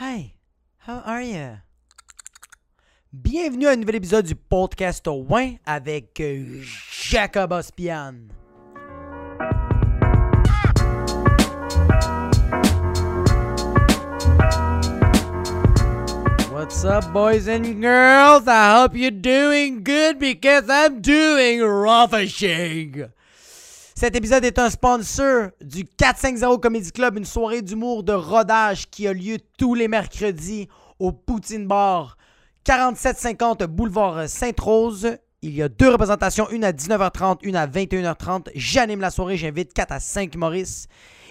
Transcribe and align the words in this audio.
Hi, 0.00 0.34
how 0.86 1.02
are 1.04 1.20
you? 1.20 1.58
Bienvenue 3.12 3.66
à 3.66 3.72
un 3.72 3.76
nouvel 3.78 3.96
épisode 3.96 4.26
du 4.26 4.36
podcast 4.36 5.08
au 5.08 5.26
avec 5.66 6.20
euh, 6.20 6.62
Jacob 6.88 7.50
Ospian. 7.50 8.28
What's 16.52 16.84
up, 16.84 17.12
boys 17.12 17.48
and 17.48 17.82
girls? 17.82 18.46
I 18.46 18.80
hope 18.80 18.94
you're 18.94 19.10
doing 19.10 19.82
good 19.82 20.20
because 20.20 20.70
I'm 20.70 21.00
doing 21.00 21.60
ravishing. 21.60 23.10
Cet 23.98 24.14
épisode 24.14 24.44
est 24.44 24.60
un 24.60 24.70
sponsor 24.70 25.48
du 25.60 25.84
450 25.84 26.62
Comedy 26.62 26.92
Club, 26.92 27.18
une 27.18 27.24
soirée 27.24 27.62
d'humour 27.62 28.04
de 28.04 28.12
rodage 28.12 28.88
qui 28.90 29.08
a 29.08 29.12
lieu 29.12 29.38
tous 29.58 29.74
les 29.74 29.88
mercredis 29.88 30.68
au 31.00 31.10
Poutine 31.10 31.66
Bar, 31.66 32.16
4750 32.62 33.64
boulevard 33.64 34.28
Sainte-Rose. 34.28 35.16
Il 35.42 35.52
y 35.52 35.62
a 35.62 35.68
deux 35.68 35.88
représentations, 35.88 36.48
une 36.50 36.62
à 36.62 36.70
19h30, 36.70 37.38
une 37.42 37.56
à 37.56 37.66
21h30. 37.66 38.50
J'anime 38.54 39.00
la 39.00 39.10
soirée, 39.10 39.36
j'invite 39.36 39.74
4 39.74 39.90
à 39.90 39.98
5 39.98 40.36
Maurice. 40.36 40.86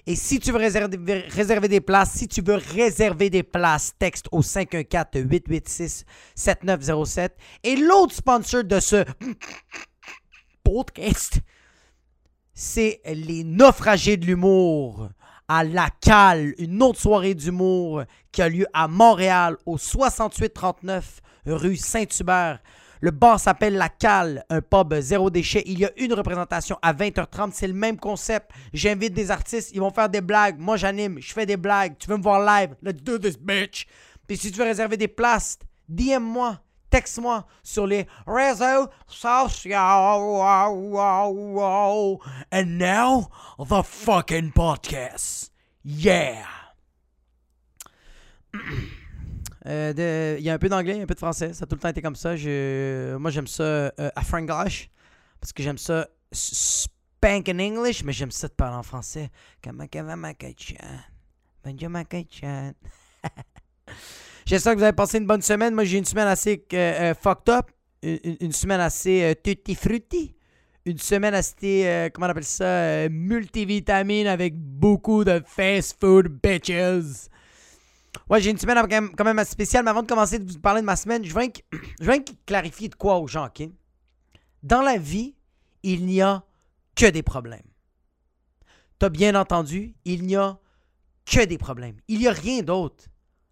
Et 0.06 0.18
si 0.18 0.42
tu 0.42 0.52
veux 0.52 0.58
réserver, 0.58 1.20
réserver 1.30 1.70
des 1.70 1.80
places, 1.80 2.12
si 2.16 2.28
tu 2.28 2.42
veux 2.42 2.56
réserver 2.56 3.30
des 3.30 3.44
places, 3.44 3.94
texte 3.98 4.26
au 4.34 4.42
514-886-7907. 4.42 7.30
Et 7.64 7.78
l'autre 7.78 8.14
sponsor 8.14 8.66
de 8.66 8.82
ce 8.82 9.06
podcast, 10.66 11.40
c'est 12.60 13.02
les 13.06 13.44
naufragés 13.44 14.18
de 14.18 14.26
l'humour 14.26 15.10
à 15.48 15.64
La 15.64 15.90
Cale, 16.02 16.56
une 16.58 16.82
autre 16.82 17.00
soirée 17.00 17.36
d'humour 17.36 18.02
qui 18.32 18.42
a 18.42 18.50
lieu 18.50 18.66
à 18.74 18.88
Montréal 18.88 19.58
au 19.68 19.78
6839 19.78 21.22
rue 21.46 21.76
Saint-Hubert. 21.76 22.58
Le 23.00 23.12
bar 23.12 23.40
s'appelle 23.40 23.76
La 23.76 23.90
Cale, 23.90 24.44
un 24.50 24.62
pub 24.62 25.00
zéro 25.02 25.30
déchet. 25.30 25.62
Il 25.68 25.78
y 25.78 25.86
a 25.86 25.92
une 25.98 26.16
représentation 26.16 26.80
à 26.82 26.94
20h30. 26.94 27.52
C'est 27.54 27.68
le 27.68 27.74
même 27.74 28.00
concept. 28.00 28.50
J'invite 28.74 29.14
des 29.14 29.30
artistes, 29.30 29.70
ils 29.76 29.80
vont 29.80 29.92
faire 29.92 30.10
des 30.10 30.22
blagues. 30.22 30.58
Moi, 30.58 30.78
j'anime, 30.78 31.20
je 31.22 31.32
fais 31.34 31.46
des 31.46 31.58
blagues. 31.58 31.96
Tu 32.00 32.10
veux 32.10 32.18
me 32.18 32.24
voir 32.24 32.44
live? 32.44 32.76
Let's 32.82 33.04
do 33.04 33.20
this, 33.20 33.38
bitch. 33.38 33.86
Puis 34.26 34.36
si 34.36 34.52
tu 34.52 34.58
veux 34.58 34.66
réserver 34.66 34.98
des 34.98 35.08
places, 35.08 35.60
DM-moi, 35.88 36.60
texte-moi 36.90 37.46
sur 37.64 37.88
les 37.88 38.08
réseaux 38.26 38.90
sociaux. 39.08 39.74
And 42.52 42.66
now, 42.66 43.28
the 43.60 43.84
fucking 43.84 44.52
podcast. 44.52 45.52
Yeah! 45.84 46.46
Euh, 49.66 50.36
Il 50.40 50.44
y 50.44 50.50
a 50.50 50.54
un 50.54 50.58
peu 50.58 50.70
d'anglais, 50.70 51.02
un 51.02 51.06
peu 51.06 51.14
de 51.14 51.20
français. 51.20 51.54
Ça 51.54 51.64
a 51.64 51.68
tout 51.68 51.76
le 51.76 51.82
temps 51.82 51.90
été 51.90 52.02
comme 52.02 52.16
ça. 52.16 52.30
Moi, 52.30 53.32
j'aime 53.32 53.48
ça 53.48 53.64
euh, 53.64 53.92
à 54.16 54.22
franglish 54.22 54.90
parce 55.40 55.54
que 55.54 55.62
j'aime 55.62 55.78
ça 55.78 56.08
spank 56.32 57.50
in 57.50 57.60
English, 57.60 58.04
mais 58.04 58.14
j'aime 58.14 58.32
ça 58.32 58.48
de 58.48 58.54
parler 58.54 58.78
en 58.78 58.84
français. 58.84 59.30
Comment 59.64 59.86
comment 59.92 60.18
ma 60.18 60.34
chan? 60.58 60.76
Bonjour 61.64 61.90
ma. 61.90 62.04
J'espère 64.48 64.76
que 64.76 64.78
vous 64.78 64.84
avez 64.86 64.96
passé 64.96 65.18
une 65.18 65.28
bonne 65.28 65.42
semaine. 65.42 65.74
Moi, 65.74 65.84
j'ai 65.84 65.98
une 65.98 66.06
semaine 66.06 66.30
assez 66.30 66.66
euh, 66.72 67.12
euh, 67.12 67.14
fucked 67.14 67.50
up. 67.54 67.70
Une, 68.02 68.38
une- 68.40 68.52
semaine 68.54 68.80
assez 68.80 69.22
euh, 69.22 69.34
tutti 69.34 69.76
frutti. 69.76 70.38
Une 70.86 70.98
semaine 71.00 71.34
assez, 71.34 72.10
comment 72.14 72.28
on 72.28 72.30
appelle 72.30 72.46
ça, 72.46 73.10
multivitamine 73.10 74.26
avec 74.28 74.56
beaucoup 74.56 75.26
de 75.26 75.44
fast 75.46 75.98
food 76.00 76.30
bitches. 76.42 77.28
Ouais, 78.30 78.40
j'ai 78.40 78.52
une 78.52 78.58
semaine 78.58 78.78
quand 79.18 79.26
même, 79.26 79.40
assez 79.40 79.52
spéciale, 79.52 79.84
mais 79.84 79.90
avant 79.92 80.02
de 80.04 80.08
commencer 80.08 80.40
de 80.40 80.50
vous 80.50 80.60
parler 80.60 80.80
de 80.80 80.86
ma 80.86 80.96
semaine, 80.96 81.26
je 81.26 81.34
que- 81.34 81.60
je 82.00 82.10
que 82.10 82.32
clarifier 82.46 82.88
de 82.88 82.96
quoi 82.96 83.18
aux 83.20 83.28
gens, 83.28 83.48
OK? 83.48 83.68
Dans 84.64 84.82
la 84.82 84.98
vie, 84.98 85.36
il 85.84 86.06
n'y 86.06 86.22
a 86.22 86.42
que 86.96 87.08
des 87.08 87.22
problèmes. 87.22 87.68
T'as 88.98 89.10
bien 89.10 89.36
entendu, 89.36 89.94
il 90.06 90.24
n'y 90.24 90.38
a 90.38 90.58
que 91.26 91.44
des 91.44 91.58
problèmes. 91.58 91.98
Il 92.08 92.20
n'y 92.20 92.30
a 92.30 92.32
rien 92.32 92.62
d'autre. 92.62 93.04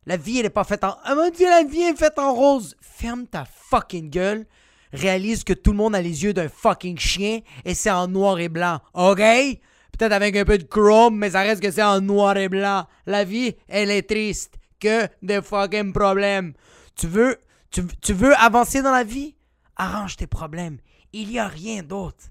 La 0.05 0.17
vie, 0.17 0.37
elle 0.37 0.43
n'est 0.43 0.49
pas 0.49 0.63
faite 0.63 0.83
en... 0.83 0.97
Ah 1.03 1.15
mon 1.15 1.29
Dieu, 1.29 1.49
la 1.49 1.63
vie 1.63 1.81
est 1.81 1.97
faite 1.97 2.19
en 2.19 2.33
rose. 2.33 2.75
Ferme 2.79 3.25
ta 3.25 3.45
fucking 3.45 4.09
gueule. 4.09 4.45
Réalise 4.93 5.43
que 5.43 5.53
tout 5.53 5.71
le 5.71 5.77
monde 5.77 5.95
a 5.95 6.01
les 6.01 6.23
yeux 6.23 6.33
d'un 6.33 6.47
fucking 6.47 6.97
chien 6.97 7.39
et 7.65 7.73
c'est 7.73 7.91
en 7.91 8.07
noir 8.07 8.39
et 8.39 8.49
blanc. 8.49 8.79
OK? 8.93 9.17
Peut-être 9.17 10.11
avec 10.11 10.35
un 10.35 10.45
peu 10.45 10.57
de 10.57 10.63
chrome, 10.63 11.17
mais 11.17 11.31
ça 11.31 11.41
reste 11.41 11.61
que 11.61 11.71
c'est 11.71 11.83
en 11.83 12.01
noir 12.01 12.37
et 12.37 12.49
blanc. 12.49 12.85
La 13.05 13.23
vie, 13.23 13.55
elle 13.67 13.89
est 13.89 14.07
triste. 14.07 14.55
Que 14.79 15.07
des 15.21 15.41
fucking 15.41 15.91
problèmes. 15.91 16.53
Tu 16.95 17.07
veux, 17.07 17.37
tu, 17.71 17.81
tu 18.01 18.13
veux 18.13 18.35
avancer 18.35 18.81
dans 18.81 18.91
la 18.91 19.03
vie? 19.03 19.35
Arrange 19.75 20.17
tes 20.17 20.27
problèmes. 20.27 20.77
Il 21.13 21.29
n'y 21.29 21.39
a 21.39 21.47
rien 21.47 21.81
d'autre. 21.81 22.25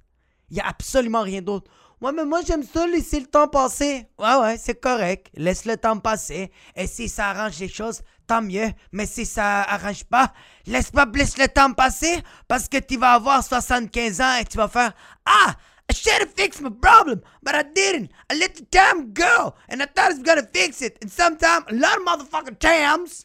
Il 0.51 0.55
n'y 0.55 0.61
a 0.61 0.69
absolument 0.69 1.23
rien 1.23 1.43
d'autre. 1.43 1.71
Ouais, 2.05 2.13
mais 2.13 2.27
moi, 2.27 2.43
j'aime 2.47 2.63
ça, 2.63 2.87
laisser 2.87 3.19
le 3.19 3.25
temps 3.25 3.49
passer. 3.49 4.07
Ouais, 4.19 4.37
ouais, 4.37 4.59
c'est 4.59 4.79
correct. 4.79 5.31
Laisse 5.37 5.65
le 5.65 5.79
temps 5.79 5.99
passer. 5.99 6.53
Et 6.77 6.87
si 6.87 7.09
ça 7.09 7.31
arrange 7.31 7.59
les 7.59 7.69
choses, 7.69 8.03
tant 8.27 8.43
mieux. 8.43 8.69
Mais 8.93 9.07
si 9.07 9.25
ça 9.25 9.63
arrange 9.63 10.05
pas, 10.05 10.35
laisse 10.67 10.91
pas 10.91 11.07
laisse 11.15 11.39
le 11.39 11.49
temps 11.49 11.73
passer 11.73 12.23
parce 12.47 12.69
que 12.69 12.77
tu 12.77 12.99
vas 12.99 13.13
avoir 13.13 13.43
75 13.43 14.21
ans 14.21 14.37
et 14.39 14.45
tu 14.45 14.59
vas 14.59 14.69
faire 14.69 14.93
Ah! 15.25 15.55
I 15.91 15.95
should 15.95 16.21
have 16.21 16.35
fixed 16.35 16.61
my 16.61 16.69
problem, 16.69 17.23
but 17.43 17.55
I 17.55 17.63
didn't. 17.63 18.11
I 18.31 18.35
let 18.35 18.55
the 18.55 18.67
time 18.71 19.15
go, 19.15 19.55
and 19.71 19.83
I 19.83 19.87
thought 19.87 20.11
I 20.11 20.15
was 20.15 20.23
gonna 20.23 20.47
fix 20.53 20.83
it. 20.83 20.99
And 21.01 21.11
sometimes, 21.11 21.65
a 21.71 21.75
lot 21.75 21.97
of 21.97 22.05
motherfucking 22.05 22.59
times, 22.59 23.25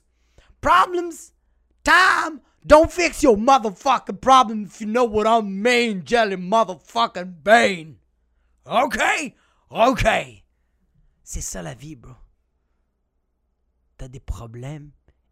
problems, 0.62 1.34
time, 1.84 2.40
don't 2.66 2.90
fix 2.90 3.24
your 3.24 3.36
motherfucking 3.36 4.22
problem 4.22 4.64
if 4.64 4.80
you 4.80 4.88
know 4.88 5.04
what 5.04 5.28
I 5.28 5.42
mean, 5.42 6.06
jelly 6.06 6.38
motherfucking 6.38 7.44
bane. 7.44 7.99
OK? 8.66 9.00
OK. 9.70 10.08
C'est 11.24 11.42
ça 11.42 11.62
la 11.62 11.74
vie, 11.74 11.96
bro. 11.96 12.14
T'as 13.98 14.08
des 14.08 14.20
problèmes 14.20 14.92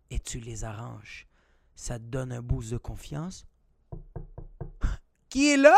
et 0.10 0.20
tu 0.20 0.40
les 0.40 0.64
arranges. 0.64 1.28
Ça 1.76 2.00
te 2.00 2.04
donne 2.04 2.32
un 2.32 2.42
boost 2.42 2.72
de 2.72 2.78
confiance. 2.78 3.46
Qui 5.30 5.52
est 5.52 5.58
là? 5.58 5.78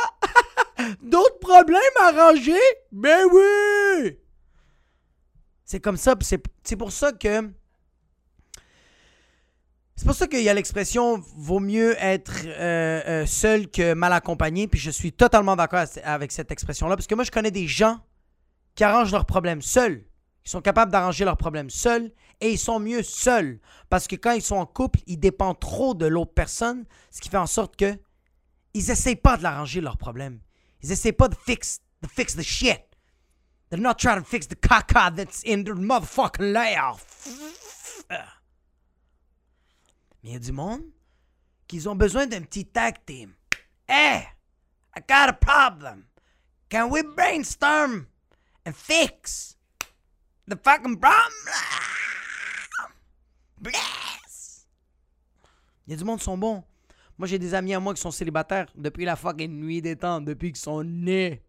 D'autres 1.01 1.39
problèmes 1.39 1.79
arrangés? 2.01 2.57
Ben 2.91 3.25
oui! 3.31 4.17
C'est 5.66 5.79
comme 5.79 5.97
ça, 5.97 6.16
c'est 6.21 6.75
pour 6.75 6.91
ça 6.91 7.11
que. 7.11 7.51
C'est 9.99 10.05
pour 10.05 10.15
ça 10.15 10.27
qu'il 10.27 10.41
y 10.41 10.47
a 10.47 10.53
l'expression 10.53 11.21
vaut 11.35 11.59
mieux 11.59 11.93
être 12.01 12.31
euh, 12.45 13.01
euh, 13.05 13.25
seul 13.25 13.69
que 13.69 13.93
mal 13.93 14.13
accompagné. 14.13 14.65
Puis 14.65 14.79
je 14.79 14.91
suis 14.91 15.11
totalement 15.11 15.57
d'accord 15.57 15.83
avec 16.05 16.31
cette 16.31 16.53
expression-là. 16.53 16.95
Parce 16.95 17.05
que 17.05 17.15
moi, 17.15 17.25
je 17.25 17.31
connais 17.31 17.51
des 17.51 17.67
gens 17.67 17.99
qui 18.75 18.85
arrangent 18.85 19.11
leurs 19.11 19.25
problèmes 19.25 19.61
seuls. 19.61 20.05
Ils 20.45 20.49
sont 20.49 20.61
capables 20.61 20.89
d'arranger 20.89 21.25
leurs 21.25 21.35
problèmes 21.35 21.69
seuls 21.69 22.13
et 22.39 22.49
ils 22.49 22.57
sont 22.57 22.79
mieux 22.79 23.03
seuls. 23.03 23.59
Parce 23.89 24.07
que 24.07 24.15
quand 24.15 24.31
ils 24.31 24.41
sont 24.41 24.55
en 24.55 24.65
couple, 24.65 25.01
ils 25.05 25.19
dépendent 25.19 25.59
trop 25.59 25.93
de 25.93 26.05
l'autre 26.05 26.33
personne, 26.33 26.85
ce 27.11 27.19
qui 27.19 27.27
fait 27.27 27.35
en 27.35 27.45
sorte 27.45 27.75
que 27.75 27.99
ils 28.73 28.87
n'essayent 28.87 29.17
pas 29.17 29.35
de 29.35 29.43
l'arranger 29.43 29.81
leurs 29.81 29.97
problèmes. 29.97 30.39
Ils 30.81 30.87
n'essayent 30.91 31.11
pas 31.11 31.27
de 31.27 31.35
fix, 31.35 31.81
de 32.03 32.07
fix 32.07 32.37
the 32.37 32.41
shit. 32.41 32.85
They're 33.69 33.81
not 33.81 33.95
trying 33.95 34.19
to 34.19 34.25
fix 34.25 34.47
the 34.47 34.55
caca 34.55 35.13
that's 35.13 35.43
in 35.45 35.66
their 35.66 35.75
motherfucking 35.75 36.53
lair. 36.53 36.95
Mais 40.24 40.31
il 40.31 40.34
y 40.34 40.35
a 40.35 40.40
du 40.40 40.52
monde 40.52 40.84
qui 41.68 41.88
ont 41.88 41.96
besoin 41.96 42.28
d'un 42.28 42.41
petit 42.41 42.66
tag 42.66 42.96
team. 43.06 43.34
Hey, 43.88 44.28
I 44.96 45.02
got 45.07 45.30
a 45.30 45.34
problem. 45.34 46.06
Can 46.69 46.90
we 46.90 47.03
brainstorm 47.03 48.07
and 48.66 48.74
fix 48.74 49.58
the 50.47 50.56
fucking 50.56 51.00
problem? 51.00 51.34
Bless. 53.58 54.67
Il 55.88 55.91
y 55.91 55.93
a 55.93 55.97
du 55.97 56.03
monde 56.03 56.20
qui 56.20 56.26
sont 56.26 56.38
bons. 56.38 56.64
Moi, 57.17 57.28
j'ai 57.28 57.40
des 57.40 57.53
amis 57.53 57.73
à 57.73 57.79
moi 57.79 57.93
qui 57.93 58.02
sont 58.02 58.11
célibataires 58.11 58.67
depuis 58.76 59.05
la 59.05 59.16
fucking 59.16 59.52
nuit 59.52 59.82
des 59.82 59.96
temps, 59.96 60.22
depuis 60.22 60.52
qu'ils 60.52 60.61
sont 60.61 60.84
nés. 60.84 61.43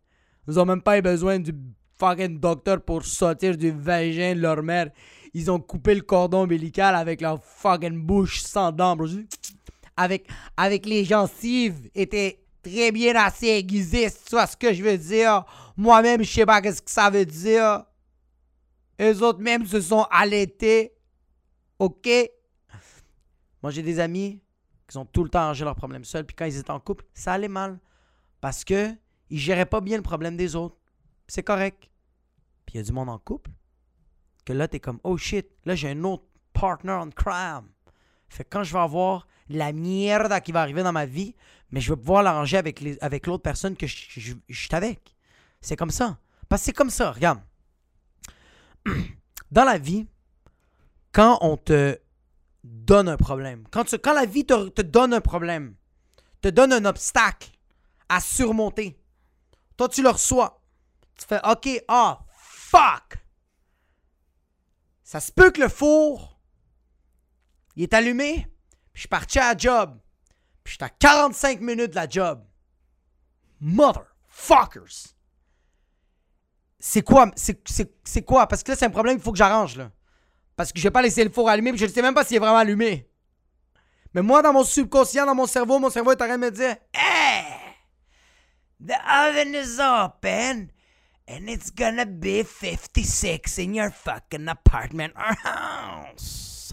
Ils 0.49 0.59
ont 0.59 0.65
même 0.65 0.83
pas 0.83 0.99
eu 0.99 1.03
besoin 1.03 1.39
du 1.39 1.53
fucking 1.99 2.41
docteur 2.41 2.83
pour 2.83 3.05
sortir 3.05 3.57
du 3.57 3.71
vagin 3.71 4.35
de 4.35 4.41
leur 4.41 4.63
mère. 4.63 4.91
Ils 5.33 5.51
ont 5.51 5.61
coupé 5.61 5.95
le 5.95 6.03
cordon 6.03 6.43
ombilical 6.43 6.95
avec 6.95 7.21
leur 7.21 7.43
fucking 7.43 8.01
bouche 8.01 8.43
sans 8.43 8.73
dents. 8.73 8.97
Avec, 9.97 10.29
avec 10.57 10.87
les 10.87 11.05
gencives 11.05 11.91
étaient 11.95 12.43
très 12.63 12.93
bien 12.93 13.15
assez 13.15 13.47
aiguisées, 13.47 14.11
tu 14.11 14.31
vois 14.33 14.47
ce 14.47 14.57
que 14.57 14.73
je 14.73 14.83
veux 14.83 14.99
dire. 14.99 15.45
Moi-même, 15.77 16.23
je 16.23 16.31
sais 16.31 16.47
pas 16.47 16.61
qu'est-ce 16.61 16.83
que 16.83 16.91
ça 16.91 17.11
veut 17.11 17.27
dire. 17.27 17.85
Eux 19.01 19.23
autres 19.23 19.41
même 19.41 19.67
se 19.67 19.81
sont 19.81 20.07
allaités. 20.11 20.93
OK? 21.79 22.09
Moi, 23.63 23.71
j'ai 23.71 23.83
des 23.83 23.99
amis 23.99 24.43
qui 24.89 24.99
ont 24.99 25.07
tout 25.07 25.23
le 25.23 25.31
temps 25.31 25.41
arrangé 25.41 25.65
leurs 25.65 25.77
problèmes 25.77 26.05
seuls, 26.05 26.27
puis 26.27 26.35
quand 26.35 26.45
ils 26.45 26.59
étaient 26.59 26.71
en 26.71 26.81
couple, 26.81 27.05
ça 27.15 27.35
allait 27.35 27.49
mal. 27.49 27.79
Parce 28.41 28.65
que 28.65 28.91
ils 29.31 29.39
géraient 29.39 29.67
pas 29.67 29.81
bien 29.81 29.97
le 29.97 30.03
problème 30.03 30.37
des 30.37 30.57
autres. 30.57 30.77
C'est 31.29 31.43
correct. 31.43 31.89
Puis 32.67 32.75
il 32.75 32.77
y 32.79 32.81
a 32.81 32.83
du 32.83 32.93
monde 32.93 33.09
en 33.09 33.19
couple 33.19 33.51
que 34.43 34.53
là, 34.53 34.69
t'es 34.69 34.81
comme, 34.81 35.01
oh 35.05 35.17
shit, 35.17 35.49
là, 35.65 35.75
j'ai 35.75 35.91
un 35.91 36.05
autre 36.05 36.25
partner 36.53 36.93
on 36.93 37.11
crime. 37.11 37.69
Fait 38.29 38.45
que 38.45 38.49
quand 38.51 38.63
je 38.63 38.73
vais 38.73 38.81
avoir 38.81 39.27
la 39.49 39.73
merde 39.73 40.41
qui 40.41 40.53
va 40.53 40.63
arriver 40.63 40.83
dans 40.83 40.93
ma 40.93 41.07
vie, 41.07 41.35
mais 41.71 41.81
je 41.81 41.93
vais 41.93 41.97
pouvoir 41.97 42.23
l'arranger 42.23 42.57
avec, 42.57 42.81
l'autre 43.27 43.43
personne 43.43 43.77
que 43.77 43.87
je, 43.87 43.97
suis 44.49 44.69
avec. 44.73 45.17
C'est 45.61 45.77
comme 45.77 45.91
ça. 45.91 46.19
Parce 46.49 46.63
que 46.63 46.67
c'est 46.67 46.73
comme 46.73 46.91
ça, 46.91 47.13
regarde. 47.13 47.41
Dans 49.51 49.65
la 49.65 49.79
vie, 49.79 50.07
quand 51.13 51.39
on 51.41 51.57
te 51.57 51.99
donne 52.63 53.09
un 53.09 53.17
problème, 53.17 53.65
quand, 53.71 53.85
tu, 53.85 53.97
la 54.05 54.27
vie 54.27 54.47
te, 54.47 54.83
donne 54.83 55.13
un 55.13 55.21
problème, 55.21 55.75
te 56.41 56.49
donne 56.49 56.73
un 56.73 56.85
obstacle 56.85 57.51
à 58.09 58.21
surmonter, 58.21 58.99
toi 59.77 59.89
tu 59.89 60.03
le 60.03 60.11
reçois. 60.11 60.63
Tu 61.17 61.27
fais 61.27 61.41
OK, 61.45 61.69
ah, 61.89 62.21
fuck! 62.37 63.19
Ça 65.11 65.19
se 65.19 65.33
peut 65.33 65.51
que 65.51 65.61
le 65.61 65.69
four, 65.69 66.39
il 67.75 67.83
est 67.83 67.95
allumé, 67.95 68.47
puis 68.93 68.95
je 68.95 69.01
suis 69.01 69.09
parti 69.09 69.41
à 69.41 69.53
la 69.53 69.59
job, 69.59 69.99
puis 70.63 70.75
j'étais 70.75 70.85
à 70.85 70.89
45 70.89 71.61
minutes 71.61 71.91
de 71.91 71.97
la 71.97 72.09
job. 72.09 72.45
Motherfuckers! 73.61 75.17
C'est 76.79 77.03
quoi? 77.03 77.29
C'est 77.35 78.23
quoi? 78.23 78.47
Parce 78.47 78.63
que 78.63 78.71
là, 78.71 78.77
c'est 78.77 78.87
un 78.87 78.91
problème 78.91 79.17
qu'il 79.17 79.25
faut 79.25 79.33
que 79.33 79.39
j'arrange, 79.39 79.77
là. 79.77 79.91
Parce 80.55 80.73
que 80.73 80.79
je 80.79 80.85
vais 80.85 80.93
pas 80.93 81.03
laisser 81.03 81.25
le 81.25 81.31
four 81.31 81.49
allumé, 81.49 81.73
puis 81.73 81.81
je 81.81 81.87
ne 81.87 81.91
sais 81.91 82.03
même 82.03 82.15
pas 82.15 82.23
s'il 82.23 82.37
est 82.37 82.39
vraiment 82.39 82.59
allumé. 82.59 83.11
Mais 84.15 84.23
moi, 84.23 84.43
dans 84.43 84.53
mon 84.53 84.63
subconscient, 84.63 85.27
dans 85.27 85.35
mon 85.35 85.47
cerveau, 85.47 85.81
mon 85.81 85.91
cerveau 85.91 86.13
est 86.13 86.23
en 86.23 86.27
train 86.27 86.39
de 86.39 86.45
me 86.45 86.53
dire 86.53 86.77
Hey! 86.95 87.47
The 88.81 88.95
oven 89.09 89.57
is 89.57 89.81
open 89.81 90.71
and 91.31 91.49
it's 91.49 91.71
gonna 91.71 92.07
be 92.07 92.43
56 92.43 93.59
in 93.59 93.75
your 93.75 93.91
fucking 93.91 94.49
apartment 94.49 95.13
or 95.17 95.35
house. 95.45 96.73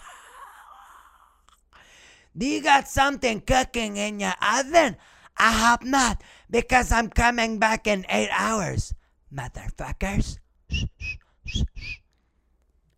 Do 2.36 2.46
you 2.46 2.62
got 2.62 2.88
something 2.88 3.42
cooking 3.42 3.98
in 3.98 4.20
your 4.20 4.34
oven? 4.42 4.98
I 5.38 5.52
hope 5.52 5.84
not, 5.84 6.24
because 6.50 6.92
I'm 6.92 7.10
coming 7.10 7.60
back 7.60 7.86
in 7.88 8.06
eight 8.10 8.30
hours. 8.32 8.94
Motherfuckers. 9.32 10.38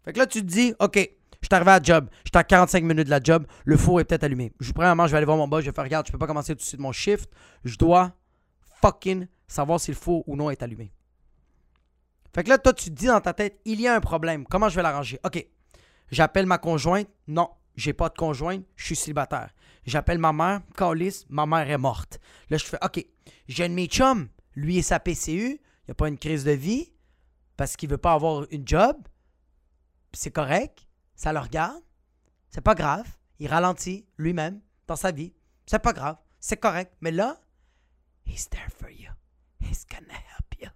Fait 0.05 0.13
que 0.13 0.19
là, 0.19 0.27
tu 0.27 0.41
te 0.41 0.45
dis, 0.45 0.73
OK, 0.79 0.95
je 0.95 1.01
suis 1.01 1.49
arrivé 1.51 1.71
à 1.71 1.79
la 1.79 1.83
job. 1.83 2.09
J'étais 2.23 2.37
à 2.37 2.43
45 2.43 2.83
minutes 2.83 3.05
de 3.05 3.09
la 3.09 3.21
job. 3.21 3.45
Le 3.65 3.75
four 3.75 3.99
est 3.99 4.05
peut-être 4.05 4.23
allumé. 4.23 4.53
Je, 4.61 4.71
premièrement, 4.71 5.07
je 5.07 5.11
vais 5.11 5.17
aller 5.17 5.25
voir 5.25 5.37
mon 5.37 5.47
boss. 5.47 5.63
Je 5.63 5.69
vais 5.69 5.75
faire, 5.75 5.83
regarde, 5.83 6.07
je 6.07 6.11
peux 6.11 6.17
pas 6.17 6.27
commencer 6.27 6.53
tout 6.53 6.59
de 6.59 6.63
suite 6.63 6.79
mon 6.79 6.93
shift. 6.93 7.29
Je 7.65 7.75
dois 7.75 8.13
fucking 8.81 9.27
savoir 9.47 9.79
si 9.79 9.91
le 9.91 9.97
four 9.97 10.23
ou 10.27 10.37
non 10.37 10.49
est 10.49 10.63
allumé. 10.63 10.93
Fait 12.33 12.43
que 12.43 12.49
là, 12.49 12.57
toi, 12.57 12.73
tu 12.73 12.89
te 12.89 12.95
dis 12.95 13.07
dans 13.07 13.21
ta 13.21 13.33
tête, 13.33 13.59
il 13.65 13.81
y 13.81 13.87
a 13.87 13.95
un 13.95 13.99
problème. 13.99 14.45
Comment 14.45 14.69
je 14.69 14.75
vais 14.75 14.83
l'arranger? 14.83 15.19
OK. 15.23 15.45
J'appelle 16.11 16.45
ma 16.45 16.57
conjointe. 16.57 17.07
Non, 17.27 17.49
j'ai 17.75 17.93
pas 17.93 18.09
de 18.09 18.15
conjointe. 18.15 18.65
Je 18.75 18.85
suis 18.85 18.95
célibataire. 18.95 19.53
J'appelle 19.85 20.19
ma 20.19 20.33
mère. 20.33 20.61
Calice, 20.75 21.25
ma 21.29 21.45
mère 21.45 21.69
est 21.69 21.77
morte. 21.77 22.19
Là, 22.49 22.57
je 22.57 22.65
fais, 22.65 22.77
OK. 22.83 23.05
J'ai 23.47 23.65
un 23.65 23.69
de 23.69 23.73
mes 23.73 23.87
chums. 23.87 24.29
Lui 24.55 24.77
et 24.77 24.81
sa 24.81 24.99
PCU. 24.99 25.59
Il 25.87 25.91
a 25.91 25.93
pas 25.95 26.07
une 26.07 26.17
crise 26.17 26.43
de 26.43 26.51
vie 26.51 26.91
parce 27.57 27.75
qu'il 27.75 27.89
veut 27.89 27.97
pas 27.97 28.13
avoir 28.13 28.45
une 28.51 28.67
job. 28.67 28.95
C'est 30.13 30.31
correct. 30.31 30.87
Ça 31.15 31.33
le 31.33 31.39
regarde. 31.39 31.81
C'est 32.49 32.61
pas 32.61 32.75
grave. 32.75 33.07
Il 33.39 33.47
ralentit 33.47 34.07
lui-même 34.17 34.61
dans 34.87 34.95
sa 34.95 35.11
vie. 35.11 35.33
C'est 35.65 35.79
pas 35.79 35.93
grave. 35.93 36.17
C'est 36.39 36.57
correct. 36.57 36.93
Mais 37.01 37.11
là, 37.11 37.39
he's 38.25 38.49
there 38.49 38.69
for 38.79 38.89
you. 38.89 39.11
He's 39.61 39.85
gonna 39.85 40.13
help 40.13 40.61
you. 40.61 40.69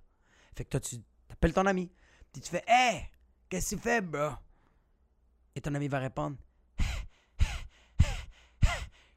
Fait 0.55 0.65
que 0.65 0.69
toi, 0.69 0.79
tu 0.79 0.97
appelles 1.43 1.53
ton 1.53 1.65
ami. 1.65 1.91
Puis 2.31 2.41
tu 2.41 2.49
fais 2.49 2.63
Hey, 2.67 3.09
qu'est-ce 3.49 3.71
que 3.71 3.81
tu 3.81 3.81
fais, 3.81 4.01
bro? 4.01 4.29
Et 5.55 5.61
ton 5.61 5.75
ami 5.75 5.87
va 5.87 5.99
répondre 5.99 6.37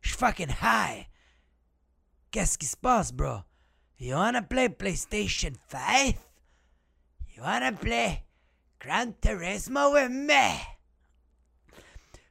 Je 0.01 0.15
fucking 0.15 0.51
high. 0.63 1.07
Qu'est-ce 2.31 2.59
qui 2.59 2.67
se 2.67 2.77
passe, 2.77 3.13
bro? 3.13 3.39
You 3.99 4.17
wanna 4.17 4.43
play 4.43 4.69
PlayStation 4.69 5.53
5? 5.69 6.17
You 7.35 7.43
wanna 7.43 7.73
play 7.73 8.25
Gran 8.81 9.13
Turismo 9.21 9.93
with 9.93 10.11
me? 10.11 10.59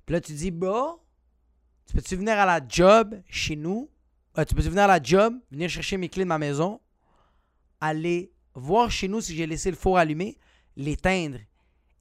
Puis 0.06 0.14
là, 0.14 0.22
tu 0.22 0.34
dis, 0.34 0.52
bro, 0.52 1.02
tu 1.88 1.96
peux-tu 1.96 2.16
venir 2.18 2.38
à 2.38 2.46
la 2.46 2.60
job 2.68 3.20
chez 3.28 3.56
nous? 3.56 3.90
Euh, 4.38 4.46
tu 4.46 4.54
peux-tu 4.54 4.70
venir 4.70 4.84
à 4.84 4.88
la 4.88 5.02
job, 5.02 5.40
venir 5.50 5.70
chercher 5.70 5.98
mes 5.98 6.10
clés 6.10 6.24
de 6.24 6.30
ma 6.30 6.38
maison, 6.38 6.80
aller 7.80 8.35
voir 8.56 8.90
chez 8.90 9.08
nous 9.08 9.22
si 9.22 9.36
j'ai 9.36 9.46
laissé 9.46 9.70
le 9.70 9.78
four 9.78 9.98
allumé, 9.98 10.38
l'éteindre. 10.76 11.40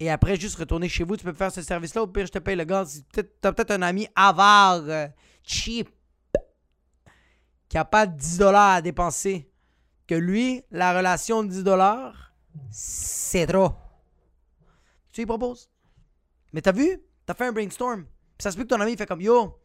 Et 0.01 0.11
après, 0.11 0.37
juste 0.37 0.57
retourner 0.57 0.89
chez 0.89 1.05
vous, 1.05 1.17
tu 1.17 1.25
peux 1.25 1.33
faire 1.33 1.53
ce 1.53 1.63
service-là. 1.63 2.03
Au 2.03 2.07
pire, 2.07 2.27
je 2.27 2.33
te 2.33 2.39
paye 2.39 2.57
le 2.57 2.65
gaz. 2.65 3.05
Tu 3.13 3.21
as 3.21 3.53
peut-être 3.53 3.71
un 3.71 3.83
ami 3.83 4.09
avare, 4.15 4.83
euh, 4.89 5.09
cheap, 5.43 5.89
qui 7.69 7.77
n'a 7.77 7.85
pas 7.85 8.07
10 8.07 8.39
dollars 8.39 8.75
à 8.75 8.83
dépenser. 8.83 9.51
Que 10.07 10.15
lui, 10.15 10.63
la 10.71 10.97
relation 10.97 11.43
de 11.43 11.49
10 11.49 11.65
dollars, 11.65 12.35
c'est 12.71 13.47
trop. 13.47 13.75
Tu 15.13 15.21
lui 15.21 15.27
proposes? 15.27 15.71
Mais 16.53 16.61
t'as 16.61 16.73
vu? 16.73 17.01
T'as 17.25 17.35
fait 17.35 17.47
un 17.47 17.53
brainstorm. 17.53 18.05
Ça 18.39 18.51
se 18.51 18.57
peut 18.57 18.65
que 18.65 18.69
ton 18.69 18.81
ami 18.81 18.97
fait 18.97 19.07
comme 19.07 19.21
Yo, 19.21 19.59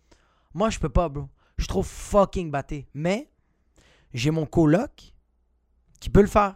moi 0.53 0.69
je 0.69 0.79
peux 0.79 0.89
pas, 0.89 1.09
bro. 1.09 1.27
Je 1.57 1.63
suis 1.63 1.67
trop 1.67 1.83
fucking 1.83 2.51
batté. 2.51 2.87
Mais 2.93 3.31
j'ai 4.13 4.31
mon 4.31 4.45
coloc 4.45 5.13
qui 5.99 6.09
peut 6.09 6.21
le 6.21 6.27
faire. 6.27 6.55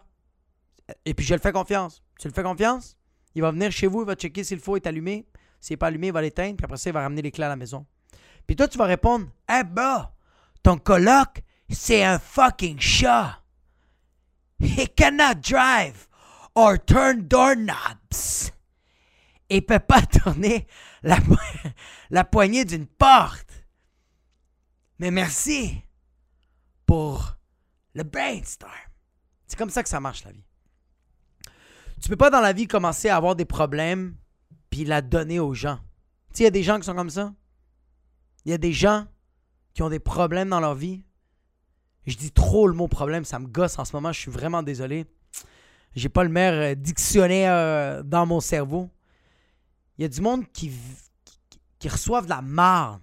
Et 1.04 1.14
puis 1.14 1.24
je 1.24 1.34
le 1.34 1.40
fais 1.40 1.52
confiance. 1.52 2.02
Tu 2.18 2.28
le 2.28 2.34
fais 2.34 2.42
confiance? 2.42 2.96
Il 3.34 3.42
va 3.42 3.50
venir 3.50 3.72
chez 3.72 3.86
vous, 3.86 4.02
il 4.02 4.06
va 4.06 4.14
checker 4.14 4.44
si 4.44 4.54
le 4.54 4.60
four 4.60 4.76
est 4.76 4.86
allumé. 4.86 5.26
S'il 5.60 5.74
n'est 5.74 5.78
pas 5.78 5.86
allumé, 5.88 6.08
il 6.08 6.12
va 6.12 6.22
l'éteindre, 6.22 6.56
puis 6.56 6.64
après 6.64 6.76
ça, 6.76 6.90
il 6.90 6.92
va 6.92 7.02
ramener 7.02 7.22
les 7.22 7.30
clés 7.30 7.44
à 7.44 7.48
la 7.48 7.56
maison. 7.56 7.86
Puis 8.46 8.54
toi, 8.54 8.68
tu 8.68 8.78
vas 8.78 8.84
répondre 8.84 9.26
Eh 9.50 9.64
bah, 9.64 10.14
ton 10.62 10.76
coloc, 10.76 11.42
c'est 11.70 12.04
un 12.04 12.18
fucking 12.18 12.78
chat. 12.78 13.42
He 14.60 14.86
cannot 14.94 15.40
drive 15.40 16.06
or 16.54 16.76
turn 16.84 17.26
doorknobs. 17.26 18.52
Il 19.48 19.64
peut 19.64 19.78
pas 19.78 20.02
tourner 20.24 20.66
la, 21.02 21.18
la 22.10 22.24
poignée 22.24 22.64
d'une 22.64 22.86
porte. 22.86 23.64
Mais 24.98 25.10
merci 25.10 25.82
pour 26.86 27.36
le 27.94 28.04
brainstorm. 28.04 28.72
C'est 29.46 29.58
comme 29.58 29.70
ça 29.70 29.82
que 29.82 29.88
ça 29.88 30.00
marche 30.00 30.24
la 30.24 30.32
vie. 30.32 30.44
Tu 32.00 32.08
peux 32.08 32.16
pas 32.16 32.30
dans 32.30 32.40
la 32.40 32.52
vie 32.52 32.66
commencer 32.66 33.08
à 33.08 33.16
avoir 33.16 33.36
des 33.36 33.44
problèmes 33.44 34.14
puis 34.70 34.84
la 34.84 35.02
donner 35.02 35.40
aux 35.40 35.54
gens. 35.54 35.78
Tu 36.32 36.38
sais, 36.38 36.42
il 36.42 36.44
y 36.44 36.48
a 36.48 36.50
des 36.50 36.62
gens 36.62 36.78
qui 36.78 36.84
sont 36.84 36.94
comme 36.94 37.10
ça. 37.10 37.32
Il 38.44 38.50
y 38.50 38.54
a 38.54 38.58
des 38.58 38.72
gens 38.72 39.06
qui 39.72 39.82
ont 39.82 39.88
des 39.88 39.98
problèmes 39.98 40.50
dans 40.50 40.60
leur 40.60 40.74
vie. 40.74 41.02
Je 42.06 42.16
dis 42.16 42.30
trop 42.30 42.66
le 42.68 42.74
mot 42.74 42.88
problème, 42.88 43.24
ça 43.24 43.38
me 43.38 43.46
gosse 43.46 43.78
en 43.78 43.84
ce 43.84 43.94
moment, 43.94 44.12
je 44.12 44.20
suis 44.20 44.30
vraiment 44.30 44.62
désolé. 44.62 45.06
J'ai 45.94 46.08
pas 46.08 46.24
le 46.24 46.28
meilleur 46.28 46.76
dictionnaire 46.76 47.52
euh, 47.54 48.02
dans 48.02 48.26
mon 48.26 48.40
cerveau. 48.40 48.90
Il 49.96 50.02
y 50.02 50.04
a 50.04 50.08
du 50.08 50.20
monde 50.20 50.44
qui, 50.52 50.72
qui, 51.78 51.88
reçoivent 51.88 52.24
de 52.24 52.30
la 52.30 52.42
marde, 52.42 53.00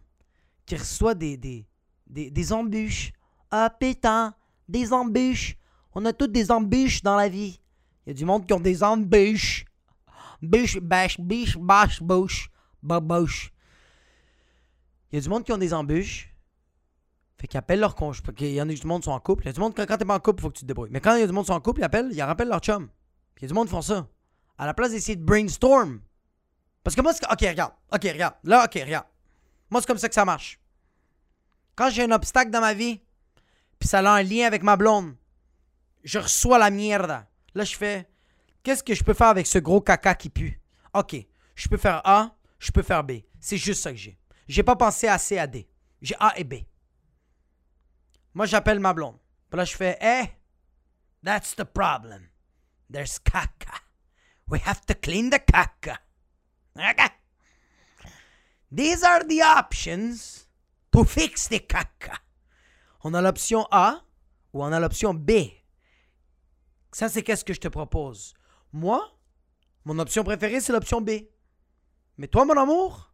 qui 0.65 0.75
reçoit 0.75 1.15
des, 1.15 1.38
des, 1.38 2.54
embûches. 2.54 3.13
Ah, 3.50 3.70
pétant, 3.70 4.34
des 4.68 4.92
embûches. 4.92 5.56
On 5.94 6.06
a 6.06 6.12
toutes 6.12 6.34
des 6.34 6.51
embûches 6.51 7.01
dans 7.01 7.15
la 7.15 7.30
vie. 7.30 7.61
Il 8.05 8.10
y 8.10 8.12
a 8.12 8.13
du 8.13 8.25
monde 8.25 8.46
qui 8.46 8.53
ont 8.53 8.60
des 8.60 8.84
embûches. 8.84 9.65
Bûche, 10.41 10.79
bâche, 10.79 11.20
biche, 11.20 11.58
bâche, 11.58 12.01
bouche, 12.01 12.50
babouche. 12.81 13.51
Il 15.12 15.15
y 15.15 15.17
a 15.20 15.22
du 15.22 15.29
monde 15.29 15.43
qui 15.43 15.51
ont 15.51 15.58
des 15.58 15.74
embûches. 15.74 16.34
Fait 17.38 17.48
qu'ils 17.48 17.58
appellent 17.58 17.79
leur 17.79 17.96
conjoint. 17.96 18.34
Il 18.39 18.53
y 18.53 18.62
en 18.62 18.70
a 18.70 18.74
du 18.74 18.88
monde 18.88 19.01
qui 19.01 19.05
sont 19.05 19.12
en 19.12 19.20
couple. 19.20 19.43
Il 19.43 19.48
y 19.48 19.50
a 19.50 19.53
du 19.53 19.60
monde, 19.60 19.75
quand, 19.75 19.86
quand 19.86 19.98
t'es 19.98 20.05
pas 20.05 20.15
en 20.15 20.20
couple, 20.20 20.41
faut 20.41 20.50
que 20.50 20.58
tu 20.58 20.62
te 20.62 20.67
débrouilles. 20.67 20.89
Mais 20.91 21.00
quand 21.00 21.15
il 21.15 21.22
y 21.22 21.24
a 21.24 21.27
du 21.27 21.34
monde 21.34 21.43
qui 21.43 21.48
sont 21.48 21.53
en 21.53 21.62
couple, 21.62 21.81
ils 21.81 21.84
appellent, 21.84 22.10
ils 22.12 22.22
rappellent 22.22 22.50
leur 22.50 22.60
chum. 22.60 22.88
Puis 23.36 23.43
il 23.43 23.43
y 23.43 23.46
a 23.46 23.48
du 23.50 23.53
monde 23.53 23.67
qui 23.67 23.72
font 23.72 23.81
ça. 23.81 24.08
À 24.58 24.65
la 24.65 24.74
place 24.74 24.91
d'essayer 24.91 25.15
de 25.15 25.24
brainstorm. 25.24 26.01
Parce 26.84 26.96
que 26.96 27.01
moi, 27.01 27.13
c'est. 27.13 27.25
Ok, 27.25 27.41
regarde. 27.41 27.74
Ok, 27.91 28.03
regarde. 28.03 28.36
Là, 28.43 28.65
ok, 28.65 28.74
regarde. 28.84 29.05
Moi, 29.70 29.81
c'est 29.81 29.88
comme 29.88 29.98
ça 29.98 30.08
que 30.08 30.15
ça 30.15 30.25
marche. 30.25 30.60
Quand 31.75 31.89
j'ai 31.89 32.03
un 32.03 32.12
obstacle 32.12 32.51
dans 32.51 32.62
ma 32.62 32.74
vie, 32.74 33.01
puis 33.79 33.89
ça 33.89 34.00
a 34.00 34.10
un 34.12 34.24
lien 34.24 34.46
avec 34.46 34.62
ma 34.62 34.77
blonde, 34.77 35.15
je 36.03 36.20
reçois 36.20 36.60
la 36.60 36.70
merde. 36.70 37.25
Là, 37.53 37.63
je 37.63 37.75
fais, 37.75 38.10
qu'est-ce 38.63 38.84
que 38.84 38.93
je 38.93 39.03
peux 39.03 39.13
faire 39.13 39.27
avec 39.27 39.48
ce 39.48 39.60
gros 39.60 39.81
caca 39.81 40.15
qui 40.15 40.29
pue? 40.29 40.62
OK, 40.93 41.15
je 41.55 41.67
peux 41.67 41.77
faire 41.77 42.01
A, 42.05 42.36
je 42.60 42.72
peux 42.72 42.84
faire 42.84 43.03
B. 43.03 43.24
C'est 43.39 43.58
juste 43.58 43.81
ça 43.81 43.91
que 43.91 43.98
j'ai. 43.98 44.17
J'ai 44.48 44.63
pas 44.63 44.75
pensé 44.75 45.08
à 45.08 45.17
C, 45.17 45.38
à 45.38 45.48
D. 45.48 45.67
J'ai 46.01 46.15
A 46.20 46.38
et 46.38 46.43
B. 46.43 46.55
Moi, 48.34 48.46
j'appelle 48.46 48.79
ma 48.79 48.93
blonde. 48.93 49.17
Là, 49.51 49.65
je 49.65 49.75
fais, 49.75 49.98
hey, 50.00 50.29
that's 51.24 51.55
the 51.55 51.63
problem. 51.63 52.29
There's 52.89 53.20
caca. 53.20 53.81
We 54.48 54.62
have 54.65 54.86
to 54.88 54.93
clean 54.93 55.29
the 55.29 55.39
caca. 55.39 55.98
Okay? 56.75 57.10
These 58.72 59.03
are 59.03 59.24
the 59.25 59.41
options 59.41 60.48
to 60.91 61.03
fix 61.03 61.48
the 61.48 61.60
caca. 61.60 62.17
On 63.03 63.13
a 63.13 63.22
l'option 63.22 63.65
A 63.72 64.03
ou 64.53 64.63
on 64.63 64.74
a 64.74 64.79
l'option 64.79 65.13
B. 65.13 65.61
Ça, 66.91 67.07
c'est 67.10 67.24
qu'est-ce 67.24 67.45
que 67.45 67.53
je 67.53 67.60
te 67.60 67.67
propose? 67.67 68.33
Moi, 68.74 69.01
mon 69.86 69.98
option 70.00 70.24
préférée, 70.24 70.62
c'est 70.62 70.74
l'option 70.74 71.01
B. 71.01 71.12
Mais 72.17 72.27
toi, 72.27 72.45
mon 72.45 72.57
amour, 72.57 73.13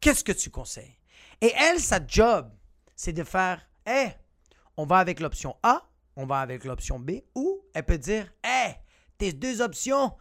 qu'est-ce 0.00 0.22
que 0.22 0.32
tu 0.32 0.50
conseilles? 0.50 0.98
Et 1.40 1.52
elle, 1.56 1.80
sa 1.80 1.98
job, 2.06 2.52
c'est 2.94 3.12
de 3.12 3.24
faire, 3.24 3.66
hé, 3.86 4.08
on 4.76 4.86
va 4.86 4.98
avec 4.98 5.20
l'option 5.20 5.56
A, 5.62 5.88
on 6.16 6.26
va 6.26 6.40
avec 6.40 6.64
l'option 6.64 7.00
B, 7.00 7.22
ou 7.34 7.62
elle 7.74 7.84
peut 7.84 7.98
dire, 7.98 8.32
hé, 8.44 8.74
tes 9.18 9.32
deux 9.32 9.60
options, 9.60 10.14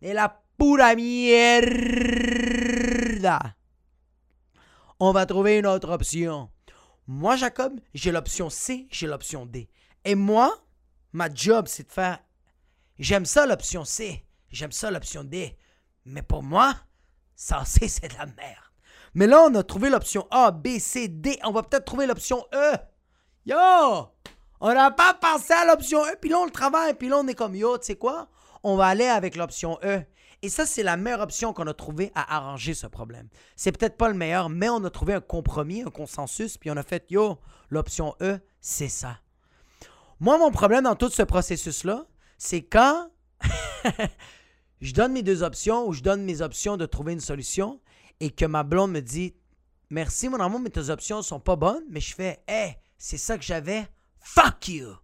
c'est 0.00 0.14
la 0.14 0.42
pura 0.56 0.94
mierda. 0.94 1.74
On 5.00 5.12
va 5.12 5.26
trouver 5.26 5.58
une 5.58 5.66
autre 5.66 5.90
option. 5.90 6.50
Moi, 7.06 7.36
Jacob, 7.36 7.78
j'ai 7.92 8.12
l'option 8.12 8.48
C, 8.48 8.86
j'ai 8.90 9.06
l'option 9.06 9.44
D. 9.44 9.68
Et 10.04 10.14
moi, 10.14 10.64
ma 11.12 11.28
job, 11.32 11.66
c'est 11.68 11.88
de 11.88 11.92
faire, 11.92 12.23
j'aime 12.98 13.26
ça 13.26 13.46
l'option 13.46 13.84
C, 13.84 14.24
j'aime 14.50 14.72
ça 14.72 14.90
l'option 14.90 15.24
D. 15.24 15.56
Mais 16.04 16.22
pour 16.22 16.42
moi, 16.42 16.74
ça 17.34 17.62
c'est 17.66 18.08
de 18.08 18.18
la 18.18 18.26
merde. 18.26 18.64
Mais 19.14 19.26
là, 19.26 19.44
on 19.44 19.54
a 19.54 19.62
trouvé 19.62 19.90
l'option 19.90 20.26
A, 20.30 20.50
B, 20.50 20.78
C, 20.78 21.08
D. 21.08 21.38
On 21.44 21.52
va 21.52 21.62
peut-être 21.62 21.84
trouver 21.84 22.06
l'option 22.06 22.44
E. 22.52 22.72
Yo! 23.46 23.56
On 24.60 24.72
n'a 24.72 24.90
pas 24.90 25.14
pensé 25.14 25.52
à 25.52 25.66
l'option 25.66 26.04
E, 26.04 26.16
puis 26.20 26.30
là, 26.30 26.38
on 26.38 26.46
le 26.46 26.50
travaille, 26.50 26.94
puis 26.94 27.08
là, 27.08 27.18
on 27.18 27.28
est 27.28 27.34
comme, 27.34 27.54
yo, 27.54 27.78
tu 27.78 27.86
sais 27.86 27.96
quoi? 27.96 28.28
On 28.62 28.76
va 28.76 28.86
aller 28.86 29.06
avec 29.06 29.36
l'option 29.36 29.78
E. 29.84 30.02
Et 30.42 30.48
ça, 30.48 30.66
c'est 30.66 30.82
la 30.82 30.96
meilleure 30.96 31.20
option 31.20 31.52
qu'on 31.52 31.66
a 31.66 31.74
trouvé 31.74 32.12
à 32.14 32.36
arranger 32.36 32.74
ce 32.74 32.86
problème. 32.86 33.28
C'est 33.56 33.72
peut-être 33.72 33.96
pas 33.96 34.08
le 34.08 34.14
meilleur, 34.14 34.48
mais 34.48 34.68
on 34.68 34.82
a 34.84 34.90
trouvé 34.90 35.14
un 35.14 35.20
compromis, 35.20 35.82
un 35.82 35.90
consensus, 35.90 36.58
puis 36.58 36.70
on 36.70 36.76
a 36.76 36.82
fait, 36.82 37.10
yo, 37.10 37.38
l'option 37.70 38.14
E, 38.20 38.38
c'est 38.60 38.88
ça. 38.88 39.18
Moi, 40.18 40.38
mon 40.38 40.50
problème 40.50 40.84
dans 40.84 40.96
tout 40.96 41.10
ce 41.10 41.22
processus-là, 41.22 42.06
c'est 42.44 42.62
quand 42.62 43.08
je 44.82 44.92
donne 44.92 45.12
mes 45.14 45.22
deux 45.22 45.42
options 45.42 45.88
ou 45.88 45.94
je 45.94 46.02
donne 46.02 46.24
mes 46.24 46.42
options 46.42 46.76
de 46.76 46.84
trouver 46.84 47.14
une 47.14 47.20
solution 47.20 47.80
et 48.20 48.30
que 48.30 48.44
ma 48.44 48.62
blonde 48.62 48.92
me 48.92 49.00
dit 49.00 49.34
Merci 49.88 50.28
mon 50.28 50.38
amour, 50.38 50.60
mais 50.60 50.68
tes 50.68 50.90
options 50.90 51.22
sont 51.22 51.40
pas 51.40 51.56
bonnes, 51.56 51.84
mais 51.88 52.00
je 52.00 52.14
fais 52.14 52.42
Hey, 52.46 52.76
c'est 52.98 53.16
ça 53.16 53.38
que 53.38 53.44
j'avais. 53.44 53.86
Fuck 54.20 54.68
you! 54.68 54.94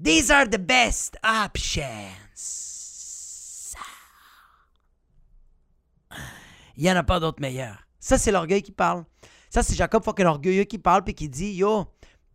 These 0.00 0.30
are 0.30 0.48
the 0.48 0.60
best 0.60 1.16
options. 1.24 1.84
Il 6.76 6.84
n'y 6.84 6.92
en 6.92 6.96
a 6.96 7.02
pas 7.02 7.18
d'autres 7.18 7.42
meilleurs. 7.42 7.82
Ça, 7.98 8.18
c'est 8.18 8.30
l'orgueil 8.30 8.62
qui 8.62 8.70
parle. 8.70 9.04
Ça, 9.50 9.64
c'est 9.64 9.74
Jacob 9.74 10.04
fucking 10.04 10.26
orgueilleux 10.26 10.64
qui 10.64 10.78
parle 10.78 11.02
puis 11.02 11.14
qui 11.14 11.28
dit 11.28 11.54
Yo, 11.54 11.86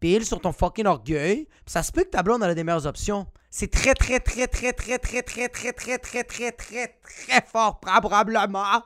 pile 0.02 0.26
sur 0.26 0.42
ton 0.42 0.52
fucking 0.52 0.86
orgueil. 0.86 1.48
ça 1.66 1.82
se 1.82 1.94
peut 1.94 2.04
que 2.04 2.10
ta 2.10 2.24
blonde 2.24 2.44
a 2.44 2.54
des 2.54 2.66
meilleures 2.66 2.86
options. 2.86 3.26
C'est 3.56 3.70
très, 3.70 3.94
très, 3.94 4.20
très, 4.20 4.48
très, 4.48 4.74
très, 4.74 4.98
très, 4.98 5.22
très, 5.22 5.48
très, 5.48 5.74
très, 5.74 6.00
très, 6.00 6.24
très, 6.24 6.52
très, 6.52 6.88
très 6.88 7.42
fort, 7.46 7.80
probablement 7.80 8.82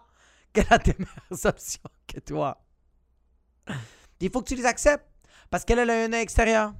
qu'elle 0.51 0.67
a 0.69 0.77
des 0.77 0.93
meilleures 0.99 1.45
options 1.45 1.89
que 2.05 2.19
toi. 2.19 2.61
Il 4.19 4.29
faut 4.29 4.41
que 4.41 4.49
tu 4.49 4.55
les 4.55 4.65
acceptes. 4.65 5.05
Parce 5.49 5.63
qu'elle 5.63 5.79
a 5.79 6.03
un 6.03 6.11
extérieur. 6.11 6.73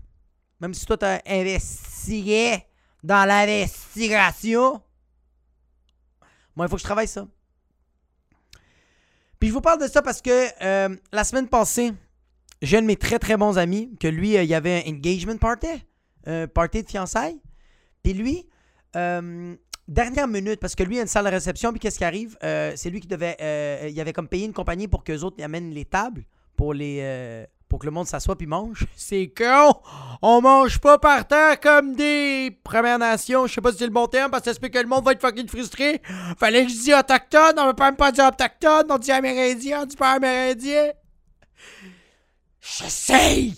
Même 0.60 0.74
si 0.74 0.86
toi, 0.86 0.98
tu 0.98 1.06
as 1.06 1.22
investigué 1.26 2.62
dans 3.04 3.26
l'investigation. 3.26 4.82
Moi, 6.58 6.66
il 6.66 6.70
faut 6.70 6.76
que 6.76 6.82
je 6.82 6.84
travaille 6.84 7.08
ça. 7.08 7.26
Puis 9.40 9.48
je 9.48 9.54
vous 9.54 9.62
parle 9.62 9.80
de 9.80 9.88
ça 9.88 10.02
parce 10.02 10.22
que 10.22 10.50
euh, 10.62 10.94
la 11.14 11.24
semaine 11.24 11.48
passée, 11.48 11.94
j'ai 12.62 12.80
un 12.80 12.82
de 12.82 12.88
mes 12.88 12.98
très 12.98 13.18
très 13.18 13.38
bons 13.38 13.58
amis 13.58 13.96
que 13.98 14.10
lui, 14.10 14.36
euh, 14.36 14.44
il 14.44 14.50
y 14.50 14.56
avait 14.56 14.84
un 14.86 14.90
engagement 14.90 15.38
party, 15.38 15.86
un 16.26 16.48
party 16.48 16.84
de 16.84 16.90
fiançailles. 16.90 17.40
Puis 18.04 18.14
lui, 18.14 18.48
euh, 18.96 19.56
dernière 19.88 20.28
minute, 20.28 20.60
parce 20.60 20.76
que 20.76 20.84
lui 20.84 21.00
a 21.00 21.02
une 21.02 21.08
salle 21.08 21.26
de 21.26 21.32
réception, 21.32 21.72
puis 21.72 21.80
qu'est-ce 21.80 21.98
qui 21.98 22.04
arrive? 22.04 22.38
Euh, 22.44 22.74
c'est 22.76 22.90
lui 22.90 23.00
qui 23.00 23.08
devait. 23.08 23.38
Euh, 23.42 23.90
il 23.90 24.00
avait 24.00 24.14
comme 24.14 24.28
payé 24.28 24.46
une 24.46 24.54
compagnie 24.54 24.88
pour 24.88 25.04
qu'eux 25.04 25.22
autres 25.22 25.42
amènent 25.44 25.72
les 25.72 25.86
tables 25.86 26.26
pour 26.56 26.74
les. 26.74 27.00
Euh, 27.02 27.46
pour 27.70 27.80
que 27.80 27.86
le 27.86 27.92
monde 27.92 28.08
s'assoie 28.08 28.38
puis 28.38 28.48
mange. 28.48 28.88
C'est 28.96 29.34
con! 29.36 29.74
On 30.22 30.42
mange 30.42 30.80
pas 30.80 30.98
par 30.98 31.28
terre 31.28 31.60
comme 31.60 31.96
des 31.96 32.58
Premières 32.64 33.00
Nations. 33.00 33.46
Je 33.46 33.54
sais 33.54 33.62
pas 33.62 33.72
si 33.72 33.80
c'est 33.80 33.86
le 33.86 33.92
bon 33.92 34.08
terme 34.08 34.32
parce 34.32 34.44
que 34.44 34.52
ça 34.52 34.54
se 34.54 34.60
peut 34.60 34.70
que 34.70 34.80
le 34.80 34.88
monde 34.88 35.04
va 35.04 35.12
être 35.12 35.22
fucking 35.22 35.48
frustré. 35.48 36.02
Fallait 36.40 36.64
que 36.64 36.70
je 36.70 36.76
dise 36.76 36.94
autochtone. 36.94 37.56
On 37.58 37.68
veut 37.68 37.76
même 37.78 37.98
pas 37.98 38.12
dire 38.14 38.28
autochtone. 38.28 38.86
On 38.90 38.98
dit 38.98 39.12
amérindien. 39.12 39.82
On 39.82 39.86
dit 39.86 39.98
pas 39.98 40.12
amérindien. 40.14 40.92
J'essaye 42.62 43.56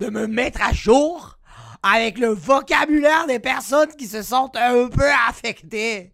de 0.00 0.08
me 0.08 0.26
mettre 0.26 0.62
à 0.62 0.72
jour 0.72 1.38
avec 1.82 2.18
le 2.18 2.28
vocabulaire 2.28 3.26
des 3.26 3.38
personnes 3.38 3.94
qui 3.96 4.06
se 4.06 4.22
sentent 4.22 4.56
un 4.56 4.88
peu 4.88 5.10
affectées. 5.28 6.12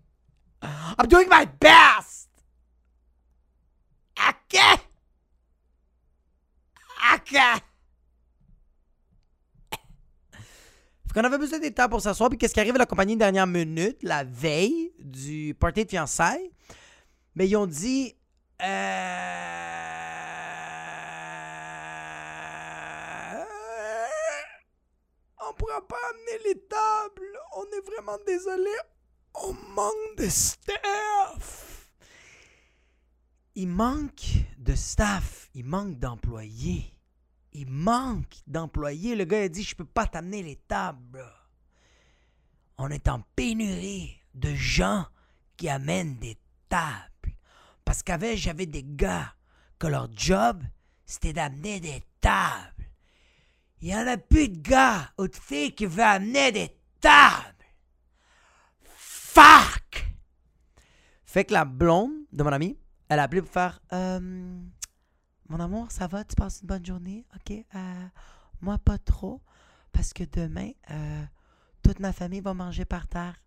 I'm 0.63 1.07
doing 1.09 1.27
my 1.31 1.47
best. 1.61 2.29
OK? 4.19 4.59
OK? 7.15 7.39
Qu'on 11.15 11.25
avait 11.25 11.39
besoin 11.39 11.59
des 11.59 11.73
temps 11.73 11.89
pour 11.89 12.01
s'asseoir. 12.01 12.29
Puis 12.29 12.39
qu'est-ce 12.39 12.53
qui 12.53 12.61
arrive 12.61 12.75
à 12.75 12.79
la 12.79 12.87
compagnie 12.87 13.17
dernière 13.17 13.47
minute, 13.47 14.03
la 14.03 14.23
veille 14.25 14.93
du 14.99 15.57
party 15.59 15.85
de 15.85 15.91
fiançailles? 15.91 16.51
Mais 17.35 17.49
ils 17.49 17.57
ont 17.57 17.67
dit... 17.67 18.15
Euh 18.63 20.06
pourra 25.57 25.87
pas 25.87 25.97
amener 26.11 26.45
les 26.45 26.61
tables. 26.61 27.39
On 27.57 27.65
est 27.65 27.87
vraiment 27.87 28.19
désolé. 28.27 28.71
On 29.35 29.53
manque 29.53 30.17
de 30.17 30.29
staff. 30.29 31.91
Il 33.55 33.69
manque 33.69 34.27
de 34.59 34.75
staff. 34.75 35.49
Il 35.55 35.65
manque 35.65 35.99
d'employés. 35.99 36.93
Il 37.53 37.71
manque 37.71 38.37
d'employés. 38.47 39.17
Le 39.17 39.25
gars 39.25 39.43
a 39.43 39.49
dit, 39.49 39.63
je 39.63 39.75
peux 39.75 39.85
pas 39.85 40.07
t'amener 40.07 40.43
les 40.43 40.57
tables. 40.57 41.25
On 42.79 42.91
est 42.91 43.09
en 43.09 43.23
pénurie 43.35 44.21
de 44.35 44.55
gens 44.55 45.07
qui 45.57 45.69
amènent 45.69 46.19
des 46.19 46.37
tables. 46.69 47.35
Parce 47.85 48.03
qu'avant, 48.03 48.35
j'avais 48.35 48.67
des 48.67 48.85
gars 48.85 49.35
que 49.79 49.87
leur 49.87 50.09
job, 50.15 50.63
c'était 51.07 51.33
d'amener 51.33 51.81
des 51.81 52.03
tables. 52.21 52.76
Il 53.81 53.89
n'y 53.89 53.97
en 53.97 54.07
a 54.07 54.17
plus 54.17 54.49
de 54.49 54.59
gars 54.59 55.11
ou 55.19 55.29
de 55.29 55.37
filles 55.37 55.75
qui 55.75 55.87
veulent 55.87 56.01
amener 56.01 56.53
des 56.53 56.77
tables. 57.01 57.55
Fuck! 58.83 60.09
Fait 61.25 61.45
que 61.45 61.53
la 61.53 61.65
blonde 61.65 62.13
de 62.33 62.43
mon 62.43 62.53
ami, 62.53 62.79
elle 63.09 63.19
a 63.19 63.25
appelé 63.25 63.43
pour 63.43 63.51
faire 63.51 63.81
euh, 63.93 64.59
Mon 65.49 65.61
amour, 65.61 65.91
ça 65.91 66.07
va? 66.07 66.25
Tu 66.25 66.35
passes 66.35 66.63
une 66.63 66.69
bonne 66.69 66.85
journée? 66.87 67.27
Ok. 67.35 67.53
Euh, 67.75 68.07
moi, 68.61 68.79
pas 68.79 68.99
trop. 68.99 69.43
Parce 69.93 70.13
que 70.13 70.25
demain, 70.25 70.71
euh, 70.91 71.25
toute 71.83 72.01
ma 72.01 72.13
famille 72.13 72.41
va 72.41 72.55
manger 72.55 72.85
par 72.85 73.07
terre. 73.07 73.43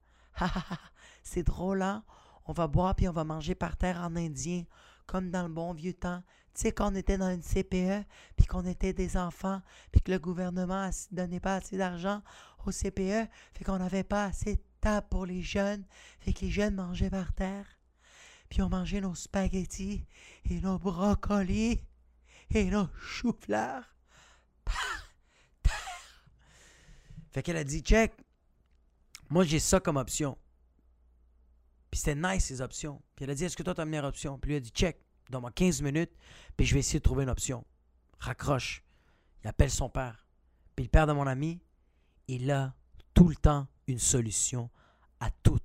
C'est 1.23 1.43
drôle, 1.43 1.81
hein? 1.81 2.03
On 2.45 2.53
va 2.53 2.67
boire 2.67 2.95
puis 2.95 3.07
on 3.07 3.11
va 3.11 3.23
manger 3.23 3.53
par 3.53 3.77
terre 3.77 3.97
en 4.01 4.15
indien, 4.15 4.63
comme 5.05 5.29
dans 5.29 5.43
le 5.43 5.53
bon 5.53 5.73
vieux 5.73 5.93
temps. 5.93 6.23
Tu 6.53 6.61
sais, 6.61 6.71
quand 6.71 6.91
on 6.91 6.95
était 6.95 7.17
dans 7.17 7.29
une 7.29 7.43
CPE, 7.43 8.05
puis 8.35 8.45
qu'on 8.47 8.65
était 8.65 8.93
des 8.93 9.17
enfants, 9.17 9.61
puis 9.91 10.01
que 10.01 10.11
le 10.11 10.19
gouvernement 10.19 10.87
ne 10.87 11.15
donnait 11.15 11.39
pas 11.39 11.55
assez 11.55 11.77
d'argent 11.77 12.21
au 12.65 12.71
CPE, 12.71 13.29
fait 13.53 13.63
qu'on 13.65 13.77
n'avait 13.77 14.03
pas 14.03 14.25
assez 14.25 14.55
de 14.55 14.61
table 14.81 15.07
pour 15.09 15.25
les 15.25 15.41
jeunes, 15.41 15.85
fait 16.19 16.33
que 16.33 16.41
les 16.41 16.51
jeunes 16.51 16.75
mangeaient 16.75 17.09
par 17.09 17.33
terre. 17.33 17.65
Puis 18.49 18.61
on 18.61 18.69
mangeait 18.69 19.01
nos 19.01 19.15
spaghettis 19.15 20.05
et 20.49 20.59
nos 20.59 20.79
brocolis 20.79 21.83
et 22.49 22.65
nos 22.65 22.87
choux-fleurs 22.99 23.95
par 24.65 25.13
terre. 25.61 26.25
Fait 27.31 27.43
qu'elle 27.43 27.57
a 27.57 27.63
dit, 27.63 27.81
check, 27.81 28.13
moi 29.29 29.43
j'ai 29.43 29.59
ça 29.59 29.79
comme 29.79 29.97
option. 29.97 30.37
Puis 31.91 31.99
c'était 31.99 32.15
nice 32.15 32.45
ces 32.45 32.61
options. 32.61 33.01
Puis 33.15 33.25
elle 33.25 33.31
a 33.31 33.35
dit, 33.35 33.45
est-ce 33.45 33.55
que 33.55 33.63
toi 33.63 33.75
tu 33.75 33.81
as 33.81 33.83
une 33.83 33.89
meilleure 33.91 34.05
option? 34.05 34.39
Puis 34.39 34.49
lui 34.49 34.57
a 34.57 34.59
dit, 34.59 34.71
check, 34.71 34.99
donne-moi 35.29 35.51
15 35.51 35.81
minutes, 35.81 36.11
puis 36.57 36.65
je 36.65 36.73
vais 36.73 36.79
essayer 36.79 36.99
de 36.99 37.03
trouver 37.03 37.23
une 37.23 37.29
option. 37.29 37.65
Raccroche. 38.19 38.83
Il 39.43 39.47
appelle 39.47 39.71
son 39.71 39.89
père. 39.89 40.27
Puis 40.75 40.85
le 40.85 40.89
père 40.89 41.07
de 41.07 41.13
mon 41.13 41.27
ami, 41.27 41.61
il 42.27 42.51
a 42.51 42.73
tout 43.13 43.27
le 43.27 43.35
temps 43.35 43.67
une 43.87 43.99
solution 43.99 44.69
à 45.19 45.29
tout. 45.43 45.59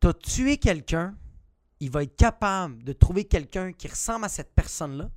Tu 0.00 0.06
as 0.06 0.14
tué 0.14 0.58
quelqu'un, 0.58 1.16
il 1.80 1.90
va 1.90 2.02
être 2.02 2.16
capable 2.16 2.82
de 2.84 2.92
trouver 2.92 3.24
quelqu'un 3.24 3.72
qui 3.72 3.88
ressemble 3.88 4.24
à 4.24 4.28
cette 4.28 4.54
personne-là 4.54 5.10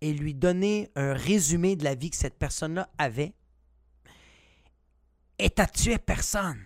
et 0.00 0.12
lui 0.12 0.34
donner 0.34 0.90
un 0.96 1.14
résumé 1.14 1.76
de 1.76 1.84
la 1.84 1.94
vie 1.94 2.10
que 2.10 2.16
cette 2.16 2.38
personne-là 2.38 2.90
avait. 2.98 3.34
Et 5.38 5.50
t'as 5.50 5.66
tué 5.66 5.98
personne. 5.98 6.60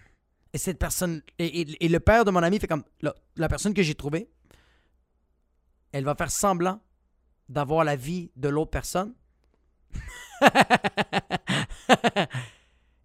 Et 0.53 0.59
cette 0.59 0.79
personne. 0.79 1.23
Et, 1.39 1.89
le 1.89 2.01
père 2.01 2.25
de 2.25 2.31
mon 2.31 2.43
ami 2.43 2.59
fait 2.59 2.67
comme. 2.67 2.85
la 3.37 3.49
personne 3.49 3.75
que 3.75 3.83
j'ai 3.83 3.95
trouvée, 3.95 4.31
elle 5.93 6.05
va 6.05 6.15
faire 6.15 6.31
semblant 6.31 6.81
d'avoir 7.49 7.85
la 7.85 7.97
vie 7.97 8.31
de 8.37 8.49
l'autre 8.49 8.71
personne. 8.71 9.15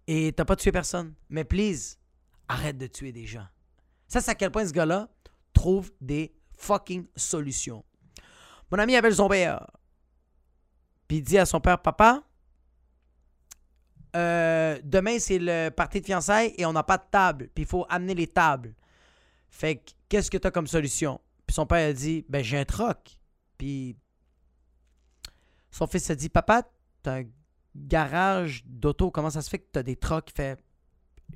Et 0.08 0.34
t'as 0.34 0.46
pas 0.46 0.56
tué 0.56 0.72
personne. 0.72 1.14
Mais 1.30 1.44
please, 1.44 1.98
arrête 2.48 2.78
de 2.78 2.88
tuer 2.88 3.12
des 3.12 3.26
gens. 3.26 3.48
Ça, 4.08 4.22
c'est 4.22 4.32
à 4.32 4.36
quel 4.36 4.52
point 4.52 4.66
ce 4.68 4.74
gars-là 4.74 5.10
trouve 5.54 5.92
des 6.02 6.36
fucking 6.58 7.08
solution. 7.16 7.84
Mon 8.72 8.80
ami 8.80 8.96
appelle 8.96 9.16
son 9.16 9.30
père. 9.30 9.66
Puis 11.08 11.18
il 11.18 11.24
dit 11.24 11.38
à 11.38 11.46
son 11.46 11.62
père, 11.62 11.82
papa, 11.82 12.24
euh, 14.16 14.80
demain 14.84 15.18
c'est 15.18 15.40
le 15.40 15.70
parti 15.70 16.00
de 16.00 16.06
fiançailles 16.06 16.54
et 16.58 16.66
on 16.66 16.74
n'a 16.74 16.84
pas 16.84 16.98
de 16.98 17.06
table. 17.10 17.50
Puis 17.54 17.64
il 17.64 17.68
faut 17.68 17.86
amener 17.90 18.14
les 18.14 18.28
tables. 18.28 18.74
Fait 19.50 19.78
que, 19.78 19.92
qu'est-ce 20.10 20.30
que 20.32 20.38
tu 20.38 20.48
as 20.48 20.52
comme 20.52 20.68
solution? 20.68 21.20
Son 21.54 21.68
père 21.68 21.88
a 21.88 21.94
dit, 21.94 22.26
ben 22.30 22.44
j'ai 22.44 22.58
un 22.58 22.66
troc. 22.66 23.20
Puis 23.60 23.96
son 25.70 25.86
fils 25.86 26.10
a 26.10 26.16
dit, 26.16 26.28
papa, 26.28 26.68
t'as 27.04 27.20
un 27.20 27.26
garage 27.76 28.64
d'auto, 28.66 29.12
comment 29.12 29.30
ça 29.30 29.44
se 29.44 29.52
fait 29.52 29.60
que 29.60 29.68
t'as 29.72 29.84
des 29.84 29.96
trocs? 29.96 30.32
Il 30.32 30.34
fait, 30.34 30.60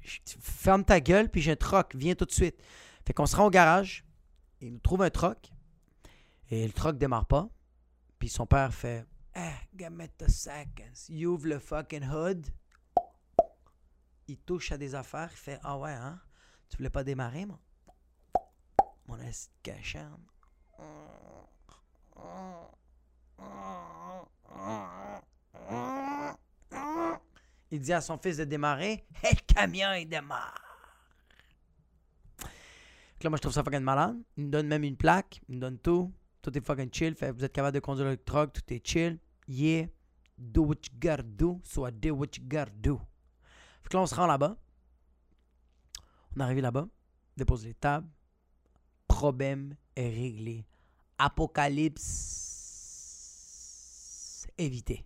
ferme 0.02 0.84
ta 0.84 1.00
gueule, 1.00 1.30
puis 1.30 1.40
j'ai 1.40 1.52
un 1.52 1.56
troc, 1.56 1.96
viens 1.96 2.16
tout 2.16 2.26
de 2.26 2.32
suite. 2.32 2.60
Fait 3.06 3.14
qu'on 3.14 3.28
se 3.28 3.36
rend 3.36 3.46
au 3.46 3.52
garage, 3.52 4.08
il 4.60 4.74
nous 4.74 4.80
trouve 4.80 5.04
un 5.04 5.12
troc, 5.12 5.52
et 6.50 6.66
le 6.66 6.74
troc 6.74 6.98
démarre 6.98 7.28
pas. 7.28 7.48
Puis 8.18 8.30
son 8.30 8.48
père 8.48 8.74
fait, 8.74 9.06
ah, 9.36 9.54
seconds. 10.30 10.94
Il 11.10 11.28
ouvre 11.28 11.46
le 11.46 11.60
fucking 11.60 12.10
hood. 12.10 12.48
Il 14.28 14.40
touche 14.40 14.72
à 14.72 14.80
des 14.80 14.96
affaires. 14.96 15.30
Il 15.32 15.38
fait 15.38 15.60
Ah 15.62 15.78
ouais, 15.78 15.94
hein? 15.94 16.20
Tu 16.70 16.78
voulais 16.78 16.90
pas 16.90 17.04
démarrer, 17.04 17.46
moi? 17.46 17.60
Mon 19.08 19.20
est 19.22 19.50
cachant. 19.64 20.20
Il 27.70 27.82
dit 27.82 27.94
à 27.94 28.02
son 28.02 28.18
fils 28.18 28.38
de 28.38 28.44
démarrer. 28.44 29.06
Et 29.24 29.34
le 29.34 29.54
camion, 29.54 29.94
il 29.94 30.08
démarre. 30.08 30.62
là, 33.22 33.30
moi, 33.30 33.38
je 33.38 33.42
trouve 33.42 33.54
ça 33.54 33.64
fucking 33.64 33.80
malade. 33.80 34.18
Il 34.38 34.46
me 34.46 34.52
donne 34.52 34.68
même 34.68 34.84
une 34.84 34.98
plaque. 34.98 35.42
Il 35.50 35.56
me 35.56 35.62
donne 35.62 35.80
tout. 35.80 36.14
Tout 36.42 36.58
est 36.58 36.66
fucking 36.66 36.94
chill. 36.94 37.16
Fait, 37.16 37.32
vous 37.32 37.44
êtes 37.44 37.54
capable 37.54 37.76
de 37.76 37.80
conduire 37.80 38.08
le 38.08 38.18
truck. 38.18 38.54
Tout 38.54 38.74
est 38.74 38.86
chill. 38.86 39.20
Yeah. 39.48 39.88
Do 40.38 40.64
what 40.64 40.76
you 40.76 40.98
gotta 41.00 41.24
do. 41.24 41.60
So 41.64 41.88
I 41.88 41.92
do 41.92 42.14
what 42.14 42.28
you 42.38 42.44
gotta 42.44 42.72
do. 42.76 43.00
Fait 43.84 43.90
que 43.90 43.98
là, 43.98 44.04
on 44.04 44.06
se 44.06 44.16
rend 44.16 44.28
là-bas. 44.28 44.58
On 46.36 46.40
est 46.40 46.44
arrivé 46.44 46.62
là-bas. 46.62 46.88
Dépose 47.36 47.66
les 47.66 47.74
tables. 47.74 48.08
Problème 49.22 49.76
réglé. 49.98 50.64
Apocalypse 51.18 52.06
évité. 54.60 55.04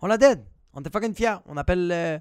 On 0.00 0.06
l'a 0.06 0.16
dead. 0.16 0.42
On 0.72 0.80
était 0.80 0.88
fucking 0.90 1.14
fiers. 1.14 1.36
On 1.44 1.58
appelle. 1.58 1.92
euh, 1.92 2.18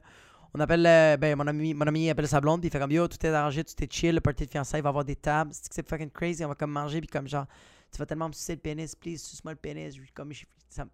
on 0.53 0.59
appelle. 0.59 0.85
euh, 0.85 1.15
ben, 1.15 1.37
mon 1.37 1.47
ami, 1.47 1.73
mon 1.73 1.87
ami 1.87 2.09
appelle 2.09 2.27
sa 2.27 2.41
blonde. 2.41 2.65
Il 2.65 2.69
fait 2.69 2.79
comme 2.79 2.91
yo, 2.91 3.07
tout 3.07 3.25
est 3.25 3.29
arrangé, 3.29 3.63
tout 3.63 3.81
est 3.81 3.89
chill. 3.89 4.15
Le 4.15 4.19
party 4.19 4.47
de 4.47 4.51
fiançailles 4.51 4.81
va 4.81 4.89
avoir 4.89 5.05
des 5.05 5.15
tables. 5.15 5.51
C'est 5.53 5.87
fucking 5.87 6.09
crazy. 6.11 6.43
On 6.43 6.49
va 6.49 6.55
comme 6.55 6.71
manger. 6.71 6.99
Puis 6.99 7.07
comme 7.07 7.29
genre, 7.29 7.45
tu 7.89 7.97
vas 7.97 8.05
tellement 8.05 8.27
me 8.27 8.33
sucer 8.33 8.55
le 8.55 8.61
pénis. 8.61 8.95
Please, 8.95 9.19
suce-moi 9.19 9.53
le 9.53 9.59
pénis. 9.59 9.95
Je- 9.95 10.01
Comme, 10.13 10.33
je, 10.33 10.43
ça, 10.69 10.85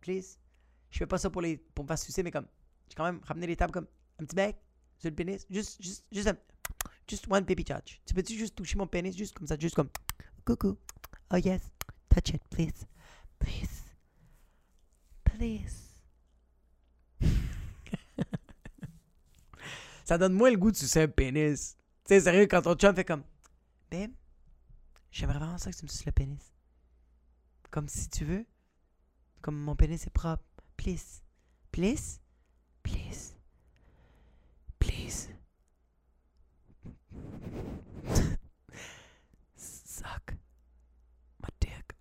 please. 0.00 0.38
Je 0.90 0.98
fais 0.98 1.06
pas 1.06 1.18
ça 1.18 1.30
pour, 1.30 1.42
les, 1.42 1.56
pour 1.56 1.84
me 1.84 1.88
faire 1.88 1.98
sucer, 1.98 2.22
mais 2.22 2.30
comme. 2.30 2.46
J'ai 2.88 2.94
quand 2.94 3.04
même 3.04 3.20
ramené 3.24 3.48
les 3.48 3.56
tables 3.56 3.72
comme 3.72 3.88
un 4.20 4.24
petit 4.24 4.36
bec 4.36 4.56
sur 4.98 5.10
le 5.10 5.16
pénis. 5.16 5.44
Juste, 5.50 5.82
juste, 5.82 6.04
juste. 6.12 6.32
Just 7.08 7.28
one 7.28 7.44
baby 7.44 7.64
touch. 7.64 8.00
Tu 8.04 8.14
peux-tu 8.14 8.36
juste 8.36 8.54
toucher 8.56 8.76
mon 8.76 8.86
pénis 8.86 9.16
juste 9.16 9.34
comme 9.36 9.46
ça, 9.46 9.56
juste 9.58 9.74
comme. 9.74 9.90
Coucou. 10.44 10.76
Oh 11.32 11.36
yes. 11.36 11.62
Touch 12.08 12.30
it, 12.30 12.42
please. 12.50 12.86
Please. 13.38 13.84
Please. 15.24 15.86
ça 20.04 20.18
donne 20.18 20.32
moins 20.32 20.50
le 20.50 20.56
goût 20.56 20.70
de 20.70 20.76
sucer 20.76 21.02
un 21.02 21.08
pénis. 21.08 21.76
Tu 22.04 22.14
sais, 22.14 22.20
sérieux, 22.20 22.46
quand 22.46 22.62
ton 22.62 22.74
chum 22.74 22.94
fait 22.94 23.04
comme. 23.04 23.24
Babe, 23.90 24.12
j'aimerais 25.10 25.38
vraiment 25.38 25.58
ça 25.58 25.70
que 25.70 25.76
tu 25.76 25.84
me 25.84 25.88
suces 25.88 26.06
le 26.06 26.12
pénis. 26.12 26.52
Comme 27.70 27.88
si 27.88 28.08
tu 28.08 28.24
veux. 28.24 28.46
Comme 29.42 29.58
mon 29.58 29.76
pénis 29.76 30.06
est 30.06 30.10
propre. 30.10 30.42
Please. 30.76 31.22
Please. 31.72 32.20
Please. 32.82 33.36
Please. 34.78 35.28
Suck 39.56 40.34
my 41.40 41.48
dick. 41.60 41.94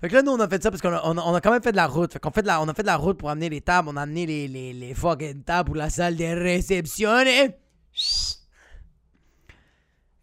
Fait 0.00 0.08
que 0.08 0.14
là, 0.14 0.22
nous, 0.22 0.32
on 0.32 0.40
a 0.40 0.48
fait 0.48 0.62
ça 0.62 0.70
parce 0.70 0.80
qu'on 0.80 0.92
a, 0.92 1.02
on 1.04 1.34
a, 1.34 1.40
quand 1.42 1.50
même 1.52 1.62
fait 1.62 1.72
de 1.72 1.76
la 1.76 1.86
route. 1.86 2.12
Fait 2.12 2.18
qu'on 2.18 2.30
fait 2.30 2.40
de 2.42 2.46
la, 2.46 2.62
on 2.62 2.68
a 2.68 2.74
fait 2.74 2.82
de 2.82 2.86
la 2.86 2.96
route 2.96 3.18
pour 3.18 3.28
amener 3.28 3.50
les 3.50 3.60
tables. 3.60 3.88
On 3.90 3.96
a 3.96 4.02
amené 4.02 4.24
les, 4.24 4.48
les, 4.48 4.72
les 4.72 4.94
fucking 4.94 5.42
tables 5.44 5.66
pour 5.66 5.76
la 5.76 5.90
salle 5.90 6.16
de 6.16 6.24
réception. 6.24 7.10
hein. 7.10 7.48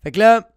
Fait 0.03 0.11
que 0.11 0.19
là, 0.19 0.49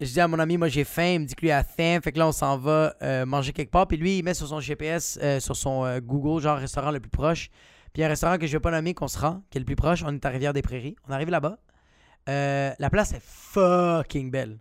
je 0.00 0.06
dis 0.06 0.20
à 0.20 0.28
mon 0.28 0.38
ami, 0.38 0.58
moi 0.58 0.68
j'ai 0.68 0.84
faim. 0.84 1.12
Il 1.14 1.20
me 1.20 1.24
dit 1.24 1.34
que 1.34 1.40
lui 1.40 1.50
a 1.50 1.64
faim. 1.64 1.98
Fait 2.02 2.12
que 2.12 2.18
là, 2.18 2.28
on 2.28 2.32
s'en 2.32 2.58
va 2.58 2.94
euh, 3.02 3.24
manger 3.24 3.54
quelque 3.54 3.70
part. 3.70 3.88
Puis 3.88 3.96
lui, 3.96 4.18
il 4.18 4.22
met 4.22 4.34
sur 4.34 4.46
son 4.46 4.60
GPS, 4.60 5.18
euh, 5.22 5.40
sur 5.40 5.56
son 5.56 5.84
euh, 5.86 6.00
Google, 6.00 6.42
genre 6.42 6.58
restaurant 6.58 6.90
le 6.90 7.00
plus 7.00 7.10
proche. 7.10 7.48
Puis 7.94 8.04
un 8.04 8.08
restaurant 8.08 8.36
que 8.36 8.46
je 8.46 8.52
vais 8.52 8.60
pas 8.60 8.70
nommer, 8.70 8.92
qu'on 8.92 9.08
se 9.08 9.18
rend, 9.18 9.42
qui 9.50 9.56
est 9.56 9.60
le 9.60 9.64
plus 9.64 9.76
proche. 9.76 10.02
On 10.04 10.14
est 10.14 10.24
à 10.26 10.28
Rivière-des-Prairies. 10.28 10.96
On 11.08 11.12
arrive 11.12 11.30
là-bas. 11.30 11.58
La 12.26 12.90
place 12.90 13.14
est 13.14 13.22
fucking 13.22 14.30
belle. 14.30 14.58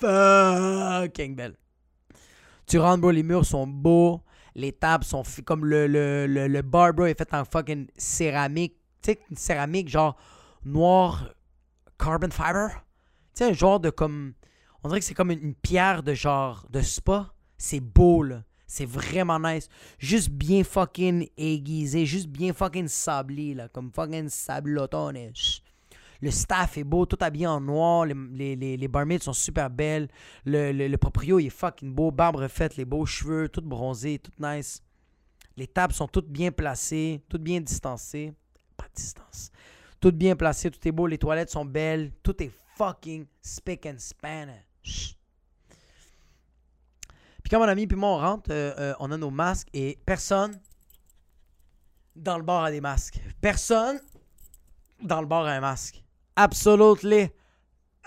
Fucking 0.00 1.36
belle. 1.36 1.56
Tu 2.66 2.78
rentres, 2.78 3.00
bro, 3.00 3.10
les 3.10 3.22
murs 3.22 3.44
sont 3.44 3.66
beaux. 3.66 4.22
Les 4.54 4.72
tables 4.72 5.04
sont 5.04 5.22
comme 5.44 5.64
le, 5.64 5.86
le, 5.86 6.26
le, 6.26 6.48
le 6.48 6.62
bar, 6.62 6.94
bro, 6.94 7.06
est 7.06 7.16
fait 7.16 7.32
en 7.34 7.44
fucking 7.44 7.88
céramique. 7.96 8.76
Tu 9.02 9.12
sais, 9.12 9.20
une 9.30 9.36
céramique 9.36 9.88
genre 9.88 10.16
noir 10.64 11.34
carbon 11.98 12.30
fiber. 12.30 12.68
Tu 13.34 13.44
sais, 13.44 13.50
un 13.50 13.52
genre 13.52 13.80
de 13.80 13.90
comme. 13.90 14.34
On 14.82 14.88
dirait 14.88 15.00
que 15.00 15.06
c'est 15.06 15.14
comme 15.14 15.30
une, 15.30 15.54
pierre 15.54 16.02
de 16.02 16.14
genre 16.14 16.66
de 16.70 16.80
spa. 16.80 17.32
C'est 17.58 17.80
beau, 17.80 18.22
là. 18.22 18.44
C'est 18.66 18.86
vraiment 18.86 19.38
nice. 19.38 19.68
Juste 19.98 20.30
bien 20.30 20.64
fucking 20.64 21.28
aiguisé. 21.36 22.04
Juste 22.04 22.28
bien 22.28 22.52
fucking 22.52 22.88
sablé, 22.88 23.54
là. 23.54 23.68
Comme 23.68 23.90
fucking 23.92 24.28
sablotone. 24.28 25.32
Le 26.20 26.30
staff 26.30 26.78
est 26.78 26.84
beau, 26.84 27.06
tout 27.06 27.18
habillé 27.20 27.46
en 27.46 27.60
noir. 27.60 28.06
Les, 28.06 28.56
les, 28.56 29.18
sont 29.20 29.32
super 29.32 29.70
belles. 29.70 30.08
Le, 30.44 30.72
le, 30.72 30.88
le 30.88 30.98
proprio, 30.98 31.38
est 31.38 31.48
fucking 31.48 31.92
beau. 31.92 32.10
Barbe 32.10 32.36
refaite, 32.36 32.76
les 32.76 32.84
beaux 32.84 33.06
cheveux, 33.06 33.48
tout 33.48 33.62
bronzé, 33.62 34.18
tout 34.18 34.32
nice. 34.38 34.82
Les 35.56 35.66
tables 35.66 35.94
sont 35.94 36.08
toutes 36.08 36.28
bien 36.28 36.52
placées, 36.52 37.22
toutes 37.28 37.42
bien 37.42 37.60
distancées. 37.60 38.34
Pas 38.76 38.86
de 38.88 38.94
distance. 38.94 39.50
Toutes 40.00 40.16
bien 40.16 40.36
placées, 40.36 40.70
tout 40.70 40.86
est 40.86 40.92
beau. 40.92 41.06
Les 41.06 41.18
toilettes 41.18 41.50
sont 41.50 41.64
belles. 41.64 42.12
Tout 42.22 42.42
est 42.42 42.50
fucking 42.76 43.26
spick 43.40 43.86
and 43.86 43.96
Spanish. 43.98 45.16
Puis 47.42 47.50
quand 47.50 47.60
mon 47.60 47.68
ami 47.68 47.86
puis 47.86 47.96
moi 47.96 48.10
on 48.10 48.18
rentre, 48.18 48.50
euh, 48.50 48.74
euh, 48.78 48.94
on 48.98 49.12
a 49.12 49.16
nos 49.16 49.30
masques 49.30 49.68
et 49.72 49.98
personne 50.04 50.60
dans 52.16 52.38
le 52.38 52.42
bar 52.42 52.64
a 52.64 52.70
des 52.70 52.80
masques. 52.80 53.20
Personne 53.40 54.00
dans 55.00 55.20
le 55.20 55.26
bar 55.26 55.46
a 55.46 55.52
un 55.52 55.60
masque. 55.60 56.02
Absolutely 56.36 57.30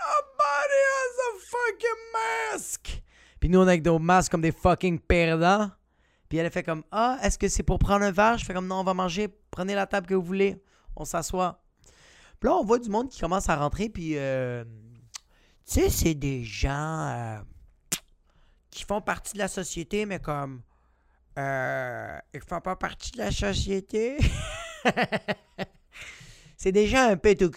nobody 0.00 0.80
has 0.96 1.14
a 1.28 1.30
fucking 1.52 2.02
mask. 2.12 3.02
Puis 3.38 3.48
nous 3.48 3.58
on 3.58 3.66
est 3.66 3.72
avec 3.72 3.84
nos 3.84 3.98
masques 3.98 4.30
comme 4.32 4.42
des 4.42 4.52
fucking 4.52 4.98
perdants. 4.98 5.70
Puis 6.28 6.38
elle 6.38 6.46
a 6.46 6.50
fait 6.50 6.62
comme 6.62 6.84
ah 6.90 7.18
est-ce 7.22 7.38
que 7.38 7.48
c'est 7.48 7.62
pour 7.62 7.78
prendre 7.78 8.04
un 8.04 8.10
verre? 8.10 8.38
Je 8.38 8.44
fais 8.44 8.54
comme 8.54 8.66
non 8.66 8.80
on 8.80 8.84
va 8.84 8.94
manger. 8.94 9.28
Prenez 9.50 9.74
la 9.74 9.86
table 9.86 10.06
que 10.06 10.14
vous 10.14 10.22
voulez. 10.22 10.62
On 10.96 11.04
s'assoit. 11.04 11.62
Puis 12.38 12.48
là 12.48 12.56
on 12.56 12.64
voit 12.64 12.78
du 12.78 12.88
monde 12.88 13.08
qui 13.08 13.20
commence 13.20 13.48
à 13.48 13.56
rentrer 13.56 13.88
puis 13.88 14.16
euh, 14.16 14.64
tu 15.66 15.80
sais 15.80 15.90
c'est 15.90 16.14
des 16.14 16.44
gens 16.44 17.08
euh, 17.08 17.38
qui 18.70 18.84
font 18.84 19.00
partie 19.00 19.34
de 19.34 19.38
la 19.38 19.48
société 19.48 20.06
mais 20.06 20.20
comme 20.20 20.62
euh, 21.38 22.18
ils 22.34 22.40
font 22.40 22.60
pas 22.60 22.76
partie 22.76 23.12
de 23.12 23.18
la 23.18 23.30
société. 23.30 24.18
c'est 26.62 26.86
gens 26.86 27.08
un 27.08 27.16
peu 27.16 27.34
tout. 27.34 27.50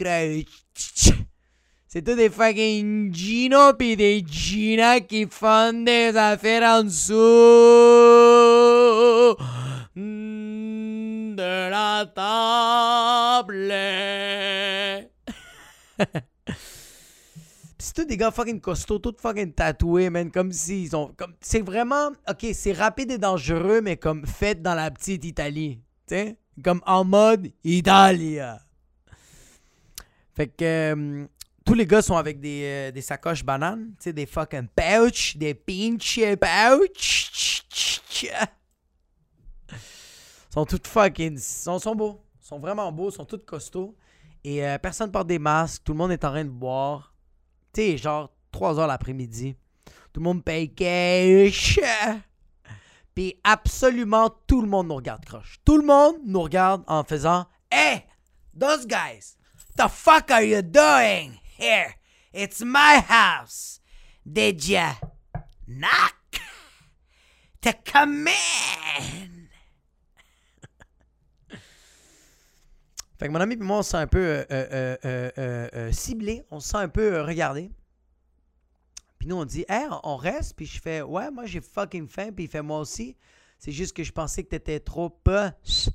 C'est 1.90 2.02
tous 2.04 2.16
des 2.16 2.30
fucking 2.30 3.14
Gino 3.14 3.74
pis 3.74 3.98
des 3.98 4.24
Gina 4.26 5.02
qui 5.02 5.28
font 5.30 5.84
des 5.84 6.16
affaires 6.16 6.80
en 6.80 6.84
dessous 6.84 7.22
de 11.36 11.70
la 11.70 12.06
table. 12.16 13.74
C'est 17.78 17.94
tous 17.96 18.06
des 18.06 18.16
gars 18.16 18.32
fucking 18.32 18.62
costauds, 18.62 19.00
tous 19.00 19.16
fucking 19.22 19.52
tatoués, 19.52 20.10
man, 20.10 20.32
comme 20.32 20.54
s'ils 20.54 20.96
ont... 20.96 21.14
comme 21.18 21.34
C'est 21.42 21.60
vraiment... 21.60 22.12
Ok, 22.30 22.46
c'est 22.54 22.72
rapide 22.72 23.12
et 23.12 23.18
dangereux, 23.18 23.82
mais 23.82 23.98
comme 23.98 24.26
fait 24.26 24.62
dans 24.62 24.74
la 24.74 24.90
petite 24.90 25.26
Italie. 25.26 25.82
Tu 26.08 26.16
sais? 26.16 26.38
Comme 26.64 26.82
en 26.86 27.04
mode 27.04 27.52
Italia. 27.66 28.63
Fait 30.36 30.48
que... 30.48 30.64
euh, 30.64 31.28
tous 31.66 31.74
les 31.76 31.86
gars 31.86 32.02
sont 32.02 32.18
avec 32.18 32.40
des, 32.40 32.64
euh, 32.64 32.92
des 32.92 33.02
sacoches 33.02 33.44
bananes, 33.44 33.94
tu 34.02 34.12
des 34.12 34.26
fucking 34.26 34.68
pouch, 34.68 35.38
des 35.38 35.54
pinch 35.54 36.20
pouch. 36.40 37.64
sont 40.50 40.66
tous 40.66 40.82
fucking. 40.86 41.38
sont, 41.38 41.80
sont 41.80 41.96
beaux. 41.96 42.22
sont 42.42 42.60
vraiment 42.60 42.92
beaux, 42.92 43.12
sont 43.12 43.26
tous 43.26 43.40
costauds. 43.46 43.96
Et 44.44 44.66
euh, 44.66 44.78
personne 44.78 45.12
porte 45.12 45.28
des 45.28 45.40
masques. 45.40 45.84
Tout 45.86 45.94
le 45.94 45.98
monde 45.98 46.12
est 46.12 46.26
en 46.26 46.32
train 46.32 46.44
de 46.44 46.50
boire. 46.50 47.14
Tu 47.72 47.98
genre 47.98 48.30
3 48.52 48.80
heures 48.80 48.88
l'après-midi. 48.88 49.56
Tout 50.12 50.20
le 50.20 50.26
monde 50.26 50.44
paye 50.44 50.74
cash. 50.74 51.80
Puis 53.16 53.40
absolument 53.44 54.30
tout 54.48 54.62
le 54.62 54.68
monde 54.68 54.88
nous 54.88 54.96
regarde 54.96 55.24
croche. 55.24 55.60
Tout 55.64 55.78
le 55.78 55.86
monde 55.86 56.18
nous 56.26 56.42
regarde 56.42 56.84
en 56.88 57.04
faisant 57.04 57.48
Hey, 57.72 58.04
those 58.60 58.86
guys, 58.86 59.38
the 59.76 59.88
fuck 59.88 60.32
are 60.32 60.44
you 60.44 60.62
doing? 60.62 61.40
Here? 61.58 61.96
It's 62.32 62.62
my 62.62 63.00
house. 63.00 63.80
Did 64.26 64.68
ya 64.68 64.94
knock? 65.68 66.16
To 67.62 67.74
come 67.86 68.28
in? 68.28 69.50
fait 73.18 73.28
que 73.28 73.32
mon 73.32 73.40
ami 73.40 73.54
et 73.54 73.58
moi, 73.58 73.78
on 73.78 73.84
se 73.84 73.92
sent 73.92 73.98
un 73.98 74.08
peu 74.08 74.20
euh, 74.20 74.46
euh, 75.06 75.32
euh, 75.38 75.92
ciblé. 75.92 76.44
On 76.52 76.60
se 76.60 76.70
sent 76.70 76.78
un 76.78 76.90
peu 76.90 77.22
regardé. 77.22 77.72
Puis 79.18 79.30
nous, 79.30 79.38
on 79.38 79.46
dit, 79.46 79.64
hey, 79.70 79.88
on 80.04 80.18
reste. 80.18 80.56
Puis 80.58 80.66
je 80.66 80.82
fais, 80.82 81.02
ouais, 81.02 81.32
moi, 81.32 81.46
j'ai 81.46 81.62
fucking 81.62 82.08
faim. 82.08 82.32
Puis 82.34 82.46
il 82.46 82.50
fait, 82.50 82.62
moi 82.62 82.80
aussi. 82.80 83.16
C'est 83.58 83.72
juste 83.72 83.96
que 83.96 84.04
je 84.04 84.12
pensais 84.12 84.44
que 84.44 84.50
t'étais 84.50 84.82
trop 84.82 85.10
peu. 85.10 85.50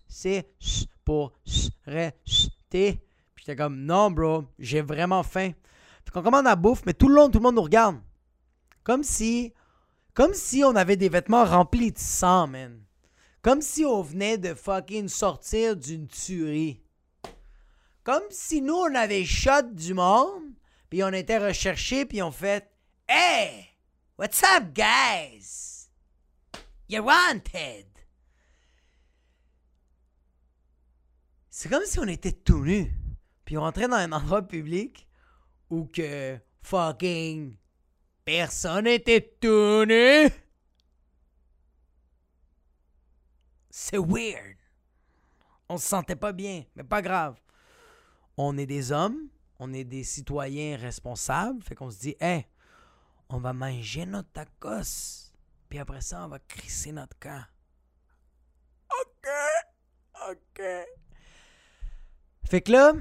C'est 0.08 0.48
pour 1.04 1.38
rester. 1.84 3.02
Puis 3.48 3.54
j'étais 3.54 3.62
comme, 3.62 3.86
non, 3.86 4.10
bro, 4.10 4.44
j'ai 4.58 4.82
vraiment 4.82 5.22
faim. 5.22 5.52
Fait 6.04 6.10
qu'on 6.12 6.22
commande 6.22 6.44
la 6.44 6.54
bouffe, 6.54 6.84
mais 6.84 6.92
tout 6.92 7.08
le 7.08 7.14
long, 7.14 7.30
tout 7.30 7.38
le 7.38 7.44
monde 7.44 7.54
nous 7.54 7.62
regarde. 7.62 7.98
Comme 8.84 9.02
si, 9.02 9.54
comme 10.12 10.34
si 10.34 10.62
on 10.64 10.76
avait 10.76 10.96
des 10.96 11.08
vêtements 11.08 11.46
remplis 11.46 11.92
de 11.92 11.98
sang, 11.98 12.46
man. 12.46 12.84
Comme 13.40 13.62
si 13.62 13.86
on 13.86 14.02
venait 14.02 14.36
de 14.36 14.52
fucking 14.52 15.08
sortir 15.08 15.78
d'une 15.78 16.08
tuerie. 16.08 16.82
Comme 18.04 18.24
si 18.28 18.60
nous, 18.60 18.74
on 18.74 18.94
avait 18.94 19.24
shot 19.24 19.62
du 19.72 19.94
monde, 19.94 20.52
puis 20.90 21.02
on 21.02 21.08
était 21.14 21.38
recherchés, 21.38 22.04
puis 22.04 22.20
on 22.20 22.30
fait 22.30 22.70
Hey, 23.08 23.64
what's 24.18 24.42
up, 24.42 24.74
guys? 24.74 25.88
You're 26.86 27.02
wanted. 27.02 27.86
C'est 31.48 31.70
comme 31.70 31.86
si 31.86 31.98
on 31.98 32.06
était 32.06 32.32
tout 32.32 32.62
nus, 32.62 32.97
puis 33.48 33.56
on 33.56 33.62
rentrait 33.62 33.88
dans 33.88 33.96
un 33.96 34.12
endroit 34.12 34.42
public 34.42 35.08
où 35.70 35.86
que 35.86 36.38
fucking 36.60 37.56
personne 38.22 38.86
était 38.86 39.38
tout 39.40 39.86
nu. 39.86 40.28
C'est 43.70 43.96
weird. 43.96 44.58
On 45.66 45.78
se 45.78 45.88
sentait 45.88 46.14
pas 46.14 46.34
bien, 46.34 46.66
mais 46.76 46.84
pas 46.84 47.00
grave. 47.00 47.40
On 48.36 48.58
est 48.58 48.66
des 48.66 48.92
hommes, 48.92 49.30
on 49.58 49.72
est 49.72 49.84
des 49.84 50.04
citoyens 50.04 50.76
responsables, 50.76 51.62
fait 51.62 51.74
qu'on 51.74 51.90
se 51.90 52.00
dit, 52.00 52.16
hey, 52.20 52.44
on 53.30 53.38
va 53.38 53.54
manger 53.54 54.04
notre 54.04 54.30
tacos, 54.30 55.32
puis 55.70 55.78
après 55.78 56.02
ça, 56.02 56.26
on 56.26 56.28
va 56.28 56.38
crisser 56.38 56.92
notre 56.92 57.18
camp. 57.18 57.44
OK, 58.90 59.28
OK. 60.32 60.62
Fait 62.44 62.60
que 62.60 62.72
là, 62.72 62.92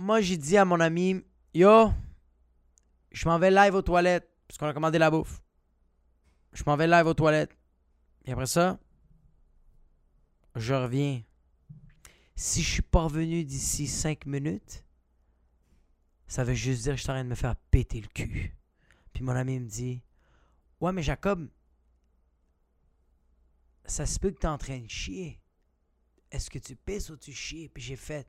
moi, 0.00 0.22
j'ai 0.22 0.38
dit 0.38 0.56
à 0.56 0.64
mon 0.64 0.80
ami, 0.80 1.22
yo, 1.52 1.92
je 3.12 3.28
m'en 3.28 3.38
vais 3.38 3.50
live 3.50 3.74
aux 3.74 3.82
toilettes, 3.82 4.28
parce 4.48 4.56
qu'on 4.56 4.66
a 4.66 4.72
commandé 4.72 4.98
la 4.98 5.10
bouffe. 5.10 5.42
Je 6.52 6.62
m'en 6.64 6.76
vais 6.76 6.86
live 6.86 7.06
aux 7.06 7.14
toilettes. 7.14 7.54
Et 8.24 8.32
après 8.32 8.46
ça, 8.46 8.80
je 10.56 10.72
reviens. 10.74 11.22
Si 12.34 12.62
je 12.62 12.70
suis 12.70 12.82
pas 12.82 13.02
revenu 13.02 13.44
d'ici 13.44 13.86
5 13.86 14.24
minutes, 14.24 14.84
ça 16.26 16.44
veut 16.44 16.54
juste 16.54 16.82
dire 16.84 16.92
que 16.92 16.96
je 16.96 17.02
suis 17.02 17.10
en 17.10 17.14
train 17.14 17.24
de 17.24 17.28
me 17.28 17.34
faire 17.34 17.56
péter 17.70 18.00
le 18.00 18.08
cul. 18.08 18.56
Puis 19.12 19.22
mon 19.22 19.32
ami 19.32 19.60
me 19.60 19.68
dit 19.68 20.02
Ouais, 20.80 20.92
mais 20.92 21.02
Jacob, 21.02 21.46
ça 23.84 24.06
se 24.06 24.18
peut 24.18 24.30
que 24.30 24.38
tu 24.38 24.46
es 24.46 24.48
en 24.48 24.56
train 24.56 24.78
de 24.78 24.88
chier. 24.88 25.42
Est-ce 26.30 26.48
que 26.48 26.58
tu 26.58 26.74
pisses 26.74 27.10
ou 27.10 27.18
tu 27.18 27.32
chies 27.32 27.68
Puis 27.68 27.82
j'ai 27.82 27.96
fait. 27.96 28.26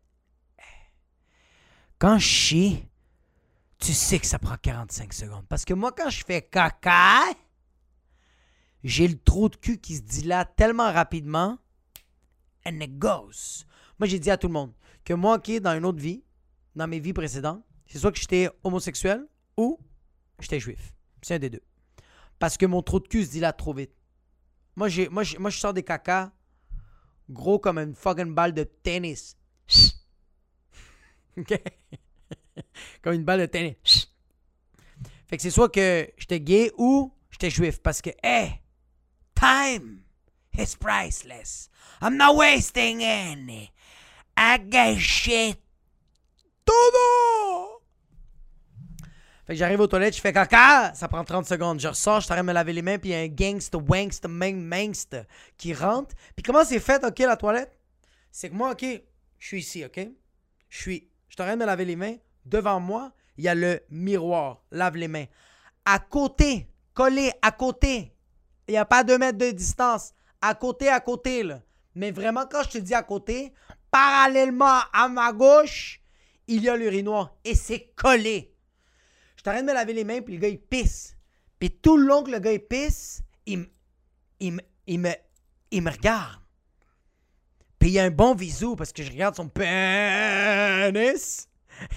Quand 2.02 2.18
je 2.18 2.26
chie, 2.26 2.88
tu 3.78 3.94
sais 3.94 4.18
que 4.18 4.26
ça 4.26 4.40
prend 4.40 4.58
45 4.58 5.14
secondes. 5.14 5.46
Parce 5.48 5.64
que 5.64 5.76
moi, 5.76 5.92
quand 5.92 6.10
je 6.10 6.26
fais 6.26 6.42
caca, 6.42 7.26
j'ai 8.84 9.08
le 9.08 9.20
trou 9.20 9.50
de 9.50 9.56
cul 9.56 9.78
qui 9.78 9.98
se 9.98 10.02
dilate 10.02 10.56
tellement 10.56 10.92
rapidement. 10.92 11.60
And 12.66 12.80
it 12.80 12.98
goes. 12.98 13.66
Moi, 14.00 14.08
j'ai 14.08 14.18
dit 14.18 14.32
à 14.32 14.38
tout 14.38 14.48
le 14.48 14.54
monde 14.54 14.74
que 15.06 15.14
moi, 15.14 15.38
qui 15.38 15.62
dans 15.62 15.78
une 15.78 15.86
autre 15.86 16.00
vie, 16.00 16.24
dans 16.76 16.88
mes 16.88 17.00
vies 17.00 17.14
précédentes, 17.14 17.64
c'est 17.86 18.00
soit 18.00 18.12
que 18.12 18.18
j'étais 18.18 18.50
homosexuel 18.64 19.28
ou 19.56 19.80
j'étais 20.40 20.60
juif. 20.60 20.96
C'est 21.22 21.36
un 21.36 21.40
des 21.40 21.52
deux. 21.52 21.64
Parce 22.40 22.58
que 22.58 22.66
mon 22.66 22.82
trou 22.82 23.00
de 23.00 23.08
cul 23.08 23.26
se 23.26 23.30
dilate 23.30 23.58
trop 23.60 23.76
vite. 23.76 23.94
Moi, 24.76 24.90
j'ai, 24.90 25.08
moi, 25.08 25.22
moi 25.38 25.52
je 25.52 25.60
sors 25.60 25.72
des 25.72 25.84
caca 25.84 26.34
gros 27.30 27.60
comme 27.60 27.78
une 27.78 27.94
fucking 27.94 28.34
balle 28.34 28.54
de 28.54 28.64
tennis. 28.64 29.38
Comme 33.01 33.13
une 33.13 33.23
balle 33.23 33.41
de 33.41 33.45
tennis. 33.45 34.12
Fait 35.27 35.38
que 35.38 35.43
c'est 35.43 35.51
soit 35.51 35.69
que 35.69 36.10
j'étais 36.17 36.39
gay 36.39 36.71
ou 36.77 37.13
j'étais 37.32 37.49
juif. 37.49 37.82
Parce 37.82 38.01
que, 38.01 38.10
hey, 38.21 38.62
time 39.36 40.04
is 40.58 40.75
priceless. 40.77 41.69
I'm 42.01 42.17
not 42.17 42.36
wasting 42.36 43.04
any. 43.04 43.71
I 44.38 44.58
got 44.60 44.97
shit. 44.97 45.58
Todo! 46.65 47.82
Fait 49.45 49.54
que 49.54 49.60
j'arrive 49.60 49.80
aux 49.80 49.88
toilettes, 49.88 50.15
je 50.15 50.21
fais 50.21 50.32
caca, 50.32 50.93
ça 50.93 51.08
prend 51.08 51.23
30 51.23 51.45
secondes. 51.45 51.80
Je 51.80 51.88
ressors, 51.88 52.21
je 52.21 52.27
t'arrête 52.27 52.43
de 52.43 52.47
me 52.47 52.54
laver 52.54 52.73
les 52.73 52.82
mains, 52.82 52.97
puis 52.97 53.10
il 53.10 53.13
y 53.13 53.15
a 53.15 53.19
un 53.19 53.27
gangsta, 53.27 53.77
wangsta, 53.77 54.27
mang, 54.27 54.56
mangsta 54.56 55.25
qui 55.58 55.73
rentre. 55.73 56.15
Puis 56.36 56.43
comment 56.43 56.63
c'est 56.63 56.80
fait, 56.80 57.04
OK, 57.04 57.19
la 57.19 57.36
toilette? 57.36 57.77
C'est 58.32 58.49
que 58.49 58.56
moi, 58.56 58.71
OK, 58.71 58.86
je 59.39 59.47
suis 59.47 59.60
ici, 59.60 59.84
OK? 59.84 59.99
Je 60.69 60.77
suis, 60.77 61.11
je 61.32 61.38
t'arrête 61.38 61.56
de 61.56 61.62
me 61.62 61.65
laver 61.65 61.86
les 61.86 61.96
mains. 61.96 62.17
Devant 62.46 62.80
moi, 62.82 63.13
il 63.38 63.46
y 63.46 63.48
a 63.48 63.56
le 63.56 63.80
miroir, 63.89 64.62
lave 64.70 64.98
les 64.98 65.08
mains. 65.08 65.26
À 65.86 65.98
côté, 65.98 66.67
collé 66.94 67.32
à 67.41 67.52
côté, 67.52 68.13
il 68.67 68.72
n'y 68.74 68.78
a 68.78 68.84
pas 68.86 69.06
deux 69.06 69.17
mètres 69.17 69.38
de 69.38 69.52
distance. 69.52 70.13
À 70.41 70.56
côté, 70.56 70.89
à 70.89 71.00
côté, 71.00 71.44
là. 71.44 71.62
Mais 71.96 72.12
vraiment, 72.12 72.46
quand 72.52 72.63
je 72.63 72.70
te 72.72 72.78
dis 72.80 72.94
à 72.94 73.02
côté, 73.04 73.54
parallèlement 73.89 74.82
à 74.91 75.08
ma 75.08 75.32
gauche, 75.32 76.02
il 76.48 76.63
y 76.63 76.70
a 76.70 76.76
l'urinoir. 76.76 77.34
Et 77.46 77.56
c'est 77.56 77.94
collé. 77.96 78.54
Je 79.38 79.44
t'arrête 79.44 79.62
de 79.62 79.70
me 79.70 79.74
laver 79.74 79.94
les 79.94 80.04
mains, 80.04 80.22
puis 80.22 80.34
le 80.34 80.39
gars, 80.41 80.50
il 80.50 80.60
pisse. 80.60 81.15
Puis 81.60 81.72
tout 81.72 81.96
le 81.96 82.08
long 82.08 82.24
que 82.24 82.32
le 82.32 82.39
gars, 82.39 82.52
il 82.52 82.60
pisse, 82.60 83.22
il, 83.46 83.65
il, 84.41 84.54
me- 84.54 84.62
il 84.88 85.00
me, 85.00 85.12
il 85.72 85.82
me 85.82 85.91
regarde. 85.91 86.40
Puis 87.82 87.89
il 87.89 87.94
y 87.94 88.00
a 88.00 88.04
un 88.04 88.12
bon 88.12 88.36
visou 88.36 88.76
parce 88.76 88.94
que 88.94 89.02
je 89.02 89.10
regarde 89.10 89.36
son 89.36 89.50
pénis. 89.50 89.65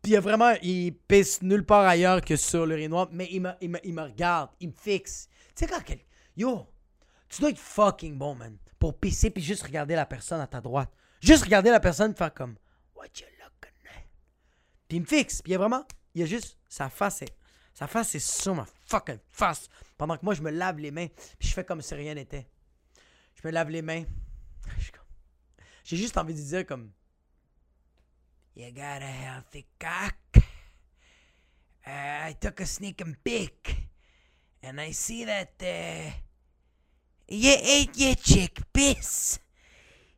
Puis 0.00 0.10
il 0.10 0.12
y 0.12 0.16
a 0.16 0.20
vraiment, 0.20 0.54
il 0.62 0.94
pisse 1.06 1.42
nulle 1.42 1.66
part 1.66 1.86
ailleurs 1.86 2.22
que 2.22 2.34
sur 2.36 2.64
l'urinoir, 2.64 3.08
mais 3.12 3.28
il 3.30 3.42
me, 3.42 3.50
il, 3.60 3.68
me, 3.68 3.78
il 3.84 3.92
me 3.92 4.00
regarde, 4.04 4.48
il 4.58 4.70
me 4.70 4.72
fixe. 4.72 5.28
Tu 5.54 5.66
sais, 5.66 5.66
quand 5.66 5.82
quel... 5.84 5.98
Yo, 6.34 6.66
tu 7.28 7.42
dois 7.42 7.50
être 7.50 7.58
fucking 7.58 8.16
bon, 8.16 8.34
man, 8.34 8.56
pour 8.78 8.98
pisser 8.98 9.28
puis 9.28 9.42
juste 9.42 9.64
regarder 9.64 9.96
la 9.96 10.06
personne 10.06 10.40
à 10.40 10.46
ta 10.46 10.62
droite. 10.62 10.90
Juste 11.20 11.44
regarder 11.44 11.68
la 11.68 11.80
personne 11.80 12.16
faire 12.16 12.32
comme, 12.32 12.56
what 12.96 13.08
you 13.20 13.26
looking 13.38 13.86
at? 13.90 14.06
Puis 14.88 14.96
il 14.96 15.00
me 15.02 15.06
fixe, 15.06 15.42
puis 15.42 15.50
il 15.50 15.52
y 15.52 15.56
a 15.56 15.58
vraiment, 15.58 15.84
il 16.14 16.22
y 16.22 16.24
a 16.24 16.26
juste, 16.26 16.56
sa 16.70 16.88
face 16.88 17.20
est, 17.20 17.36
sa 17.74 17.86
face 17.86 18.14
est 18.14 18.26
sur 18.26 18.54
ma 18.54 18.64
fucking 18.86 19.18
face. 19.30 19.68
Pendant 19.98 20.16
que 20.16 20.24
moi, 20.24 20.32
je 20.32 20.40
me 20.40 20.50
lave 20.50 20.78
les 20.78 20.90
mains, 20.90 21.08
puis 21.38 21.48
je 21.48 21.52
fais 21.52 21.64
comme 21.64 21.82
si 21.82 21.94
rien 21.94 22.14
n'était. 22.14 22.48
Je 23.34 23.46
me 23.46 23.52
lave 23.52 23.70
les 23.70 23.82
mains. 23.82 24.04
J'ai 25.84 25.96
juste 25.96 26.16
envie 26.16 26.34
de 26.34 26.40
dire 26.40 26.66
comme, 26.66 26.90
You 28.54 28.70
got 28.70 29.02
a 29.02 29.06
healthy 29.06 29.66
cock. 29.78 30.42
Uh, 31.86 32.28
I 32.28 32.36
took 32.38 32.60
a 32.60 32.66
sneaking 32.66 33.16
peek, 33.24 33.88
and 34.62 34.78
I 34.78 34.92
see 34.92 35.24
that 35.24 35.54
uh, 35.60 36.10
you 37.28 37.54
ate 37.60 37.98
your 37.98 38.14
chickpeas. 38.14 39.38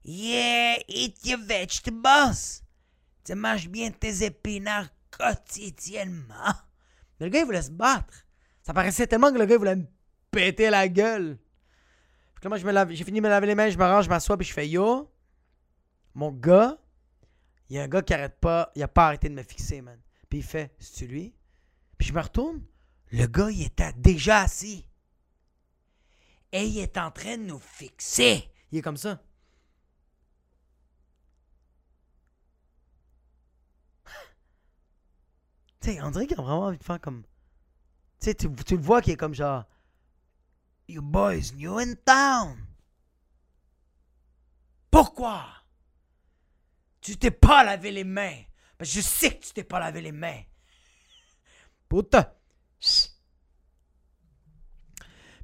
You 0.02 0.76
eat 0.88 1.24
your 1.24 1.38
vegetables. 1.38 2.62
Tu 3.24 3.34
manges 3.34 3.68
bien 3.68 3.90
tes 3.92 4.22
épinards 4.22 4.90
quotidiennement. 5.10 6.54
Mais 7.18 7.26
le 7.26 7.30
gars, 7.30 7.40
il 7.40 7.46
voulait 7.46 7.62
se 7.62 7.70
battre. 7.70 8.26
Ça 8.62 8.74
paraissait 8.74 9.06
tellement 9.06 9.32
que 9.32 9.38
le 9.38 9.46
gars, 9.46 9.54
il 9.54 9.58
voulait 9.58 9.76
me 9.76 9.86
péter 10.30 10.68
la 10.70 10.88
gueule 10.88 11.38
là, 12.44 12.48
moi, 12.50 12.58
je 12.58 12.94
j'ai 12.94 13.04
fini 13.04 13.20
de 13.20 13.24
me 13.24 13.28
laver 13.28 13.46
les 13.46 13.54
mains, 13.54 13.68
je 13.70 13.78
me 13.78 13.84
range, 13.84 14.04
je 14.04 14.10
m'assois, 14.10 14.36
puis 14.36 14.46
je 14.46 14.52
fais 14.52 14.68
yo. 14.68 15.10
Mon 16.14 16.30
gars, 16.30 16.78
il 17.68 17.76
y 17.76 17.78
a 17.78 17.82
un 17.82 17.88
gars 17.88 18.02
qui 18.02 18.14
arrête 18.14 18.38
pas, 18.38 18.70
il 18.76 18.82
a 18.82 18.88
pas 18.88 19.06
arrêté 19.06 19.28
de 19.28 19.34
me 19.34 19.42
fixer, 19.42 19.80
man. 19.80 19.98
Puis 20.28 20.40
il 20.40 20.44
fait, 20.44 20.74
c'est-tu 20.78 21.06
lui? 21.06 21.34
Puis 21.98 22.08
je 22.08 22.12
me 22.12 22.20
retourne, 22.20 22.62
le 23.10 23.26
gars, 23.26 23.50
il 23.50 23.62
était 23.62 23.92
déjà 23.94 24.42
assis. 24.42 24.86
Et 26.52 26.66
il 26.66 26.78
est 26.78 26.98
en 26.98 27.10
train 27.10 27.36
de 27.36 27.42
nous 27.44 27.58
fixer. 27.58 28.48
Il 28.70 28.78
est 28.78 28.82
comme 28.82 28.96
ça. 28.96 29.20
tu 35.80 35.90
sais, 35.90 36.00
on 36.00 36.10
dirait 36.10 36.32
a 36.32 36.36
vraiment 36.36 36.66
envie 36.66 36.78
de 36.78 36.84
faire 36.84 37.00
comme. 37.00 37.24
Tu 38.20 38.30
sais, 38.30 38.34
tu 38.34 38.48
le 38.48 38.82
vois 38.82 39.02
qu'il 39.02 39.14
est 39.14 39.16
comme 39.16 39.34
genre. 39.34 39.64
You 40.86 41.02
boys, 41.02 41.52
new 41.56 41.78
in 41.78 41.94
town. 42.04 42.56
Pourquoi? 44.90 45.44
Tu 47.00 47.16
t'es 47.16 47.30
pas 47.30 47.64
lavé 47.64 47.90
les 47.90 48.04
mains. 48.04 48.42
Parce 48.78 48.90
que 48.90 48.96
je 48.96 49.00
sais 49.00 49.36
que 49.36 49.44
tu 49.44 49.52
t'es 49.52 49.64
pas 49.64 49.80
lavé 49.80 50.00
les 50.00 50.12
mains. 50.12 50.42
Putain. 51.88 52.26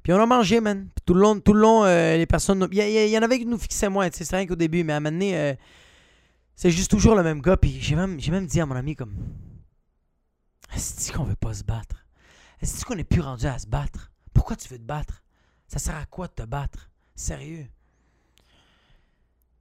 Puis 0.03 0.13
on 0.13 0.21
a 0.21 0.25
mangé, 0.25 0.59
man. 0.59 0.89
Puis 0.95 1.03
tout 1.05 1.13
le 1.13 1.21
long, 1.21 1.39
tout 1.39 1.53
le 1.53 1.61
long 1.61 1.85
euh, 1.85 2.17
les 2.17 2.25
personnes. 2.25 2.67
Il 2.71 3.09
y, 3.09 3.17
en 3.17 3.21
avait 3.21 3.39
qui 3.39 3.45
nous 3.45 3.57
fixaient 3.57 3.89
moins, 3.89 4.09
c'est 4.11 4.29
rien 4.35 4.47
qu'au 4.47 4.55
début, 4.55 4.83
mais 4.83 4.93
à 4.93 4.97
un 4.97 4.99
moment 4.99 5.11
donné, 5.11 5.37
euh, 5.37 5.53
c'est 6.55 6.71
juste 6.71 6.91
toujours 6.91 7.15
le 7.15 7.23
même 7.23 7.41
gars. 7.41 7.57
Puis 7.57 7.79
j'ai 7.81 7.95
même, 7.95 8.19
même 8.29 8.45
dit 8.47 8.61
à 8.61 8.65
mon 8.65 8.75
ami, 8.75 8.95
comme. 8.95 9.15
Est-ce 10.73 11.11
qu'on 11.11 11.25
veut 11.25 11.35
pas 11.35 11.53
se 11.53 11.63
battre? 11.63 12.05
Est-ce 12.61 12.85
qu'on 12.85 12.97
est 12.97 13.03
plus 13.03 13.21
rendu 13.21 13.45
à 13.45 13.59
se 13.59 13.67
battre? 13.67 14.11
Pourquoi 14.33 14.55
tu 14.55 14.69
veux 14.69 14.77
te 14.77 14.83
battre? 14.83 15.20
Ça 15.71 15.79
sert 15.79 15.95
à 15.95 16.05
quoi 16.05 16.27
de 16.27 16.33
te 16.33 16.43
battre? 16.43 16.89
Sérieux? 17.15 17.65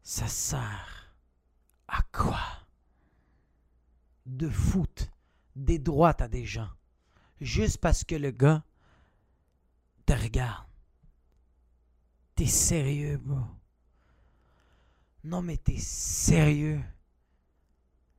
Ça 0.03 0.27
sert 0.27 1.15
à 1.87 2.03
quoi? 2.11 2.41
De 4.27 4.49
foutre 4.49 5.05
des 5.55 5.79
droites 5.79 6.21
à 6.21 6.27
des 6.27 6.45
gens. 6.45 6.69
Juste 7.41 7.79
parce 7.79 8.03
que 8.03 8.17
le 8.17 8.33
gars 8.33 8.65
te 10.05 10.13
regarde. 10.13 10.67
T'es 12.35 12.47
sérieux, 12.47 13.19
bro? 13.19 13.47
Non, 15.23 15.43
mais 15.43 15.59
t'es 15.59 15.79
sérieux? 15.79 16.83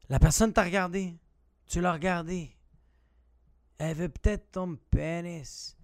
La 0.08 0.18
personne 0.18 0.54
t'a 0.54 0.64
regardé. 0.64 1.20
Tu 1.68 1.82
l'as 1.82 1.92
regardé. 1.92 2.56
Elle 3.80 3.98
veut 3.98 4.08
peut-être 4.08 4.50
ton 4.54 4.78
pénis. 4.78 5.76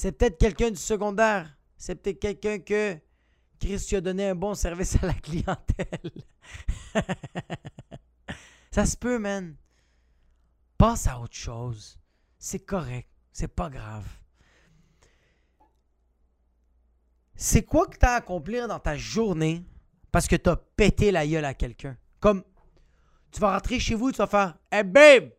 C'est 0.00 0.12
peut-être 0.12 0.38
quelqu'un 0.38 0.70
du 0.70 0.76
secondaire. 0.76 1.52
C'est 1.76 1.96
peut-être 1.96 2.20
quelqu'un 2.20 2.60
que 2.60 2.96
Chris 3.58 3.84
a 3.96 4.00
donné 4.00 4.28
un 4.28 4.36
bon 4.36 4.54
service 4.54 4.96
à 5.02 5.06
la 5.06 5.14
clientèle. 5.14 6.12
Ça 8.70 8.86
se 8.86 8.96
peut, 8.96 9.18
man. 9.18 9.56
Passe 10.76 11.08
à 11.08 11.18
autre 11.18 11.34
chose. 11.34 11.98
C'est 12.38 12.60
correct. 12.60 13.08
C'est 13.32 13.48
pas 13.48 13.68
grave. 13.68 14.06
C'est 17.34 17.64
quoi 17.64 17.88
que 17.88 17.98
tu 17.98 18.06
as 18.06 18.22
à 18.22 18.68
dans 18.68 18.78
ta 18.78 18.96
journée 18.96 19.64
parce 20.12 20.28
que 20.28 20.36
tu 20.36 20.48
as 20.48 20.54
pété 20.76 21.10
la 21.10 21.26
gueule 21.26 21.44
à 21.44 21.54
quelqu'un? 21.54 21.96
Comme 22.20 22.44
tu 23.32 23.40
vas 23.40 23.52
rentrer 23.52 23.80
chez 23.80 23.96
vous, 23.96 24.12
tu 24.12 24.18
vas 24.18 24.28
faire 24.28 24.56
Hey 24.70 24.84
babe! 24.84 25.30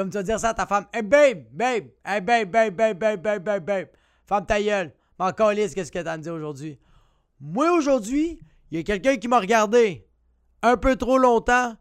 Comme 0.00 0.08
tu 0.08 0.16
vas 0.16 0.22
dire 0.22 0.40
ça 0.40 0.48
à 0.48 0.54
ta 0.54 0.64
femme 0.64 0.86
Hey 0.94 1.02
babe, 1.02 1.44
babe, 1.52 1.88
hey 2.06 2.22
babe, 2.22 2.50
babe, 2.50 2.74
babe, 2.74 2.98
babe, 2.98 3.20
babe, 3.20 3.44
babe, 3.44 3.64
babe. 3.66 3.88
Femme 4.24 4.46
ta 4.46 4.58
gueule. 4.58 4.94
Mais 5.18 5.30
qu'est-ce 5.34 5.92
que 5.92 5.98
tu 5.98 6.08
as 6.08 6.12
à 6.12 6.16
me 6.16 6.22
dire 6.22 6.32
aujourd'hui? 6.32 6.78
Moi, 7.38 7.70
aujourd'hui, 7.70 8.40
il 8.70 8.78
y 8.78 8.80
a 8.80 8.82
quelqu'un 8.82 9.18
qui 9.18 9.28
m'a 9.28 9.38
regardé 9.38 10.08
un 10.62 10.78
peu 10.78 10.96
trop 10.96 11.18
longtemps. 11.18 11.76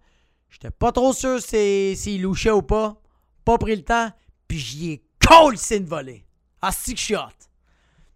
J'étais 0.50 0.70
pas 0.70 0.92
trop 0.92 1.14
sûr 1.14 1.42
s'il 1.42 2.22
louchait 2.22 2.52
ou 2.52 2.62
pas. 2.62 3.02
Pas 3.46 3.58
pris 3.58 3.78
le 3.78 3.86
temps. 3.86 4.12
Puis 4.50 4.58
j'y 4.58 4.92
ai 4.92 5.04
collé 5.26 5.58
une 5.72 5.86
volée. 5.86 6.26
Ah, 6.62 6.74
si 6.74 6.96
que 6.96 7.00
je 7.00 7.06
suis 7.06 7.16
hot. 7.16 7.22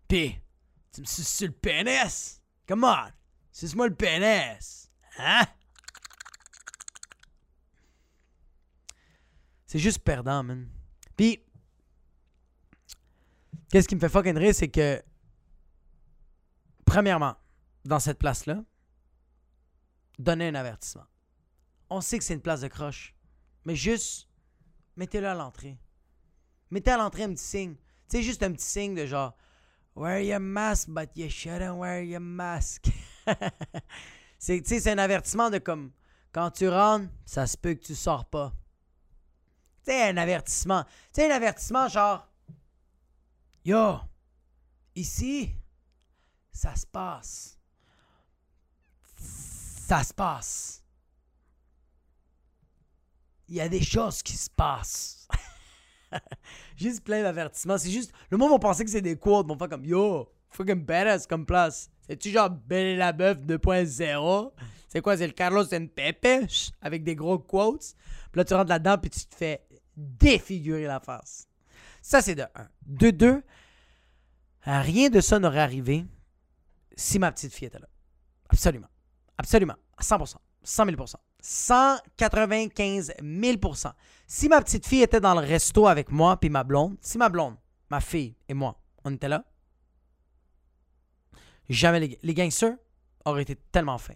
Puis, 0.10 0.38
tu 0.94 1.00
me 1.00 1.06
suces 1.06 1.34
sur 1.34 1.48
le 1.48 1.54
pénis? 1.54 2.42
Come 2.68 2.84
on! 2.84 3.10
Suce-moi 3.54 3.88
le 3.88 3.96
pénis! 3.96 4.92
Hein? 5.18 5.44
C'est 9.74 9.80
juste 9.80 10.04
perdant, 10.04 10.44
man. 10.44 10.70
Puis, 11.18 11.44
qu'est-ce 13.72 13.88
qui 13.88 13.96
me 13.96 14.00
fait 14.00 14.08
fucking 14.08 14.38
rire, 14.38 14.54
c'est 14.54 14.68
que, 14.68 15.02
premièrement, 16.86 17.36
dans 17.84 17.98
cette 17.98 18.20
place-là, 18.20 18.64
donner 20.20 20.50
un 20.50 20.54
avertissement. 20.54 21.08
On 21.90 22.02
sait 22.02 22.20
que 22.20 22.24
c'est 22.24 22.36
une 22.36 22.42
place 22.42 22.62
de 22.62 22.68
croche, 22.68 23.16
mais 23.66 23.76
juste, 23.76 24.30
mettez-le 24.96 25.28
à 25.28 25.34
l'entrée. 25.34 25.80
Mettez 26.70 26.92
à 26.92 26.98
l'entrée 26.98 27.24
un 27.24 27.34
petit 27.34 27.44
signe. 27.44 27.74
Tu 28.08 28.18
sais, 28.18 28.22
juste 28.22 28.44
un 28.44 28.52
petit 28.52 28.68
signe 28.68 28.94
de 28.94 29.08
genre, 29.08 29.36
Wear 29.96 30.20
your 30.20 30.40
mask, 30.40 30.88
but 30.90 31.10
you 31.16 31.30
shouldn't 31.30 31.80
wear 31.80 32.04
your 32.04 32.22
mask. 32.22 32.92
c'est, 34.38 34.62
c'est 34.68 34.92
un 34.92 35.00
avertissement 35.00 35.50
de 35.50 35.58
comme, 35.58 35.92
quand 36.32 36.52
tu 36.52 36.70
rentres, 36.70 37.10
ça 37.26 37.48
se 37.48 37.58
peut 37.58 37.74
que 37.74 37.84
tu 37.84 37.96
sors 37.96 38.26
pas. 38.26 38.54
Tu 39.86 39.92
un 39.92 40.18
avertissement. 40.18 40.86
Tu 41.14 41.22
un 41.22 41.30
avertissement 41.30 41.88
genre, 41.88 42.28
Yo, 43.66 43.98
ici, 44.96 45.54
ça 46.52 46.76
se 46.76 46.86
passe. 46.86 47.58
Ça 49.18 50.04
se 50.04 50.14
passe. 50.14 50.84
Il 53.48 53.56
y 53.56 53.62
a 53.62 53.70
des 53.70 53.84
choses 53.84 54.22
qui 54.22 54.34
se 54.34 54.50
passent. 54.50 55.28
juste 56.78 57.04
plein 57.04 57.22
d'avertissements. 57.22 57.78
C'est 57.78 57.92
juste. 57.92 58.12
Le 58.30 58.38
monde 58.38 58.52
va 58.52 58.60
penser 58.60 58.84
que 58.84 58.92
c'est 58.92 59.02
des 59.02 59.18
quotes. 59.18 59.46
Ils 59.48 59.50
vont 59.50 59.58
faire 59.58 59.70
comme 59.70 59.86
Yo, 59.86 60.30
fucking 60.50 60.84
badass 60.84 61.28
comme 61.28 61.46
place. 61.46 61.90
C'est-tu 62.08 62.32
genre 62.32 62.50
Ben 62.50 62.98
la 62.98 63.14
Boeuf 63.14 63.38
2.0 63.38 64.52
C'est 64.88 65.02
quoi 65.02 65.18
C'est 65.18 65.28
le 65.28 65.34
Carlos 65.34 65.66
Pepe 65.96 66.48
avec 66.82 67.04
des 67.04 67.16
gros 67.16 67.40
quotes. 67.40 67.94
Puis 68.32 68.40
là, 68.40 68.46
tu 68.46 68.54
rentres 68.54 68.70
là-dedans, 68.70 68.98
puis 68.98 69.10
tu 69.10 69.26
te 69.26 69.36
fais 69.36 69.62
défigurer 69.96 70.86
la 70.86 71.00
face. 71.00 71.48
Ça, 72.02 72.22
c'est 72.22 72.36
de 72.36 72.44
1. 72.56 72.68
De 72.86 73.10
2, 73.12 73.44
rien 74.64 75.10
de 75.10 75.22
ça 75.22 75.40
n'aurait 75.40 75.60
arrivé 75.60 76.06
si 76.96 77.20
ma 77.20 77.32
petite 77.32 77.54
fille 77.54 77.68
était 77.68 77.80
là. 77.80 77.88
Absolument. 78.50 78.90
Absolument. 79.38 79.76
À 79.98 80.04
100%. 80.04 80.36
100 80.64 80.86
000% 80.86 81.16
195 81.42 83.14
000% 83.22 83.92
Si 84.28 84.48
ma 84.48 84.62
petite 84.62 84.88
fille 84.88 85.02
était 85.02 85.20
dans 85.20 85.34
le 85.34 85.46
resto 85.46 85.88
avec 85.88 86.10
moi 86.10 86.38
puis 86.38 86.50
ma 86.50 86.64
blonde, 86.64 86.98
si 87.02 87.18
ma 87.18 87.28
blonde, 87.28 87.58
ma 87.90 88.00
fille 88.00 88.36
et 88.48 88.54
moi, 88.54 88.80
on 89.04 89.14
était 89.14 89.28
là, 89.28 89.44
jamais 91.68 92.18
les, 92.22 92.34
gangsters 92.34 92.78
auraient 93.26 93.42
été 93.42 93.56
tellement 93.56 93.98
fins. 93.98 94.16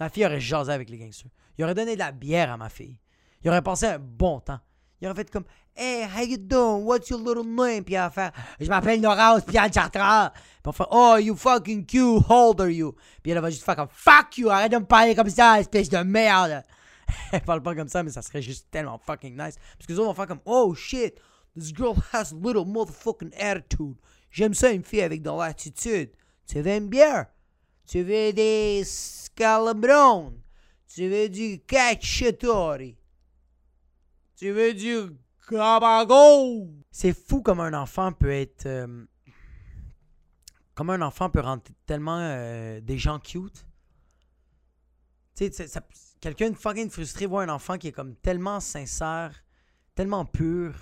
Ma 0.00 0.08
fille 0.08 0.26
aurait 0.26 0.40
jasé 0.40 0.72
avec 0.72 0.90
les 0.90 0.98
gangsters. 0.98 1.30
Il 1.56 1.64
aurait 1.64 1.74
donné 1.74 1.94
de 1.94 2.00
la 2.00 2.10
bière 2.10 2.50
à 2.50 2.56
ma 2.56 2.68
fille. 2.68 2.98
Il 3.42 3.50
aurait 3.50 3.62
passé 3.62 3.86
un 3.86 3.98
bon 3.98 4.40
temps. 4.40 4.60
Il 5.00 5.06
aurait 5.06 5.16
fait 5.16 5.30
comme 5.30 5.44
Hey, 5.74 6.04
how 6.04 6.22
you 6.22 6.36
doing? 6.36 6.84
What's 6.84 7.08
your 7.08 7.20
little 7.20 7.44
name? 7.44 7.84
Puis 7.84 7.94
elle 7.94 8.02
va 8.02 8.10
faire 8.10 8.32
Je 8.60 8.68
m'appelle 8.68 9.00
Nora 9.00 9.40
Pierre 9.40 9.72
Chartrand. 9.72 10.30
Puis 10.30 10.66
on 10.66 10.72
faire 10.72 10.88
Oh, 10.90 11.16
you 11.18 11.34
fucking 11.34 11.86
cute, 11.86 12.22
how 12.28 12.50
old 12.50 12.60
are 12.60 12.68
you? 12.68 12.94
Puis 13.22 13.32
elle 13.32 13.40
va 13.40 13.50
juste 13.50 13.64
faire 13.64 13.76
comme 13.76 13.88
Fuck 13.90 14.38
you, 14.38 14.50
arrête 14.50 14.72
de 14.72 14.78
me 14.78 14.84
parler 14.84 15.14
comme 15.14 15.30
ça, 15.30 15.58
espèce 15.58 15.88
de 15.88 15.98
merde. 15.98 16.62
elle 17.32 17.40
parle 17.40 17.62
pas 17.62 17.74
comme 17.74 17.88
ça, 17.88 18.02
mais 18.02 18.10
ça 18.10 18.22
serait 18.22 18.42
juste 18.42 18.66
tellement 18.70 18.98
fucking 18.98 19.32
nice. 19.32 19.56
Parce 19.76 19.86
que 19.86 19.92
les 19.92 19.98
autres 19.98 20.08
vont 20.08 20.14
faire 20.14 20.26
comme 20.26 20.42
Oh 20.44 20.74
shit, 20.74 21.14
this 21.56 21.72
girl 21.74 21.96
has 22.12 22.32
little 22.32 22.66
motherfucking 22.66 23.32
attitude. 23.38 23.96
J'aime 24.30 24.54
ça, 24.54 24.70
une 24.70 24.84
fille 24.84 25.02
avec 25.02 25.22
de 25.22 25.30
l'attitude. 25.30 26.10
Tu 26.46 26.60
veux 26.60 26.70
une 26.70 26.88
bière? 26.88 27.26
Tu 27.86 28.02
veux 28.02 28.32
des 28.32 28.82
scalabrons? 28.84 30.34
Tu 30.92 31.08
veux 31.08 31.28
du 31.28 31.60
cacciatore? 31.66 32.78
Tu 34.40 34.52
veux 34.52 34.72
du 34.72 35.10
gabago? 35.50 36.66
C'est 36.90 37.12
fou 37.12 37.42
comme 37.42 37.60
un 37.60 37.74
enfant 37.74 38.10
peut 38.10 38.32
être. 38.32 38.64
Euh, 38.64 39.04
comme 40.74 40.88
un 40.88 41.02
enfant 41.02 41.28
peut 41.28 41.40
rendre 41.40 41.62
tellement 41.84 42.16
euh, 42.18 42.80
des 42.80 42.96
gens 42.96 43.18
cute. 43.18 43.66
Tu 45.34 45.52
sais, 45.52 45.68
quelqu'un 46.22 46.48
de 46.48 46.56
fucking 46.56 46.88
frustré 46.88 47.26
voit 47.26 47.42
un 47.42 47.50
enfant 47.50 47.76
qui 47.76 47.88
est 47.88 47.92
comme 47.92 48.16
tellement 48.16 48.60
sincère, 48.60 49.44
tellement 49.94 50.24
pur, 50.24 50.74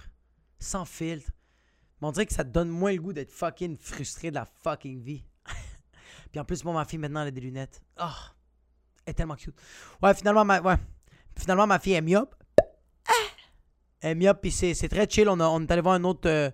sans 0.61 0.85
filtre. 0.85 1.33
Mais 2.01 2.07
on 2.07 2.12
dirait 2.12 2.27
que 2.27 2.35
ça 2.35 2.44
te 2.44 2.51
donne 2.51 2.68
moins 2.68 2.92
le 2.92 3.03
goût 3.03 3.12
d'être 3.12 3.33
fucking 3.33 3.77
frustré 3.77 4.31
de 4.31 4.37
la 4.37 4.44
fucking 4.44 5.03
vie. 5.03 5.25
Puis 6.31 6.38
en 6.38 6.44
plus, 6.44 6.62
moi, 6.62 6.75
ma 6.75 6.85
fille, 6.85 7.01
maintenant, 7.01 7.23
elle 7.23 7.29
a 7.29 7.33
des 7.33 7.40
lunettes. 7.40 7.83
Oh, 8.01 8.07
elle 9.05 9.11
est 9.11 9.14
tellement 9.14 9.35
cute. 9.35 9.61
Ouais, 10.01 10.14
finalement, 10.14 10.44
ma, 10.44 10.61
ouais. 10.61 10.77
Finalement, 11.37 11.66
ma 11.66 11.81
fille 11.81 11.94
est 11.94 12.01
myope. 12.01 12.37
Elle 14.01 14.23
est 14.23 14.35
puis 14.35 14.51
c'est 14.51 14.89
très 14.89 15.09
chill. 15.09 15.29
On, 15.29 15.63
est 15.63 15.71
allé 15.71 15.81
voir 15.81 15.95
un 15.95 16.05
autre 16.05 16.29
euh, 16.29 16.51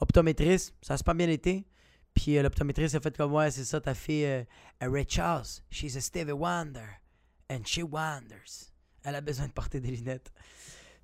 optométriste. 0.00 0.74
Ça 0.82 0.96
s'est 0.96 1.04
pas 1.04 1.14
bien 1.14 1.28
été. 1.28 1.66
Puis 2.14 2.36
euh, 2.36 2.42
l'optométriste 2.42 2.96
a 2.96 3.00
fait 3.00 3.16
comme 3.16 3.32
Ouais, 3.32 3.50
c'est 3.50 3.64
ça, 3.64 3.80
ta 3.80 3.94
fille, 3.94 4.24
euh, 4.24 4.42
Ray 4.80 5.06
Charles. 5.08 5.46
She's 5.70 5.96
a 5.96 6.00
Stevie 6.00 6.32
Wonder. 6.32 7.00
And 7.50 7.60
she 7.64 7.80
wonders. 7.82 8.72
Elle 9.04 9.14
a 9.14 9.20
besoin 9.20 9.46
de 9.46 9.52
porter 9.52 9.80
des 9.80 9.90
lunettes. 9.92 10.32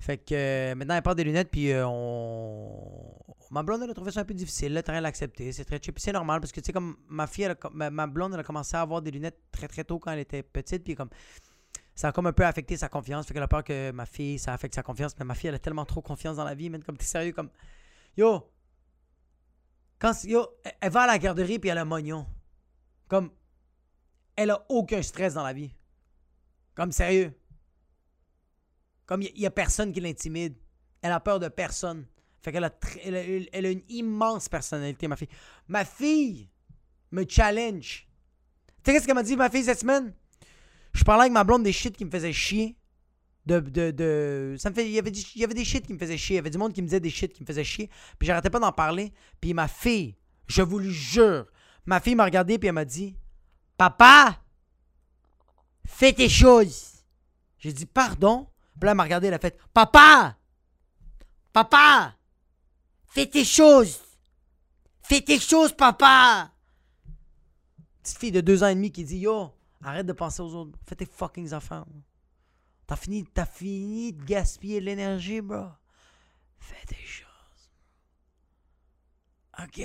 Fait 0.00 0.18
que 0.18 0.34
euh, 0.34 0.74
maintenant, 0.74 0.96
elle 0.96 1.02
porte 1.02 1.16
des 1.16 1.24
lunettes, 1.24 1.50
puis 1.50 1.70
on. 1.74 3.14
Ma 3.50 3.62
blonde, 3.62 3.82
elle 3.84 3.90
a 3.90 3.94
trouvé 3.94 4.10
ça 4.10 4.20
un 4.20 4.24
peu 4.24 4.34
difficile. 4.34 4.74
Le 4.74 4.82
train 4.82 5.00
l'accepter. 5.00 5.52
C'est 5.52 5.64
très 5.64 5.80
chill. 5.80 5.94
C'est 5.96 6.12
normal, 6.12 6.40
parce 6.40 6.52
que 6.52 6.60
tu 6.60 6.66
sais, 6.66 6.72
comme 6.72 6.96
ma 7.08 7.26
fille, 7.26 7.48
ma, 7.72 8.06
blonde, 8.08 8.34
elle 8.34 8.40
a 8.40 8.44
commencé 8.44 8.76
à 8.76 8.80
avoir 8.80 9.00
des 9.00 9.12
lunettes 9.12 9.38
très 9.52 9.68
très 9.68 9.84
tôt 9.84 9.98
quand 9.98 10.10
elle 10.10 10.18
était 10.18 10.42
petite, 10.42 10.82
puis 10.82 10.96
comme 10.96 11.10
ça 11.94 12.08
a 12.08 12.12
comme 12.12 12.26
un 12.26 12.32
peu 12.32 12.44
affecté 12.44 12.76
sa 12.76 12.88
confiance. 12.88 13.26
Fait 13.26 13.34
qu'elle 13.34 13.42
a 13.42 13.48
peur 13.48 13.62
que 13.62 13.92
ma 13.92 14.06
fille, 14.06 14.38
ça 14.38 14.52
affecte 14.52 14.74
sa 14.74 14.82
confiance. 14.82 15.16
Mais 15.18 15.24
ma 15.24 15.34
fille, 15.34 15.48
elle 15.48 15.54
a 15.54 15.60
tellement 15.60 15.84
trop 15.84 16.02
confiance 16.02 16.36
dans 16.36 16.44
la 16.44 16.54
vie, 16.54 16.68
man. 16.68 16.82
Comme 16.82 16.96
t'es 16.96 17.04
sérieux, 17.04 17.32
comme. 17.32 17.50
Yo! 18.16 18.50
Quand. 19.98 20.24
Yo, 20.24 20.46
elle 20.80 20.90
va 20.90 21.02
à 21.02 21.06
la 21.06 21.18
garderie 21.18 21.58
puis 21.58 21.70
elle 21.70 21.78
a 21.78 21.84
mognon. 21.84 22.26
Comme. 23.06 23.30
Elle 24.36 24.50
a 24.50 24.64
aucun 24.68 25.02
stress 25.02 25.34
dans 25.34 25.44
la 25.44 25.52
vie. 25.52 25.72
Comme 26.74 26.90
sérieux. 26.90 27.32
Comme 29.06 29.22
il 29.22 29.32
n'y 29.34 29.46
a, 29.46 29.50
personne 29.50 29.92
qui 29.92 30.00
l'intimide. 30.00 30.56
Elle 31.00 31.12
a 31.12 31.20
peur 31.20 31.38
de 31.38 31.48
personne. 31.48 32.06
Fait 32.42 32.50
qu'elle 32.50 32.64
a, 32.64 32.74
elle 33.04 33.48
elle 33.52 33.66
a 33.66 33.70
une 33.70 33.84
immense 33.88 34.48
personnalité, 34.48 35.06
ma 35.06 35.16
fille. 35.16 35.28
Ma 35.68 35.84
fille 35.84 36.50
me 37.12 37.24
challenge. 37.28 38.08
Tu 38.82 38.90
sais 38.90 38.92
qu'est-ce 38.92 39.06
qu'elle 39.06 39.14
m'a 39.14 39.22
dit, 39.22 39.36
ma 39.36 39.48
fille, 39.48 39.64
cette 39.64 39.80
semaine? 39.80 40.12
Je 40.94 41.02
parlais 41.02 41.22
avec 41.22 41.32
ma 41.32 41.44
blonde 41.44 41.64
des 41.64 41.72
shit 41.72 41.96
qui 41.96 42.04
me 42.04 42.10
faisaient 42.10 42.32
chier. 42.32 42.76
De, 43.46 43.60
de, 43.60 43.90
de, 43.90 44.56
ça 44.58 44.70
me 44.70 44.74
fait, 44.74 44.86
il, 44.86 44.92
y 44.92 44.98
avait, 44.98 45.10
il 45.10 45.40
y 45.40 45.44
avait 45.44 45.52
des 45.52 45.66
shit 45.66 45.86
qui 45.86 45.92
me 45.92 45.98
faisaient 45.98 46.16
chier. 46.16 46.34
Il 46.34 46.36
y 46.36 46.38
avait 46.38 46.50
du 46.50 46.56
monde 46.56 46.72
qui 46.72 46.80
me 46.80 46.86
disait 46.86 47.00
des 47.00 47.10
shit 47.10 47.32
qui 47.32 47.42
me 47.42 47.46
faisaient 47.46 47.64
chier. 47.64 47.90
Puis 48.18 48.26
j'arrêtais 48.26 48.48
pas 48.48 48.60
d'en 48.60 48.72
parler. 48.72 49.12
Puis 49.40 49.52
ma 49.52 49.68
fille, 49.68 50.16
je 50.46 50.62
vous 50.62 50.78
le 50.78 50.88
jure, 50.88 51.46
ma 51.84 52.00
fille 52.00 52.14
m'a 52.14 52.24
regardé 52.24 52.58
puis 52.58 52.68
elle 52.68 52.74
m'a 52.74 52.84
dit 52.84 53.16
Papa, 53.76 54.40
fais 55.84 56.12
tes 56.12 56.28
choses. 56.28 57.04
J'ai 57.58 57.72
dit 57.72 57.86
Pardon. 57.86 58.48
Puis 58.80 58.86
là, 58.86 58.92
elle 58.92 58.96
m'a 58.96 59.02
regardé, 59.02 59.26
elle 59.26 59.34
a 59.34 59.38
fait 59.38 59.58
Papa, 59.72 60.36
papa, 61.52 62.14
fais 63.06 63.26
tes 63.26 63.44
choses. 63.44 64.00
Fais 65.02 65.20
tes 65.20 65.38
choses, 65.38 65.72
papa. 65.72 66.50
Petite 68.02 68.18
fille 68.18 68.32
de 68.32 68.40
deux 68.40 68.62
ans 68.62 68.68
et 68.68 68.74
demi 68.74 68.90
qui 68.90 69.04
dit 69.04 69.18
Yo, 69.18 69.53
Arrête 69.84 70.06
de 70.06 70.12
penser 70.14 70.40
aux 70.40 70.54
autres. 70.54 70.78
Fais 70.86 70.96
tes 70.96 71.04
fucking 71.04 71.52
affaires. 71.52 71.84
T'as 72.86 72.96
fini, 72.96 73.24
t'as 73.24 73.44
fini 73.44 74.14
de 74.14 74.24
gaspiller 74.24 74.80
l'énergie, 74.80 75.42
bro. 75.42 75.66
Fais 76.58 76.86
des 76.88 77.04
choses. 77.04 77.26
Ok. 79.62 79.82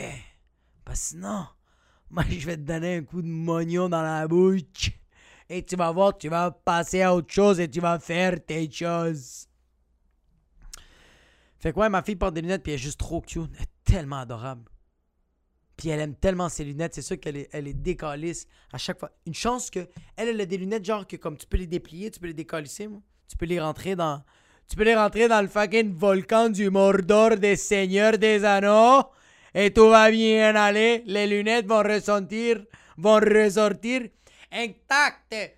Parce 0.86 1.02
sinon, 1.02 1.46
moi, 2.10 2.24
je 2.30 2.46
vais 2.46 2.56
te 2.56 2.62
donner 2.62 2.96
un 2.96 3.04
coup 3.04 3.22
de 3.22 3.28
mognon 3.28 3.90
dans 3.90 4.02
la 4.02 4.26
bouche. 4.28 4.92
Et 5.50 5.66
tu 5.66 5.76
vas 5.76 5.92
voir, 5.92 6.18
tu 6.18 6.30
vas 6.30 6.52
passer 6.52 7.02
à 7.02 7.14
autre 7.14 7.34
chose 7.34 7.60
et 7.60 7.70
tu 7.70 7.82
vas 7.82 8.00
faire 8.00 8.44
tes 8.46 8.72
choses. 8.72 9.48
Fait 11.58 11.74
quoi, 11.74 11.90
ma 11.90 12.04
fille 12.04 12.16
porte 12.16 12.36
des 12.36 12.42
lunettes 12.42 12.64
puis 12.64 12.72
elle 12.72 12.80
est 12.80 12.82
juste 12.82 13.00
trop 13.00 13.20
cute. 13.20 13.52
Elle 13.56 13.64
est 13.64 13.84
tellement 13.84 14.20
adorable. 14.20 14.70
Puis 15.80 15.88
elle 15.88 16.02
aime 16.02 16.16
tellement 16.16 16.50
ses 16.50 16.66
lunettes, 16.66 16.94
c'est 16.94 17.02
sûr 17.02 17.18
qu'elle 17.18 17.38
est, 17.38 17.50
elle 17.54 17.66
est 17.66 17.74
décalisse 17.74 18.46
à 18.74 18.78
chaque 18.78 19.00
fois. 19.00 19.12
Une 19.26 19.34
chance 19.34 19.70
que 19.70 19.88
elle, 20.18 20.42
a 20.42 20.46
des 20.46 20.58
lunettes 20.58 20.84
genre 20.84 21.08
que 21.08 21.16
comme 21.16 21.38
tu 21.38 21.48
peux 21.48 21.56
les 21.56 21.68
déplier, 21.68 22.12
tu 22.12 22.20
peux 22.20 22.28
les 22.28 22.34
décalisser. 22.34 22.90
Tu 23.30 23.38
peux 23.38 23.46
les 23.46 23.62
rentrer 23.62 23.96
dans. 23.96 24.22
Tu 24.68 24.76
peux 24.76 24.84
les 24.84 24.94
rentrer 24.94 25.30
dans 25.30 25.42
le 25.42 25.48
fucking 25.48 25.94
volcan 25.94 26.50
du 26.50 26.70
Mordor 26.70 27.38
des 27.38 27.56
Seigneurs 27.56 28.18
des 28.18 28.44
Anneaux. 28.44 29.04
Et 29.56 29.72
tout 29.72 29.88
va 29.88 30.12
bien 30.12 30.54
aller. 30.54 31.02
Les 31.06 31.28
lunettes 31.28 31.66
vont 31.66 31.82
ressentir, 31.82 32.62
vont 32.98 33.22
ressortir 33.22 34.02
intactes. 34.52 35.56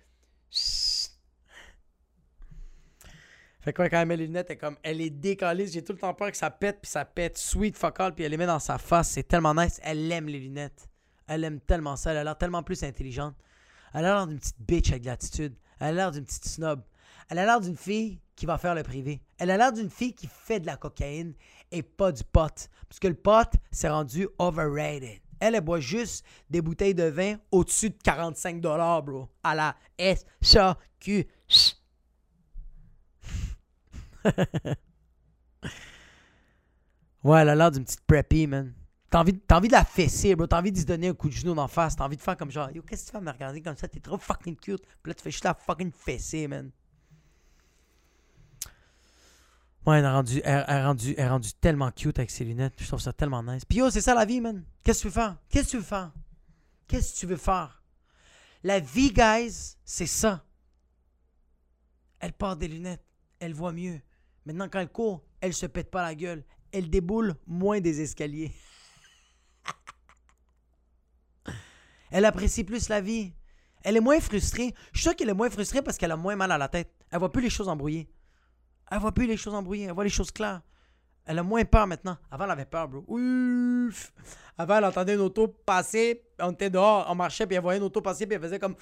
Fait 3.62 3.72
quoi, 3.72 3.88
quand 3.88 4.00
elle 4.00 4.08
met 4.08 4.16
les 4.16 4.26
lunettes, 4.26 4.46
elle 4.50 4.56
est 4.56 4.58
comme, 4.58 4.76
elle 4.82 5.00
est 5.00 5.10
décalée. 5.10 5.68
J'ai 5.68 5.84
tout 5.84 5.92
le 5.92 5.98
temps 5.98 6.14
peur 6.14 6.32
que 6.32 6.36
ça 6.36 6.50
pète, 6.50 6.80
puis 6.82 6.90
ça 6.90 7.04
pète 7.04 7.38
sweet 7.38 7.76
fuck 7.76 8.00
all, 8.00 8.12
puis 8.12 8.24
elle 8.24 8.32
les 8.32 8.36
met 8.36 8.46
dans 8.46 8.58
sa 8.58 8.76
face. 8.76 9.10
C'est 9.10 9.22
tellement 9.22 9.54
nice. 9.54 9.78
Elle 9.84 10.10
aime 10.10 10.26
les 10.26 10.40
lunettes. 10.40 10.88
Elle 11.28 11.44
aime 11.44 11.60
tellement 11.60 11.94
ça. 11.94 12.10
Elle 12.10 12.18
a 12.18 12.24
l'air 12.24 12.36
tellement 12.36 12.64
plus 12.64 12.82
intelligente. 12.82 13.36
Elle 13.94 14.04
a 14.04 14.14
l'air 14.14 14.26
d'une 14.26 14.40
petite 14.40 14.60
bitch 14.60 14.90
avec 14.90 15.04
l'attitude. 15.04 15.54
Elle 15.78 15.88
a 15.88 15.92
l'air 15.92 16.10
d'une 16.10 16.24
petite 16.24 16.44
snob. 16.44 16.82
Elle 17.28 17.38
a 17.38 17.44
l'air 17.44 17.60
d'une 17.60 17.76
fille 17.76 18.20
qui 18.34 18.46
va 18.46 18.58
faire 18.58 18.74
le 18.74 18.82
privé. 18.82 19.22
Elle 19.38 19.50
a 19.52 19.56
l'air 19.56 19.72
d'une 19.72 19.90
fille 19.90 20.14
qui 20.14 20.26
fait 20.26 20.58
de 20.58 20.66
la 20.66 20.76
cocaïne 20.76 21.34
et 21.70 21.84
pas 21.84 22.10
du 22.10 22.24
pot. 22.24 22.68
Parce 22.88 22.98
que 23.00 23.08
le 23.08 23.14
pot, 23.14 23.48
c'est 23.70 23.88
rendu 23.88 24.26
overrated. 24.38 25.20
Elle, 25.38 25.54
elle 25.54 25.60
boit 25.60 25.80
juste 25.80 26.24
des 26.50 26.62
bouteilles 26.62 26.94
de 26.94 27.04
vin 27.04 27.36
au-dessus 27.52 27.90
de 27.90 27.98
45 28.02 28.60
bro. 28.60 29.28
À 29.44 29.54
la 29.54 29.76
S-A-Q. 29.98 31.28
Ouais, 37.24 37.40
elle 37.40 37.48
a 37.48 37.54
l'air 37.54 37.70
d'une 37.70 37.84
petite 37.84 38.02
preppy, 38.02 38.46
man. 38.46 38.74
T'as 39.10 39.20
envie, 39.20 39.38
envie 39.50 39.68
de 39.68 39.72
la 39.72 39.84
fesser, 39.84 40.34
bro. 40.34 40.46
T'as 40.46 40.58
envie 40.58 40.72
de 40.72 40.78
se 40.78 40.86
donner 40.86 41.08
un 41.08 41.14
coup 41.14 41.28
de 41.28 41.34
genou 41.34 41.54
en 41.56 41.68
face. 41.68 41.96
T'as 41.96 42.04
envie 42.04 42.16
de 42.16 42.22
faire 42.22 42.36
comme 42.36 42.50
genre, 42.50 42.70
yo, 42.70 42.82
qu'est-ce 42.82 43.04
que 43.04 43.10
tu 43.10 43.16
fais 43.18 43.20
me 43.20 43.30
regarder 43.30 43.60
comme 43.60 43.76
ça? 43.76 43.86
T'es 43.86 44.00
trop 44.00 44.16
fucking 44.16 44.56
cute. 44.56 44.82
Puis 45.02 45.10
là, 45.10 45.14
tu 45.14 45.22
fais 45.22 45.30
juste 45.30 45.44
la 45.44 45.52
fucking 45.52 45.92
fesser, 45.92 46.48
man. 46.48 46.70
Ouais, 49.84 49.98
elle 49.98 50.06
rendue, 50.06 50.40
elle, 50.44 50.64
elle, 50.66 50.86
rendu, 50.86 51.14
elle 51.18 51.28
rendu 51.28 51.52
tellement 51.54 51.90
cute 51.90 52.18
avec 52.18 52.30
ses 52.30 52.44
lunettes. 52.44 52.74
Je 52.78 52.86
trouve 52.86 53.00
ça 53.00 53.12
tellement 53.12 53.42
nice. 53.42 53.64
Puis 53.64 53.78
yo, 53.78 53.90
c'est 53.90 54.00
ça 54.00 54.14
la 54.14 54.24
vie, 54.24 54.40
man. 54.40 54.64
Qu'est-ce 54.82 55.00
que 55.00 55.02
tu 55.02 55.08
veux 55.08 55.20
faire? 55.20 55.36
Qu'est-ce 55.50 55.66
que 55.66 55.70
tu 55.70 55.76
veux 55.76 55.82
faire? 55.82 56.12
Qu'est-ce 56.86 57.14
que 57.14 57.18
tu 57.18 57.26
veux 57.26 57.36
faire? 57.36 57.82
La 58.62 58.80
vie, 58.80 59.12
guys, 59.12 59.76
c'est 59.84 60.06
ça. 60.06 60.44
Elle 62.18 62.32
porte 62.32 62.60
des 62.60 62.68
lunettes. 62.68 63.04
Elle 63.40 63.52
voit 63.52 63.72
mieux. 63.72 64.00
Maintenant, 64.44 64.68
quand 64.68 64.80
elle 64.80 64.88
court, 64.88 65.22
elle 65.40 65.54
se 65.54 65.66
pète 65.66 65.90
pas 65.90 66.02
la 66.02 66.14
gueule. 66.14 66.44
Elle 66.72 66.90
déboule 66.90 67.36
moins 67.46 67.80
des 67.80 68.00
escaliers. 68.00 68.52
elle 72.10 72.24
apprécie 72.24 72.64
plus 72.64 72.88
la 72.88 73.00
vie. 73.00 73.32
Elle 73.84 73.96
est 73.96 74.00
moins 74.00 74.20
frustrée. 74.20 74.74
Je 74.92 75.00
suis 75.00 75.08
sûr 75.08 75.16
qu'elle 75.16 75.28
est 75.28 75.34
moins 75.34 75.50
frustrée 75.50 75.82
parce 75.82 75.98
qu'elle 75.98 76.12
a 76.12 76.16
moins 76.16 76.36
mal 76.36 76.52
à 76.52 76.58
la 76.58 76.68
tête. 76.68 76.92
Elle 77.10 77.18
voit 77.18 77.32
plus 77.32 77.42
les 77.42 77.50
choses 77.50 77.68
embrouillées. 77.68 78.08
Elle 78.90 78.98
voit 78.98 79.12
plus 79.12 79.26
les 79.26 79.36
choses 79.36 79.54
embrouillées. 79.54 79.84
Elle 79.84 79.92
voit 79.92 80.04
les 80.04 80.10
choses 80.10 80.30
claires. 80.30 80.62
Elle 81.24 81.38
a 81.38 81.42
moins 81.42 81.64
peur 81.64 81.86
maintenant. 81.86 82.16
Avant, 82.30 82.44
elle 82.44 82.50
avait 82.50 82.64
peur, 82.64 82.88
bro. 82.88 83.04
Ouf! 83.06 84.12
Avant, 84.58 84.78
elle 84.78 84.84
entendait 84.84 85.14
une 85.14 85.20
auto 85.20 85.48
passer. 85.48 86.24
On 86.40 86.52
était 86.52 86.70
dehors, 86.70 87.06
on 87.08 87.14
marchait, 87.14 87.46
puis 87.46 87.56
elle 87.56 87.62
voyait 87.62 87.78
une 87.78 87.84
auto 87.84 88.00
passer, 88.00 88.26
puis 88.26 88.34
elle 88.34 88.42
faisait 88.42 88.58
comme. 88.58 88.74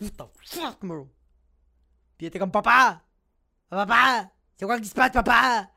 What 0.00 0.10
the 0.10 0.46
fuck, 0.46 0.84
bro? 0.84 1.08
Puis 2.16 2.26
elle 2.26 2.28
était 2.28 2.38
comme 2.38 2.52
Papa! 2.52 3.02
Papa! 3.68 4.30
C'est 4.60 4.66
quoi 4.66 4.78
qui 4.78 4.88
se 4.88 4.94
passe, 4.94 5.12
papa? 5.12 5.70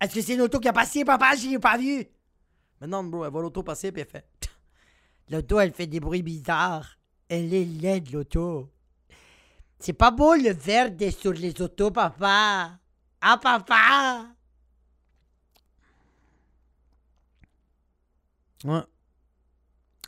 Est-ce 0.00 0.12
que 0.12 0.20
c'est 0.20 0.34
une 0.34 0.40
auto 0.40 0.58
qui 0.58 0.66
a 0.66 0.72
passé, 0.72 1.04
papa? 1.04 1.36
Je 1.36 1.50
l'ai 1.50 1.58
pas 1.60 1.78
vu. 1.78 2.04
Maintenant, 2.80 3.04
bro, 3.04 3.24
elle 3.24 3.30
voit 3.30 3.42
l'auto 3.42 3.62
passer 3.62 3.92
puis 3.92 4.02
elle 4.02 4.08
fait. 4.08 4.26
L'auto, 5.30 5.60
elle 5.60 5.72
fait 5.72 5.86
des 5.86 6.00
bruits 6.00 6.24
bizarres. 6.24 6.98
Elle 7.28 7.54
est 7.54 7.64
laide, 7.64 8.10
l'auto. 8.10 8.72
C'est 9.78 9.92
pas 9.92 10.10
beau 10.10 10.34
le 10.34 10.52
verde 10.52 11.08
sur 11.10 11.32
les 11.32 11.62
autos, 11.62 11.92
papa. 11.92 12.76
Ah, 13.20 13.38
papa! 13.40 14.34
Ouais. 18.64 18.82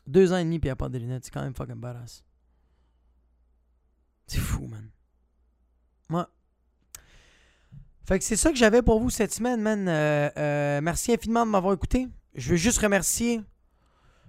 Deux 0.04 0.32
ans 0.32 0.38
et 0.38 0.44
demi 0.44 0.58
puis 0.58 0.66
elle 0.66 0.72
a 0.72 0.76
pas 0.76 0.88
de 0.88 0.98
lunettes. 0.98 1.26
C'est 1.26 1.30
quand 1.30 1.44
même 1.44 1.54
fucking 1.54 1.76
badass. 1.76 2.24
C'est 4.26 4.40
fou, 4.40 4.66
man. 4.66 4.90
Ouais. 6.10 6.24
Fait 8.06 8.20
que 8.20 8.24
c'est 8.24 8.36
ça 8.36 8.50
que 8.50 8.56
j'avais 8.56 8.82
pour 8.82 9.00
vous 9.00 9.10
cette 9.10 9.32
semaine, 9.32 9.60
man. 9.60 9.88
Euh, 9.88 10.30
euh, 10.36 10.80
merci 10.80 11.12
infiniment 11.12 11.44
de 11.44 11.50
m'avoir 11.50 11.74
écouté. 11.74 12.06
Je 12.36 12.50
veux 12.50 12.56
juste 12.56 12.78
remercier. 12.78 13.40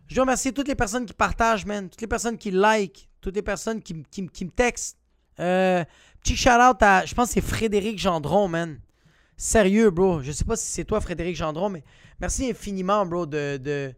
Je 0.07 0.15
veux 0.15 0.21
remercier 0.21 0.51
toutes 0.51 0.67
les 0.67 0.75
personnes 0.75 1.05
qui 1.05 1.13
partagent, 1.13 1.65
man. 1.65 1.87
Toutes 1.87 2.01
les 2.01 2.07
personnes 2.07 2.39
qui 2.39 2.49
like. 2.49 3.07
Toutes 3.21 3.35
les 3.35 3.43
personnes 3.43 3.81
qui, 3.81 4.01
qui, 4.09 4.27
qui 4.29 4.45
me 4.45 4.49
textent. 4.49 4.97
Euh, 5.39 5.85
petit 6.23 6.35
shout-out 6.35 6.81
à. 6.81 7.05
Je 7.05 7.13
pense 7.13 7.27
que 7.27 7.33
c'est 7.35 7.41
Frédéric 7.41 7.99
Gendron, 7.99 8.47
man. 8.47 8.79
Sérieux, 9.35 9.91
bro. 9.91 10.23
Je 10.23 10.31
sais 10.31 10.45
pas 10.45 10.55
si 10.55 10.71
c'est 10.71 10.85
toi, 10.85 10.99
Frédéric 10.99 11.35
Gendron, 11.35 11.69
mais 11.69 11.83
merci 12.19 12.49
infiniment, 12.49 13.05
bro, 13.05 13.27
de, 13.27 13.57
de, 13.57 13.93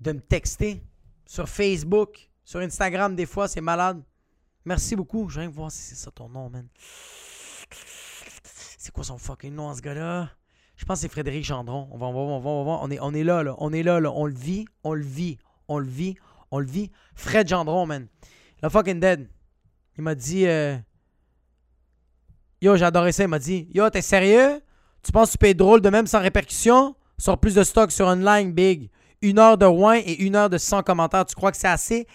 de 0.00 0.12
me 0.12 0.20
texter 0.20 0.82
sur 1.26 1.46
Facebook, 1.46 2.30
sur 2.42 2.60
Instagram, 2.60 3.14
des 3.14 3.26
fois, 3.26 3.48
c'est 3.48 3.60
malade. 3.60 4.02
Merci 4.64 4.96
beaucoup. 4.96 5.28
Je 5.28 5.40
viens 5.40 5.50
voir 5.50 5.70
si 5.70 5.82
c'est 5.82 5.94
ça 5.96 6.10
ton 6.10 6.30
nom, 6.30 6.48
man. 6.48 6.66
C'est 8.82 8.94
quoi 8.94 9.04
son 9.04 9.18
fucking 9.18 9.52
nom, 9.54 9.74
ce 9.74 9.82
gars-là? 9.82 10.30
Je 10.74 10.86
pense 10.86 10.96
que 10.96 11.02
c'est 11.02 11.10
Frédéric 11.10 11.44
Gendron. 11.44 11.86
On 11.92 11.98
va, 11.98 12.06
on 12.06 12.12
va, 12.14 12.18
on 12.18 12.40
va, 12.40 12.48
on 12.48 12.64
va, 12.64 12.78
on 12.80 12.90
est, 12.90 12.98
on 12.98 13.12
est 13.12 13.24
là, 13.24 13.42
là. 13.42 13.54
On 13.58 13.74
est 13.74 13.82
là, 13.82 14.00
là. 14.00 14.10
On 14.10 14.24
le 14.24 14.32
vit, 14.32 14.64
on 14.84 14.94
le 14.94 15.02
vit, 15.02 15.36
on 15.68 15.78
le 15.78 15.86
vit, 15.86 16.16
on 16.50 16.60
le 16.60 16.64
vit. 16.64 16.90
Fred 17.14 17.46
Gendron, 17.46 17.84
man. 17.84 18.08
Le 18.62 18.70
fucking 18.70 18.98
dead. 18.98 19.28
Il 19.98 20.02
m'a 20.02 20.14
dit... 20.14 20.46
Euh... 20.46 20.78
Yo, 22.62 22.74
j'ai 22.76 22.86
adoré 22.86 23.12
ça. 23.12 23.24
Il 23.24 23.28
m'a 23.28 23.38
dit... 23.38 23.68
Yo, 23.74 23.90
t'es 23.90 24.00
sérieux? 24.00 24.62
Tu 25.02 25.12
penses 25.12 25.28
que 25.28 25.32
tu 25.32 25.38
peux 25.38 25.48
être 25.48 25.58
drôle 25.58 25.82
de 25.82 25.90
même 25.90 26.06
sans 26.06 26.20
répercussion? 26.20 26.96
Sors 27.18 27.38
plus 27.38 27.56
de 27.56 27.64
stock 27.64 27.92
sur 27.92 28.08
une 28.08 28.24
line 28.24 28.50
big. 28.50 28.90
Une 29.20 29.38
heure 29.38 29.58
de 29.58 29.66
win 29.66 30.02
et 30.06 30.22
une 30.22 30.36
heure 30.36 30.48
de 30.48 30.56
100 30.56 30.84
commentaires. 30.84 31.26
Tu 31.26 31.34
crois 31.34 31.52
que 31.52 31.58
c'est 31.58 31.68
assez? 31.68 32.06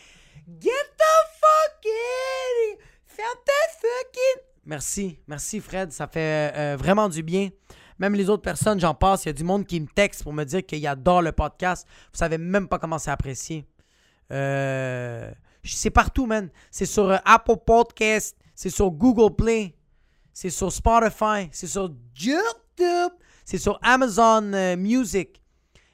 Get 0.59 0.72
the 0.72 1.13
fucking... 1.39 2.80
Ferme 3.05 3.38
ta 3.45 3.53
fucking... 3.80 4.34
Merci, 4.66 5.20
merci 5.28 5.59
Fred, 5.59 5.91
ça 5.91 6.07
fait 6.07 6.51
euh, 6.55 6.76
vraiment 6.78 7.07
du 7.07 7.22
bien. 7.22 7.49
Même 7.99 8.16
les 8.16 8.30
autres 8.30 8.41
personnes, 8.41 8.80
j'en 8.80 8.95
passe, 8.95 9.26
il 9.26 9.28
y 9.28 9.30
a 9.30 9.34
du 9.34 9.43
monde 9.43 9.66
qui 9.66 9.80
me 9.80 9.88
texte 9.88 10.24
pour 10.24 10.34
me 10.34 10.43
dire 10.43 10.66
qu'il 10.66 10.86
adore 10.88 11.22
le 11.22 11.32
podcast. 11.32 11.88
Vous 12.11 12.18
savez 12.18 12.38
même 12.39 12.68
pas 12.68 12.80
comment 12.80 12.97
c'est 12.97 13.11
apprécié. 13.11 13.66
Euh, 14.32 15.32
c'est 15.63 15.91
partout, 15.91 16.26
man. 16.26 16.49
C'est 16.72 16.88
sur 16.88 17.09
euh, 17.09 17.18
Apple 17.26 17.57
Podcast, 17.63 18.36
c'est 18.55 18.72
sur 18.72 18.89
Google 18.89 19.36
Play, 19.36 19.76
c'est 20.34 20.49
sur 20.49 20.72
Spotify, 20.72 21.47
c'est 21.51 21.68
sur 21.68 21.91
YouTube, 22.20 23.11
c'est 23.45 23.59
sur 23.59 23.80
Amazon 23.84 24.76
Music. 24.78 25.41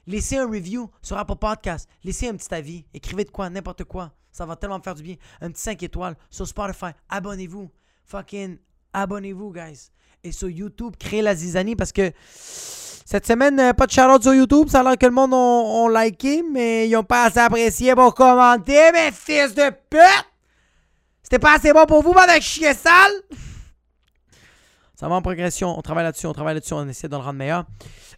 Laissez 0.06 0.38
un 0.38 0.46
review 0.48 0.90
sur 1.02 1.18
Apple 1.18 1.36
Podcast. 1.36 1.88
Laissez 2.02 2.28
un 2.28 2.36
petit 2.36 2.52
avis. 2.54 2.84
Écrivez 2.94 3.24
de 3.24 3.30
quoi, 3.30 3.50
n'importe 3.50 3.84
quoi. 3.84 4.12
Ça 4.32 4.46
va 4.46 4.56
tellement 4.56 4.78
me 4.78 4.82
faire 4.82 4.94
du 4.94 5.02
bien. 5.02 5.16
Un 5.42 5.50
petit 5.50 5.62
5 5.62 5.82
étoiles 5.82 6.16
sur 6.30 6.48
Spotify. 6.48 6.92
Abonnez-vous. 7.08 7.70
Fucking 8.04 8.58
abonnez-vous, 8.92 9.52
guys. 9.52 9.90
Et 10.24 10.32
sur 10.32 10.48
YouTube, 10.48 10.94
créez 10.98 11.22
la 11.22 11.34
zizanie 11.34 11.76
parce 11.76 11.92
que 11.92 12.12
cette 12.24 13.26
semaine, 13.26 13.58
euh, 13.58 13.72
pas 13.72 13.86
de 13.86 13.92
shout 13.92 14.22
sur 14.22 14.34
YouTube. 14.34 14.68
Ça 14.68 14.80
a 14.80 14.82
l'air 14.82 14.98
que 14.98 15.06
le 15.06 15.12
monde 15.12 15.32
ont, 15.34 15.88
liké, 15.88 16.42
mais 16.42 16.88
ils 16.88 16.96
ont 16.96 17.04
pas 17.04 17.24
assez 17.24 17.40
apprécié 17.40 17.94
pour 17.94 18.14
commenter, 18.14 18.92
mes 18.92 19.10
fils 19.12 19.54
de 19.54 19.70
pute! 19.90 20.26
C'était 21.22 21.38
pas 21.38 21.56
assez 21.56 21.72
bon 21.72 21.86
pour 21.86 22.02
vous, 22.02 22.12
bande 22.12 22.28
de 22.34 22.40
chier 22.40 22.74
sale! 22.74 23.12
Ça 24.94 25.08
va 25.08 25.16
en 25.16 25.22
progression. 25.22 25.76
On 25.76 25.82
travaille 25.82 26.04
là-dessus, 26.04 26.26
on 26.26 26.32
travaille 26.32 26.54
là-dessus, 26.54 26.74
on 26.74 26.88
essaie 26.88 27.08
de 27.08 27.16
le 27.16 27.22
rendre 27.22 27.38
meilleur. 27.38 27.64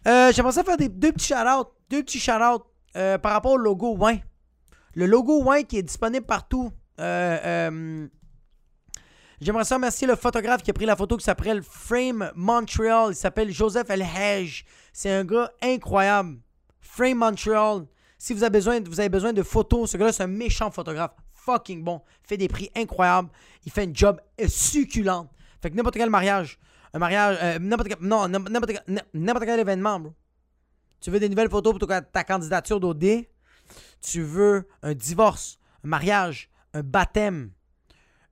Euh, 0.07 0.31
J'aimerais 0.31 0.51
ça 0.51 0.63
faire 0.63 0.77
des, 0.77 0.87
deux 0.87 1.11
petits 1.11 1.27
shout-outs. 1.27 1.71
Deux 1.89 2.03
petits 2.03 2.19
shout-outs 2.19 2.63
euh, 2.95 3.17
par 3.17 3.31
rapport 3.31 3.53
au 3.53 3.57
logo 3.57 3.95
Wine. 3.97 4.21
Le 4.93 5.07
logo 5.07 5.41
Wine 5.43 5.65
qui 5.65 5.77
est 5.77 5.83
disponible 5.83 6.25
partout. 6.25 6.71
Euh, 6.99 7.37
euh, 7.43 8.07
j'aimerais 9.41 9.65
ça 9.65 9.75
remercier 9.75 10.07
le 10.07 10.15
photographe 10.15 10.63
qui 10.63 10.71
a 10.71 10.73
pris 10.73 10.85
la 10.85 10.95
photo 10.95 11.17
qui 11.17 11.23
s'appelle 11.23 11.61
Frame 11.63 12.31
Montreal. 12.35 13.11
Il 13.11 13.15
s'appelle 13.15 13.51
Joseph 13.51 13.89
Elhage. 13.89 14.65
C'est 14.93 15.11
un 15.11 15.25
gars 15.25 15.51
incroyable. 15.61 16.37
Frame 16.79 17.17
Montreal. 17.17 17.85
Si 18.17 18.33
vous 18.33 18.43
avez 18.43 18.51
besoin, 18.51 18.79
vous 18.79 18.99
avez 18.99 19.09
besoin 19.09 19.33
de 19.33 19.43
photos, 19.43 19.91
ce 19.91 19.97
gars-là, 19.97 20.13
c'est 20.13 20.23
un 20.23 20.27
méchant 20.27 20.71
photographe. 20.71 21.11
Fucking 21.33 21.83
bon. 21.83 22.01
fait 22.23 22.37
des 22.37 22.47
prix 22.47 22.71
incroyables. 22.75 23.29
Il 23.65 23.71
fait 23.71 23.87
un 23.87 23.93
job 23.93 24.19
succulent. 24.47 25.27
Fait 25.61 25.69
que 25.69 25.75
n'importe 25.75 25.95
quel 25.95 26.09
mariage, 26.09 26.59
un 26.93 26.99
mariage, 26.99 27.37
euh, 27.41 27.59
n'importe 27.59 27.89
quel, 27.89 27.97
non, 28.01 28.27
n'importe 28.27 29.45
quel, 29.45 29.59
événement, 29.59 29.99
bro. 29.99 30.13
Tu 31.01 31.11
veux 31.11 31.19
des 31.19 31.29
nouvelles 31.29 31.49
photos 31.49 31.77
pour 31.77 31.87
ta, 31.87 32.23
candidature 32.23 32.79
d'OD? 32.79 33.25
Tu 34.01 34.21
veux 34.21 34.67
un 34.81 34.93
divorce, 34.93 35.59
un 35.83 35.89
mariage, 35.89 36.49
un 36.73 36.81
baptême, 36.81 37.51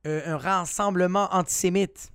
euh, 0.06 0.22
un 0.26 0.38
rassemblement 0.38 1.28
antisémite. 1.32 2.12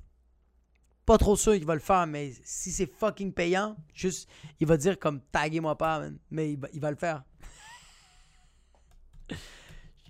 Pas 1.06 1.16
trop 1.16 1.36
sûr 1.36 1.54
qu'il 1.54 1.64
va 1.64 1.74
le 1.74 1.80
faire, 1.80 2.06
mais 2.06 2.32
si 2.44 2.70
c'est 2.70 2.86
fucking 2.86 3.32
payant, 3.32 3.76
juste, 3.94 4.28
il 4.60 4.66
va 4.66 4.76
dire 4.76 4.98
comme 4.98 5.22
taguez-moi 5.32 5.76
pas, 5.78 6.02
mais 6.30 6.52
il 6.52 6.80
va, 6.80 6.90
le 6.90 6.96
faire. 6.96 7.24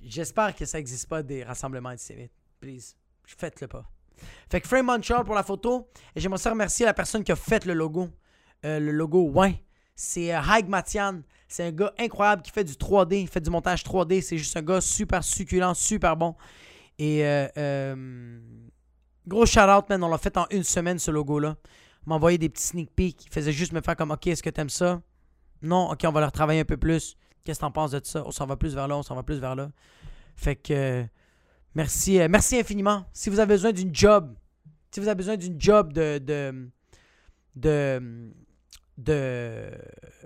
J'espère 0.03 0.57
que 0.57 0.65
ça 0.65 0.79
n'existe 0.79 1.09
pas 1.09 1.23
des 1.23 1.45
rassemblements 1.45 1.91
antisémites. 1.91 2.33
Please, 2.61 2.97
faites-le 3.25 3.69
pas. 3.69 3.89
Fait 4.51 4.61
que 4.61 4.69
Frame 4.69 4.87
Montreal 4.87 5.25
pour 5.25 5.35
la 5.35 5.43
photo. 5.43 5.89
Et 6.15 6.21
j'aimerais 6.21 6.41
aussi 6.41 6.49
remercier 6.49 6.87
la 6.87 6.95
personne 6.95 7.23
qui 7.23 7.33
a 7.33 7.37
fait 7.37 7.65
le 7.65 7.75
logo. 7.75 8.09
Euh, 8.65 8.81
le 8.81 8.93
logo, 8.93 9.31
ouais. 9.31 9.63
C'est 9.95 10.35
euh, 10.35 10.41
Haig 10.41 10.69
Matian. 10.69 11.23
C'est 11.47 11.65
un 11.65 11.73
gars 11.73 11.93
incroyable 11.99 12.43
qui 12.43 12.51
fait 12.51 12.65
du 12.65 12.75
3D. 12.75 13.23
Il 13.23 13.29
fait 13.29 13.41
du 13.41 13.51
montage 13.51 13.83
3D. 13.83 14.21
C'est 14.21 14.39
juste 14.39 14.57
un 14.57 14.63
gars 14.63 14.81
super 14.81 15.23
succulent, 15.23 15.75
super 15.75 16.17
bon. 16.17 16.35
Et 16.99 17.21
euh, 17.25 18.41
gros 19.27 19.47
shout-out, 19.47 19.89
man. 19.89 20.03
On 20.03 20.09
l'a 20.09 20.19
fait 20.19 20.37
en 20.37 20.47
une 20.51 20.65
semaine, 20.65 20.99
ce 20.99 21.11
logo-là. 21.11 21.57
M'a 22.07 22.17
envoyé 22.17 22.39
des 22.39 22.49
petits 22.49 22.67
sneak 22.67 22.95
peeks. 22.95 23.27
Il 23.27 23.33
faisait 23.33 23.53
juste 23.53 23.73
me 23.73 23.81
faire 23.81 23.97
comme, 23.97 24.11
OK, 24.11 24.27
est-ce 24.27 24.43
que 24.43 24.51
t'aimes 24.51 24.71
ça? 24.71 25.03
Non, 25.63 25.91
OK, 25.91 26.01
on 26.05 26.13
va 26.13 26.21
le 26.21 26.27
retravailler 26.27 26.61
un 26.61 26.65
peu 26.65 26.77
plus. 26.77 27.17
Qu'est-ce 27.45 27.59
que 27.59 27.65
t'en 27.65 27.71
penses 27.71 27.91
de 27.93 28.01
ça? 28.03 28.25
On 28.27 28.31
s'en 28.31 28.47
va 28.47 28.57
plus 28.57 28.75
vers 28.75 28.89
là, 28.89 28.97
on 28.97 29.03
s'en 29.03 29.15
va 29.15 29.23
plus 29.23 29.39
vers 29.39 29.55
là. 29.55 29.71
Fait 30.37 30.57
que 30.57 31.07
Merci, 31.79 32.21
euh, 32.21 32.27
merci 32.29 32.59
infiniment. 32.59 33.05
Si 33.13 33.31
vous 33.31 33.39
avez 33.39 33.55
besoin 33.55 33.73
d'une 33.73 33.95
job, 33.95 34.35
si 34.91 34.99
vous 34.99 35.07
avez 35.07 35.15
besoin 35.15 35.37
d'une 35.37 35.61
job 35.61 35.93
de, 35.93 36.19
de, 36.19 36.69
de, 37.55 38.33
de, 38.97 39.71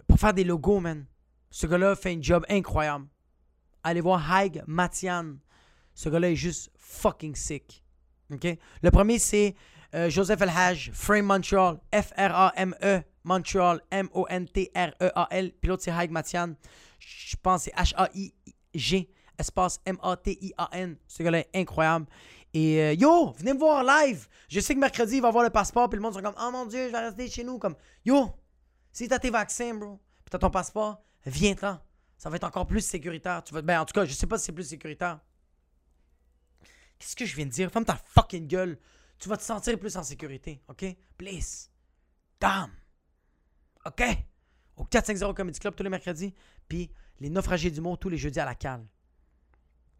pour 0.06 0.18
faire 0.18 0.32
des 0.32 0.44
logos, 0.44 0.80
man, 0.80 1.04
ce 1.50 1.66
gars-là 1.66 1.94
fait 1.94 2.14
un 2.14 2.22
job 2.22 2.44
incroyable. 2.48 3.06
Allez 3.82 4.00
voir 4.00 4.32
Haig 4.32 4.62
Matian. 4.66 5.34
Ce 5.94 6.08
gars-là 6.08 6.30
est 6.30 6.36
juste 6.36 6.70
fucking 6.76 7.34
sick. 7.34 7.82
Le 8.30 8.90
premier, 8.90 9.18
c'est 9.18 9.54
euh, 9.94 10.08
Joseph 10.08 10.40
Elhaj, 10.40 10.90
Frame 10.92 11.26
Montreal, 11.26 11.78
F-R-A-M-E, 11.92 13.02
Montreal, 13.24 13.80
M-O-N-T-R-E-A-L. 13.90 15.52
Puis 15.60 15.68
l'autre, 15.68 15.82
c'est 15.82 15.92
Haig 15.92 16.10
Matian. 16.10 16.54
Je 16.98 17.36
pense 17.42 17.64
c'est 17.64 17.74
H-A-I-G 17.74 19.10
espace 19.38 19.80
M-A-T-I-A-N. 19.84 20.96
Ce 21.06 21.22
gars-là 21.22 21.38
est 21.40 21.50
incroyable. 21.54 22.06
Et 22.54 22.80
euh, 22.80 22.92
yo, 22.94 23.32
venez 23.32 23.54
me 23.54 23.58
voir 23.58 23.82
live. 23.84 24.28
Je 24.48 24.60
sais 24.60 24.74
que 24.74 24.80
mercredi, 24.80 25.16
il 25.16 25.22
va 25.22 25.28
avoir 25.28 25.44
le 25.44 25.50
passeport. 25.50 25.88
Puis 25.88 25.96
le 25.96 26.02
monde 26.02 26.12
sera 26.12 26.22
comme, 26.22 26.40
oh 26.40 26.50
mon 26.50 26.66
Dieu, 26.66 26.86
je 26.86 26.92
vais 26.92 26.98
rester 26.98 27.28
chez 27.28 27.44
nous. 27.44 27.58
Comme, 27.58 27.74
yo, 28.04 28.30
si 28.92 29.08
t'as 29.08 29.18
tes 29.18 29.30
vaccins, 29.30 29.74
bro, 29.74 30.00
puis 30.24 30.30
t'as 30.30 30.38
ton 30.38 30.50
passeport, 30.50 31.02
viens-t'en. 31.26 31.78
Ça 32.16 32.30
va 32.30 32.36
être 32.36 32.44
encore 32.44 32.66
plus 32.66 32.82
sécuritaire. 32.82 33.42
Tu 33.42 33.52
vas... 33.52 33.62
Ben, 33.62 33.80
en 33.80 33.84
tout 33.84 33.94
cas, 33.94 34.04
je 34.04 34.12
sais 34.12 34.26
pas 34.26 34.38
si 34.38 34.46
c'est 34.46 34.52
plus 34.52 34.68
sécuritaire. 34.68 35.18
Qu'est-ce 37.02 37.16
que 37.16 37.26
je 37.26 37.34
viens 37.34 37.46
de 37.46 37.50
dire? 37.50 37.68
Ferme 37.68 37.84
ta 37.84 37.96
fucking 37.96 38.46
gueule. 38.46 38.78
Tu 39.18 39.28
vas 39.28 39.36
te 39.36 39.42
sentir 39.42 39.76
plus 39.76 39.96
en 39.96 40.04
sécurité, 40.04 40.62
OK? 40.68 40.84
Please. 41.18 41.68
Damn. 42.38 42.70
OK? 43.84 44.02
Au 44.76 44.84
450 44.84 45.36
Comedy 45.36 45.58
Club 45.58 45.74
tous 45.74 45.82
les 45.82 45.88
mercredis. 45.88 46.32
Puis 46.68 46.92
les 47.18 47.28
naufragés 47.28 47.72
du 47.72 47.80
monde 47.80 47.98
tous 47.98 48.08
les 48.08 48.18
jeudis 48.18 48.38
à 48.38 48.44
la 48.44 48.54
cale. 48.54 48.86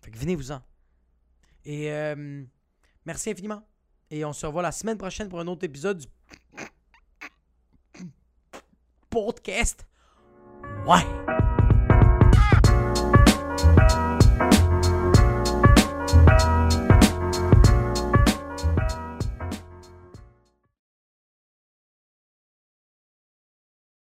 Fait 0.01 0.13
que 0.13 0.19
venez-vous-en. 0.19 0.63
Et 1.65 1.91
euh, 1.91 2.45
merci 3.05 3.31
infiniment. 3.31 3.67
Et 4.09 4.25
on 4.25 4.33
se 4.33 4.47
revoit 4.47 4.63
la 4.63 4.73
semaine 4.73 4.97
prochaine 4.97 5.29
pour 5.29 5.41
un 5.41 5.47
autre 5.49 5.65
épisode 5.65 5.99
du 5.99 6.07
podcast. 9.11 9.89
Ouais. 10.87 11.32